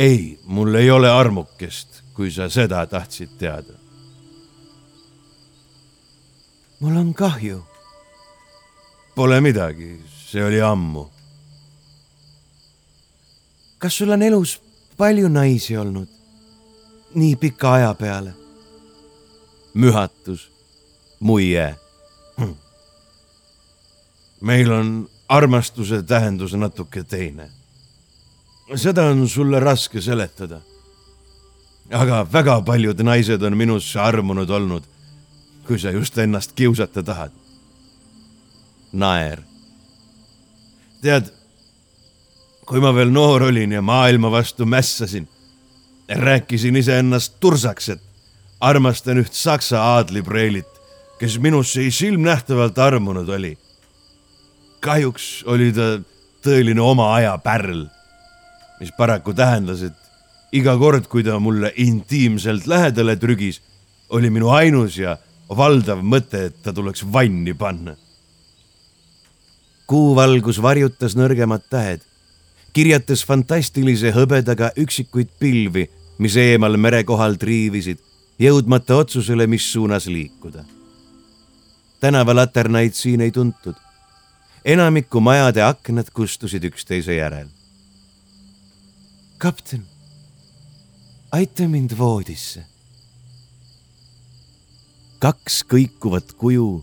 ei, 0.02 0.40
mul 0.46 0.76
ei 0.76 0.92
ole 0.92 1.10
armukest, 1.10 2.04
kui 2.14 2.32
sa 2.32 2.50
seda 2.50 2.86
tahtsid 2.88 3.38
teada. 3.38 3.81
Mul 6.82 6.98
on 6.98 7.14
kahju. 7.14 7.62
Pole 9.16 9.42
midagi, 9.42 10.00
see 10.28 10.44
oli 10.44 10.62
ammu. 10.62 11.10
kas 13.82 13.98
sul 13.98 14.12
on 14.14 14.22
elus 14.22 14.60
palju 14.98 15.30
naisi 15.30 15.78
olnud? 15.78 16.08
nii 17.16 17.36
pika 17.36 17.74
aja 17.74 17.94
peale? 17.94 18.34
mühatus, 19.74 20.52
muie 21.20 21.76
hm.. 22.38 22.54
meil 24.42 24.72
on 24.72 25.10
armastuse 25.28 26.04
tähendus 26.04 26.54
natuke 26.54 27.04
teine 27.04 27.50
seda 28.76 29.04
on 29.12 29.28
sulle 29.28 29.60
raske 29.60 30.02
seletada. 30.02 30.62
aga 31.92 32.24
väga 32.34 32.62
paljud 32.66 33.02
naised 33.04 33.44
on 33.44 33.58
minusse 33.58 34.00
armunud 34.00 34.50
olnud, 34.50 34.84
kui 35.68 35.80
sa 35.80 35.92
just 35.92 36.18
ennast 36.18 36.52
kiusata 36.56 37.04
tahad. 37.04 37.32
naer. 38.94 39.40
tead, 41.02 41.32
kui 42.66 42.80
ma 42.80 42.92
veel 42.96 43.10
noor 43.12 43.44
olin 43.44 43.72
ja 43.72 43.82
maailma 43.82 44.32
vastu 44.32 44.66
mässasin, 44.66 45.28
rääkisin 46.10 46.76
iseennast 46.76 47.40
tursaks, 47.40 47.90
et 47.90 48.02
armastan 48.60 49.18
üht 49.18 49.34
saksa 49.34 49.82
aadlipreelit, 49.82 50.68
kes 51.20 51.40
minusse 51.40 51.92
silmnähtavalt 51.92 52.78
armunud 52.78 53.30
oli. 53.30 53.58
kahjuks 54.80 55.44
oli 55.46 55.72
ta 55.74 55.98
tõeline 56.44 56.82
oma 56.82 57.14
aja 57.16 57.38
pärl 57.38 57.88
mis 58.82 58.92
paraku 58.98 59.34
tähendas, 59.38 59.84
et 59.86 60.58
iga 60.58 60.74
kord, 60.82 61.06
kui 61.08 61.22
ta 61.24 61.38
mulle 61.40 61.70
intiimselt 61.80 62.66
lähedale 62.68 63.16
trügis, 63.22 63.62
oli 64.10 64.32
minu 64.34 64.50
ainus 64.52 64.98
ja 64.98 65.16
valdav 65.58 66.02
mõte, 66.04 66.46
et 66.48 66.62
ta 66.64 66.74
tuleks 66.74 67.04
vanni 67.14 67.54
panna. 67.54 67.96
kuuvalgus 69.88 70.62
varjutas 70.62 71.18
nõrgemad 71.20 71.66
tähed, 71.70 72.02
kirjatas 72.74 73.26
fantastilise 73.28 74.14
hõbedaga 74.16 74.72
üksikuid 74.80 75.34
pilvi, 75.40 75.90
mis 76.18 76.36
eemal 76.36 76.78
merekohal 76.78 77.36
triivisid, 77.36 78.00
jõudmata 78.40 78.96
otsusele, 78.96 79.48
mis 79.48 79.72
suunas 79.72 80.08
liikuda. 80.08 80.64
tänavalaternaid 82.00 82.94
siin 82.94 83.22
ei 83.22 83.32
tuntud. 83.32 83.76
enamiku 84.66 85.20
majade 85.20 85.62
aknad 85.62 86.10
kustusid 86.14 86.64
üksteise 86.64 87.16
järel 87.16 87.48
kapten, 89.42 89.88
aita 91.32 91.68
mind 91.68 91.98
voodisse. 91.98 92.66
Kaks 95.22 95.62
kõikuvat 95.70 96.34
kuju 96.34 96.82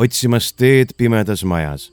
otsimas 0.00 0.52
teed 0.56 0.96
pimedas 0.96 1.44
majas. 1.44 1.92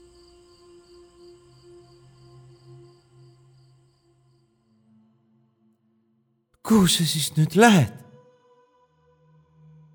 kuhu 6.64 6.88
sa 6.88 7.04
siis 7.04 7.34
nüüd 7.36 7.58
lähed? 7.60 7.92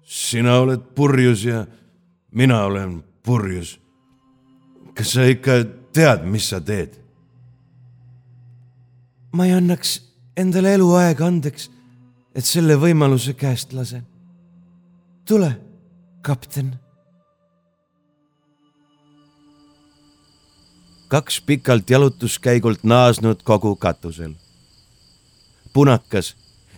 sina 0.05 0.59
oled 0.61 0.83
purjus 0.95 1.45
ja 1.45 1.67
mina 2.31 2.65
olen 2.65 3.05
purjus. 3.23 3.81
kas 4.95 5.13
sa 5.13 5.25
ikka 5.25 5.65
tead, 5.93 6.27
mis 6.29 6.51
sa 6.53 6.61
teed? 6.61 7.01
ma 9.33 9.47
ei 9.47 9.57
annaks 9.57 10.03
endale 10.37 10.75
eluaega 10.75 11.27
andeks, 11.27 11.71
et 12.35 12.45
selle 12.45 12.77
võimaluse 12.77 13.33
käest 13.33 13.73
lasen. 13.73 14.05
tule, 15.25 15.68
kapten. 16.23 16.79
kaks 21.09 21.41
pikalt 21.41 21.91
jalutuskäigult 21.91 22.85
naasnud 22.85 23.41
kogu 23.45 23.77
katusel. 23.77 24.33
punakas, 25.73 26.37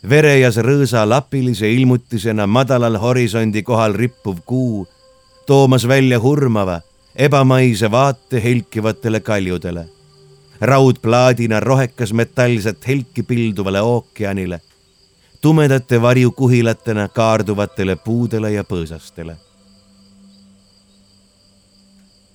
verejas 0.09 0.57
rõõsa 0.57 1.09
lapilise 1.09 1.72
ilmutisena 1.72 2.47
madalal 2.47 2.99
horisondi 2.99 3.62
kohal 3.62 3.93
rippuv 3.93 4.38
kuu, 4.47 4.88
toomas 5.47 5.88
välja 5.88 6.20
hurmava, 6.20 6.80
ebamaise 7.16 7.91
vaate 7.91 8.43
helkivatele 8.45 9.20
kaljudele 9.20 9.88
raudplaadina 10.61 11.61
rohekas 11.61 12.12
metallset 12.12 12.86
helki 12.86 13.22
pilduvale 13.22 13.80
ookeanile, 13.80 14.61
tumedate 15.41 16.03
varjukuhilatena 16.03 17.09
kaarduvatele 17.09 17.97
puudele 17.97 18.53
ja 18.53 18.64
põõsastele. 18.64 19.36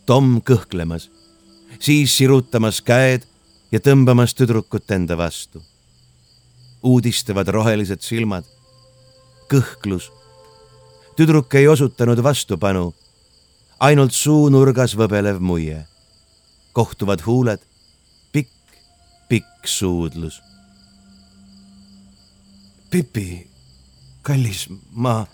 Tom 0.06 0.42
kõhklemas, 0.42 1.10
siis 1.80 2.18
sirutamas 2.18 2.82
käed 2.82 3.26
ja 3.72 3.80
tõmbamas 3.80 4.36
tüdrukut 4.38 4.92
enda 4.92 5.18
vastu. 5.18 5.64
uudistavad 6.86 7.48
rohelised 7.48 8.02
silmad, 8.02 8.46
kõhklus. 9.50 10.12
tüdruk 11.18 11.56
ei 11.56 11.68
osutanud 11.68 12.24
vastupanu, 12.24 12.94
ainult 13.80 14.12
suunurgas 14.12 14.96
võbelev 14.96 15.40
muie. 15.40 15.86
kohtuvad 16.74 17.22
huuled, 17.26 17.60
pikk, 18.32 18.78
pikk 19.30 19.68
suudlus. 19.68 20.45
Pipi, 22.90 23.48
kallis, 24.22 24.70
ma. 24.92 25.28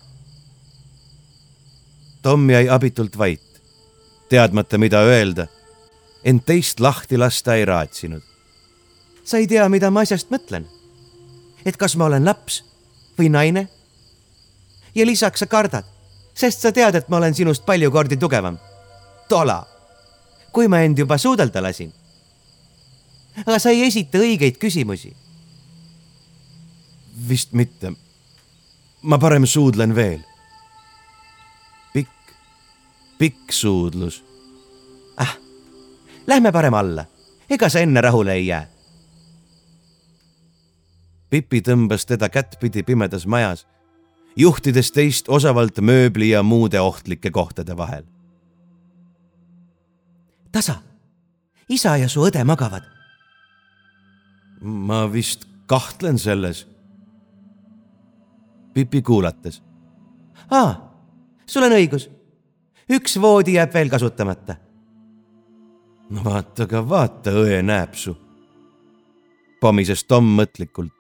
Tom 2.22 2.50
jäi 2.50 2.70
abitult 2.70 3.18
vait, 3.18 3.62
teadmata, 4.30 4.78
mida 4.78 5.02
öelda 5.02 5.48
ent 6.24 6.46
teist 6.46 6.80
lahti 6.80 7.18
lasta 7.18 7.56
ei 7.56 7.66
raatsinud. 7.66 8.22
sa 9.24 9.38
ei 9.38 9.48
tea, 9.48 9.70
mida 9.70 9.92
ma 9.92 10.02
asjast 10.02 10.30
mõtlen. 10.30 10.66
et 11.66 11.78
kas 11.78 11.96
ma 11.96 12.06
olen 12.06 12.26
laps 12.26 12.64
või 13.18 13.30
naine? 13.30 13.68
ja 14.96 15.06
lisaks 15.06 15.40
sa 15.40 15.46
kardad, 15.46 15.86
sest 16.34 16.62
sa 16.62 16.72
tead, 16.72 16.96
et 16.96 17.10
ma 17.10 17.18
olen 17.18 17.34
sinust 17.34 17.66
palju 17.66 17.92
kordi 17.92 18.18
tugevam. 18.18 18.58
tola, 19.30 19.66
kui 20.52 20.68
ma 20.68 20.82
end 20.82 20.98
juba 20.98 21.18
suudelda 21.18 21.62
lasin. 21.62 21.94
aga 23.46 23.60
sa 23.60 23.70
ei 23.70 23.84
esita 23.88 24.18
õigeid 24.18 24.58
küsimusi. 24.58 25.16
Vist 27.30 27.54
mitte. 27.54 27.94
ma 29.02 29.18
parem 29.18 29.46
suudlen 29.46 29.96
veel. 29.96 30.22
pikk, 31.94 32.36
pikk 33.18 33.52
suudlus 33.52 34.24
Lähme 36.28 36.52
parem 36.52 36.74
alla, 36.74 37.06
ega 37.50 37.70
sa 37.70 37.80
enne 37.80 38.02
rahule 38.02 38.34
ei 38.38 38.46
jää. 38.48 38.68
Pipi 41.30 41.62
tõmbas 41.66 42.06
teda 42.06 42.30
kättpidi 42.30 42.84
pimedas 42.84 43.26
majas, 43.28 43.66
juhtides 44.36 44.92
teist 44.92 45.30
osavalt 45.30 45.80
mööbli 45.82 46.30
ja 46.30 46.44
muude 46.44 46.82
ohtlike 46.82 47.32
kohtade 47.32 47.78
vahel. 47.78 48.04
tasa, 50.52 50.82
isa 51.70 51.98
ja 51.98 52.10
su 52.10 52.22
õde 52.28 52.44
magavad. 52.44 52.84
ma 54.62 55.14
vist 55.14 55.48
kahtlen 55.66 56.20
selles. 56.20 56.68
Pipi 58.74 59.02
kuulates. 59.02 59.64
aa, 60.52 60.74
sul 61.46 61.64
on 61.64 61.72
õigus. 61.72 62.10
üks 62.90 63.22
voodi 63.22 63.54
jääb 63.60 63.74
veel 63.74 63.90
kasutamata 63.90 64.56
no 66.12 66.24
vaata 66.24 66.68
aga 66.68 66.82
vaata, 66.90 67.32
õe 67.32 67.62
nääpsu. 67.64 68.16
pomises 69.62 70.04
Tom 70.04 70.26
mõtlikult. 70.40 70.98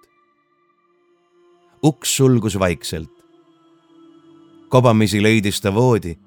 uks 1.84 2.18
sulgus 2.18 2.60
vaikselt. 2.60 3.12
kobamisi 4.70 5.24
leidis 5.24 5.62
ta 5.62 5.74
voodi, 5.74 6.18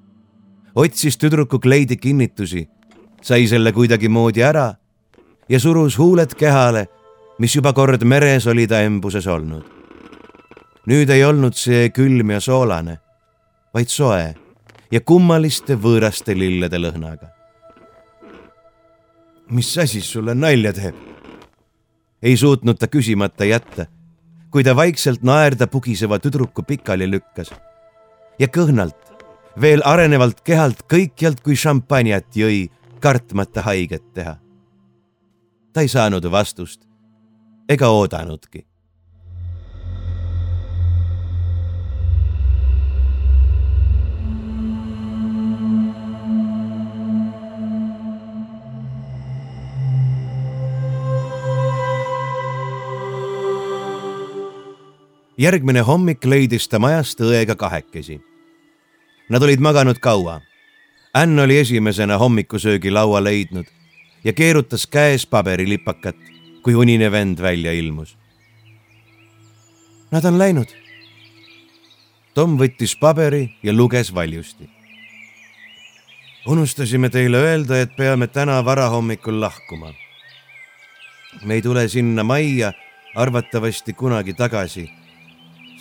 otsis 0.74 1.16
tüdruku 1.18 1.58
kleidi 1.58 1.96
kinnitusi, 1.96 2.68
sai 3.22 3.46
selle 3.48 3.72
kuidagimoodi 3.72 4.42
ära 4.42 4.74
ja 5.48 5.60
surus 5.60 5.98
huuled 5.98 6.34
kehale, 6.34 6.86
mis 7.38 7.56
juba 7.56 7.72
kord 7.72 8.04
meres 8.04 8.46
oli 8.46 8.66
ta 8.66 8.80
embuses 8.80 9.26
olnud. 9.26 9.73
Nüüd 10.86 11.10
ei 11.10 11.24
olnud 11.24 11.56
see 11.56 11.88
külm 11.90 12.30
ja 12.30 12.40
soolane, 12.40 12.98
vaid 13.74 13.88
soe 13.88 14.34
ja 14.92 15.00
kummaliste 15.00 15.78
võõraste 15.80 16.36
lillede 16.38 16.78
lõhnaga 16.78 17.34
mis 19.50 19.78
asi 19.78 20.00
sulle 20.00 20.34
nalja 20.34 20.72
teeb? 20.72 20.94
ei 22.22 22.36
suutnud 22.36 22.78
ta 22.80 22.88
küsimata 22.88 23.44
jätta, 23.44 23.84
kui 24.50 24.64
ta 24.64 24.72
vaikselt 24.76 25.22
naerda 25.22 25.66
pugiseva 25.68 26.18
tüdruku 26.18 26.62
pikali 26.64 27.10
lükkas 27.10 27.50
ja 28.38 28.48
kõhnalt, 28.48 29.12
veel 29.60 29.84
arenevalt 29.84 30.40
kehalt 30.40 30.86
kõikjalt 30.88 31.42
kui 31.44 31.56
šampanjat 31.56 32.32
jõi, 32.36 32.70
kartmata 33.00 33.62
haiget 33.62 34.06
teha. 34.14 34.38
ta 35.72 35.80
ei 35.80 35.88
saanud 35.88 36.24
vastust 36.30 36.88
ega 37.68 37.88
oodanudki 37.88 38.64
järgmine 55.44 55.82
hommik 55.84 56.24
leidis 56.24 56.68
ta 56.68 56.78
majast 56.80 57.20
õega 57.20 57.56
kahekesi. 57.58 58.20
Nad 59.28 59.42
olid 59.42 59.60
maganud 59.60 60.00
kaua. 60.00 60.40
Ann 61.14 61.38
oli 61.38 61.58
esimesena 61.58 62.18
hommikusöögilaua 62.18 63.20
leidnud 63.24 63.66
ja 64.24 64.32
keerutas 64.32 64.86
käes 64.86 65.26
paberilipakat, 65.26 66.16
kui 66.62 66.74
unine 66.74 67.10
vend 67.12 67.42
välja 67.42 67.72
ilmus. 67.72 68.16
Nad 70.10 70.24
on 70.24 70.38
läinud. 70.38 70.70
Tom 72.34 72.56
võttis 72.58 72.96
paberi 72.98 73.48
ja 73.62 73.72
luges 73.72 74.14
valjusti. 74.14 74.70
unustasime 76.46 77.08
teile 77.08 77.38
öelda, 77.40 77.78
et 77.80 77.96
peame 77.96 78.26
täna 78.26 78.64
varahommikul 78.64 79.40
lahkuma. 79.40 79.94
me 81.44 81.54
ei 81.54 81.62
tule 81.62 81.88
sinna 81.88 82.24
majja 82.24 82.72
arvatavasti 83.14 83.92
kunagi 83.92 84.34
tagasi 84.34 85.03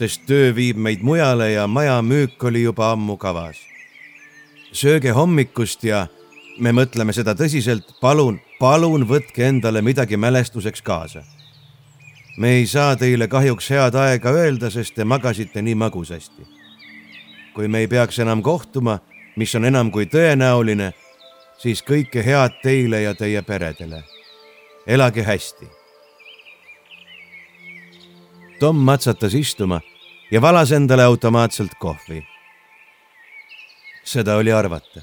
sest 0.04 0.26
töö 0.28 0.52
viib 0.56 0.78
meid 0.78 1.04
mujale 1.06 1.52
ja 1.52 1.68
maja 1.68 2.02
müük 2.02 2.44
oli 2.44 2.64
juba 2.64 2.92
ammu 2.92 3.18
kavas. 3.18 3.58
sööge 4.74 5.12
hommikust 5.12 5.84
ja 5.84 6.08
me 6.60 6.72
mõtleme 6.74 7.14
seda 7.14 7.36
tõsiselt, 7.38 7.94
palun, 8.02 8.40
palun 8.60 9.06
võtke 9.08 9.46
endale 9.48 9.82
midagi 9.82 10.18
mälestuseks 10.18 10.82
kaasa. 10.82 11.24
me 12.38 12.50
ei 12.50 12.66
saa 12.68 12.96
teile 12.96 13.28
kahjuks 13.28 13.70
head 13.70 13.96
aega 13.96 14.32
öelda, 14.32 14.70
sest 14.70 14.96
te 14.96 15.04
magasite 15.04 15.62
nii 15.62 15.76
magusasti. 15.76 16.44
kui 17.54 17.68
me 17.68 17.80
ei 17.80 17.88
peaks 17.88 18.20
enam 18.20 18.42
kohtuma, 18.42 19.00
mis 19.36 19.56
on 19.56 19.66
enam 19.66 19.92
kui 19.92 20.06
tõenäoline, 20.06 20.92
siis 21.58 21.84
kõike 21.84 22.26
head 22.26 22.60
teile 22.64 23.02
ja 23.02 23.16
teie 23.16 23.42
peredele. 23.42 24.04
elage 24.88 25.24
hästi 25.24 25.68
Tom 28.60 28.76
matsatas 28.76 29.34
istuma 29.34 29.82
ja 30.34 30.42
valas 30.42 30.72
endale 30.72 31.04
automaatselt 31.04 31.72
kohvi. 31.80 32.24
seda 34.04 34.36
oli 34.36 34.52
arvata. 34.54 35.02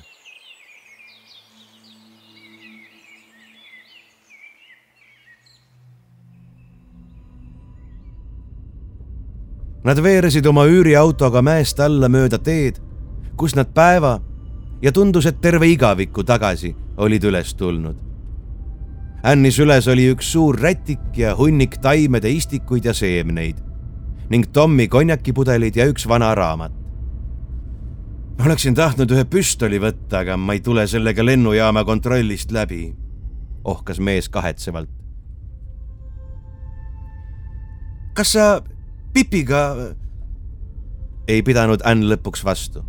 Nad 9.85 10.03
veeresid 10.03 10.47
oma 10.47 10.67
üüriautoga 10.67 11.43
mäest 11.43 11.81
alla 11.81 12.09
mööda 12.09 12.39
teed, 12.39 12.83
kus 13.37 13.55
nad 13.55 13.71
päeva 13.75 14.19
ja 14.83 14.93
tundus, 14.93 15.27
et 15.27 15.41
terve 15.41 15.71
igaviku 15.71 16.27
tagasi 16.27 16.75
olid 16.97 17.25
üles 17.25 17.55
tulnud. 17.55 17.97
Anni 19.23 19.55
süles 19.55 19.89
oli 19.89 20.11
üks 20.11 20.35
suur 20.35 20.59
rätik 20.59 21.17
ja 21.17 21.37
hunnik 21.39 21.79
taimede 21.81 22.31
istikuid 22.31 22.85
ja 22.85 22.95
seemneid 22.95 23.70
ning 24.31 24.47
Tommi 24.53 24.87
konjakipudelid 24.89 25.77
ja 25.77 25.89
üks 25.91 26.07
vana 26.09 26.35
raamat. 26.35 26.73
ma 28.39 28.47
oleksin 28.47 28.75
tahtnud 28.75 29.11
ühe 29.13 29.25
püstoli 29.29 29.81
võtta, 29.83 30.23
aga 30.23 30.37
ma 30.41 30.55
ei 30.57 30.63
tule 30.65 30.87
sellega 30.89 31.25
lennujaama 31.25 31.85
kontrollist 31.85 32.53
läbi, 32.53 32.95
ohkas 33.65 33.99
mees 34.01 34.29
kahetsevalt. 34.29 34.91
kas 38.15 38.33
sa 38.33 38.63
Pipiga? 39.13 39.95
ei 41.29 41.43
pidanud 41.43 41.83
Ann 41.85 42.07
lõpuks 42.07 42.45
vastu. 42.45 42.85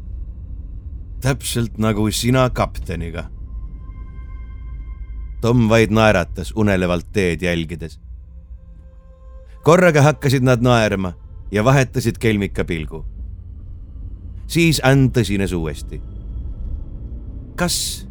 täpselt 1.21 1.77
nagu 1.77 2.11
sina 2.11 2.49
kapteniga. 2.49 3.29
Tom 5.41 5.69
vaid 5.69 5.89
naeratas 5.89 6.53
unelevalt 6.55 7.07
teed 7.13 7.41
jälgides 7.41 7.99
korraga 9.63 10.01
hakkasid 10.01 10.43
nad 10.43 10.61
naerma 10.61 11.13
ja 11.51 11.63
vahetasid 11.63 12.17
kelmika 12.17 12.65
pilgu. 12.65 13.05
siis 14.47 14.81
Ann 14.83 15.11
tõsines 15.11 15.53
uuesti. 15.53 16.01
kas, 17.55 18.07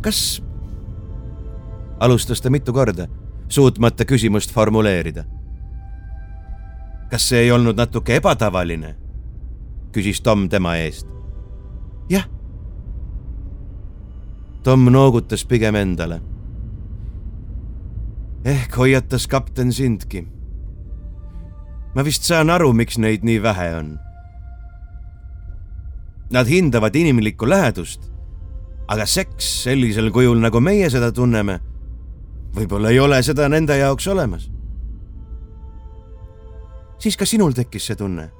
kas, 0.00 0.42
alustas 2.00 2.40
ta 2.40 2.50
mitu 2.50 2.72
korda, 2.72 3.08
suutmata 3.48 4.04
küsimust 4.04 4.52
formuleerida. 4.52 5.24
kas 7.10 7.28
see 7.28 7.38
ei 7.38 7.52
olnud 7.52 7.76
natuke 7.76 8.16
ebatavaline? 8.16 8.96
küsis 9.92 10.20
Tom 10.20 10.48
tema 10.48 10.76
eest. 10.76 11.06
jah, 12.08 12.28
Tom 14.62 14.88
noogutas 14.90 15.44
pigem 15.44 15.74
endale. 15.74 16.20
ehk 18.44 18.76
hoiatas 18.76 19.26
kapten 19.26 19.72
sindki. 19.72 20.35
Ma 21.96 22.04
vist 22.04 22.28
saan 22.28 22.52
aru, 22.52 22.72
miks 22.76 23.00
neid 23.00 23.24
nii 23.24 23.40
vähe 23.42 23.70
on. 23.78 23.94
Nad 26.30 26.50
hindavad 26.50 26.94
inimlikku 26.94 27.48
lähedust, 27.48 28.10
aga 28.92 29.06
seks 29.06 29.48
sellisel 29.64 30.12
kujul, 30.12 30.38
nagu 30.42 30.60
meie 30.60 30.90
seda 30.92 31.08
tunneme, 31.14 31.60
võib-olla 32.56 32.92
ei 32.92 33.00
ole 33.00 33.22
seda 33.24 33.48
nende 33.48 33.78
jaoks 33.80 34.08
olemas. 34.12 34.50
siis 36.98 37.16
ka 37.16 37.26
sinul 37.28 37.52
tekkis 37.52 37.86
see 37.86 37.96
tunne 37.96 38.30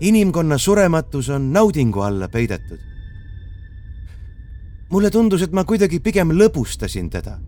inimkonna 0.00 0.58
surematus 0.58 1.28
on 1.28 1.52
naudingu 1.52 2.00
alla 2.00 2.28
peidetud. 2.28 2.78
mulle 4.90 5.10
tundus, 5.10 5.42
et 5.42 5.52
ma 5.52 5.64
kuidagi 5.64 6.00
pigem 6.00 6.30
lõbustasin 6.30 7.10
teda. 7.10 7.38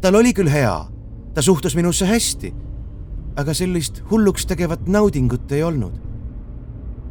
tal 0.00 0.14
oli 0.14 0.32
küll 0.34 0.48
hea, 0.50 0.88
ta 1.34 1.42
suhtus 1.42 1.76
minusse 1.76 2.06
hästi, 2.06 2.54
aga 3.38 3.54
sellist 3.54 4.02
hulluks 4.10 4.46
tegevat 4.46 4.88
naudingut 4.90 5.52
ei 5.52 5.62
olnud. 5.62 5.94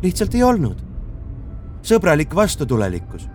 lihtsalt 0.03 0.35
ei 0.35 0.43
olnud. 0.43 0.83
sõbralik 1.81 2.35
vastutulelikkus. 2.35 3.29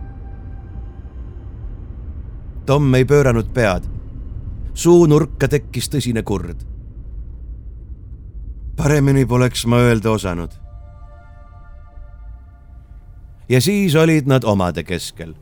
Tom 2.66 2.94
ei 2.94 3.04
pööranud 3.04 3.48
pead. 3.54 3.88
suunurka 4.74 5.48
tekkis 5.48 5.88
tõsine 5.88 6.22
kurd 6.22 6.72
paremini 8.76 9.26
poleks 9.28 9.66
ma 9.66 9.76
öelda 9.84 10.10
osanud 10.10 10.54
ja 13.48 13.60
siis 13.60 13.94
olid 13.94 14.26
nad 14.26 14.44
omade 14.44 14.82
keskel. 14.82 15.34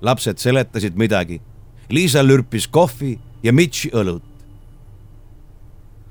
lapsed 0.00 0.38
seletasid 0.38 0.96
midagi. 0.96 1.42
Liisa 1.90 2.22
lürpis 2.26 2.68
kohvi 2.68 3.18
ja 3.42 3.52
Mitch 3.52 3.88
õlut. 3.92 4.29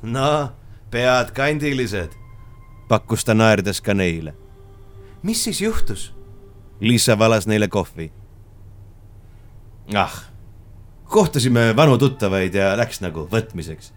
No, 0.01 0.51
pead 0.91 1.31
kandilised, 1.35 2.15
pakkus 2.87 3.25
ta 3.25 3.33
naerdes 3.33 3.81
ka 3.81 3.93
neile. 3.93 4.33
mis 5.23 5.43
siis 5.43 5.61
juhtus? 5.61 6.13
Liisa 6.79 7.19
valas 7.19 7.47
neile 7.47 7.67
kohvi. 7.67 8.11
ah, 9.95 10.23
kohtasime 11.03 11.75
vanu 11.75 11.97
tuttavaid 11.97 12.53
ja 12.53 12.77
läks 12.77 13.01
nagu 13.01 13.27
võtmiseks. 13.31 13.93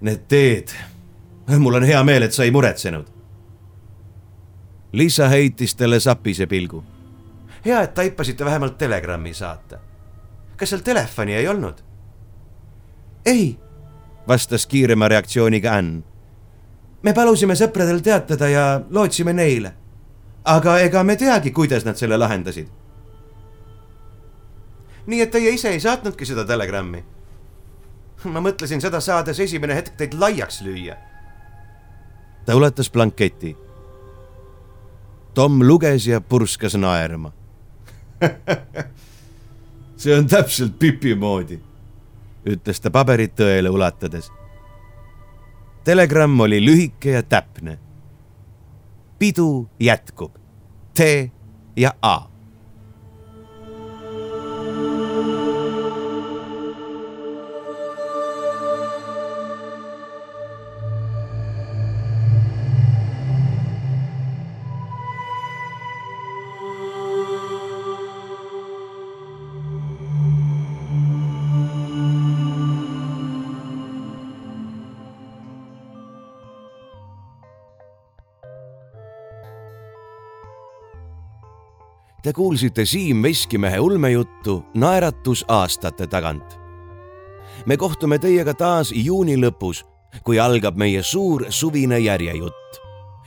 Need 0.00 0.28
teed, 0.28 0.68
mul 1.58 1.74
on 1.74 1.84
hea 1.84 2.04
meel, 2.04 2.22
et 2.22 2.32
sa 2.32 2.44
ei 2.44 2.50
muretsenud 2.50 3.14
Liisa 4.94 5.28
heitis 5.28 5.74
talle 5.74 6.00
sapise 6.00 6.46
pilgu. 6.46 6.84
hea, 7.64 7.80
et 7.82 7.94
taipasite 7.94 8.44
vähemalt 8.44 8.78
telegrammi 8.78 9.34
saata. 9.34 9.78
kas 10.56 10.70
seal 10.70 10.80
telefoni 10.80 11.34
ei 11.34 11.48
olnud? 11.48 11.74
ei, 13.26 13.58
vastas 14.28 14.66
kiirema 14.66 15.08
reaktsiooniga 15.08 15.72
Ann. 15.72 16.04
me 17.02 17.12
palusime 17.12 17.54
sõpradel 17.54 18.00
teatada 18.02 18.48
ja 18.48 18.80
lootsime 18.90 19.32
neile. 19.32 19.74
aga 20.44 20.78
ega 20.78 21.04
me 21.04 21.16
teagi, 21.16 21.50
kuidas 21.50 21.84
nad 21.84 21.96
selle 21.96 22.16
lahendasid. 22.18 22.68
nii 25.06 25.20
et 25.20 25.30
teie 25.30 25.50
ise 25.54 25.68
ei 25.68 25.80
saatnudki 25.80 26.26
seda 26.26 26.44
telegrammi? 26.44 27.04
ma 28.24 28.40
mõtlesin 28.40 28.80
seda 28.80 29.00
saades 29.00 29.40
esimene 29.40 29.74
hetk 29.74 29.96
teid 29.96 30.14
laiaks 30.14 30.62
lüüa. 30.62 30.96
ta 32.46 32.56
ulatas 32.56 32.90
blanketi 32.90 33.56
Tom 35.34 35.62
luges 35.62 36.06
ja 36.06 36.20
purskas 36.20 36.74
naerma 36.74 37.32
see 39.96 40.14
on 40.18 40.26
täpselt 40.26 40.78
Pipi 40.78 41.14
moodi, 41.14 41.58
ütles 42.46 42.80
ta 42.80 42.90
paberit 42.90 43.34
tõele 43.36 43.70
ulatades. 43.70 44.30
telegramm 45.84 46.40
oli 46.40 46.60
lühike 46.66 47.10
ja 47.10 47.22
täpne. 47.22 47.78
pidu 49.18 49.68
jätkub. 49.80 50.32
T 50.94 51.00
ja 51.76 51.92
A 52.02 52.33
Te 82.24 82.32
kuulsite 82.32 82.86
Siim 82.86 83.22
Veskimehe 83.22 83.80
ulmejuttu 83.80 84.64
Naeratus 84.74 85.44
aastate 85.48 86.06
tagant. 86.06 86.58
me 87.66 87.76
kohtume 87.76 88.18
teiega 88.18 88.54
taas 88.54 88.92
juuni 88.96 89.36
lõpus, 89.36 89.84
kui 90.24 90.38
algab 90.40 90.76
meie 90.76 91.02
suur 91.02 91.44
suvine 91.48 91.98
järjejutt. 91.98 92.80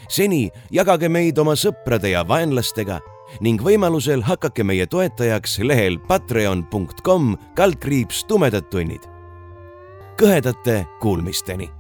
seni 0.10 0.50
jagage 0.72 1.10
meid 1.10 1.38
oma 1.38 1.54
sõprade 1.54 2.10
ja 2.10 2.28
vaenlastega 2.28 3.00
ning 3.42 3.62
võimalusel 3.62 4.22
hakake 4.22 4.64
meie 4.64 4.86
toetajaks 4.86 5.60
lehel 5.60 6.00
patreon.com 6.00 7.36
kaldkriips 7.56 8.26
tumedad 8.26 8.66
tunnid. 8.70 9.02
kõhedate 10.18 10.86
kuulmisteni 11.00 11.77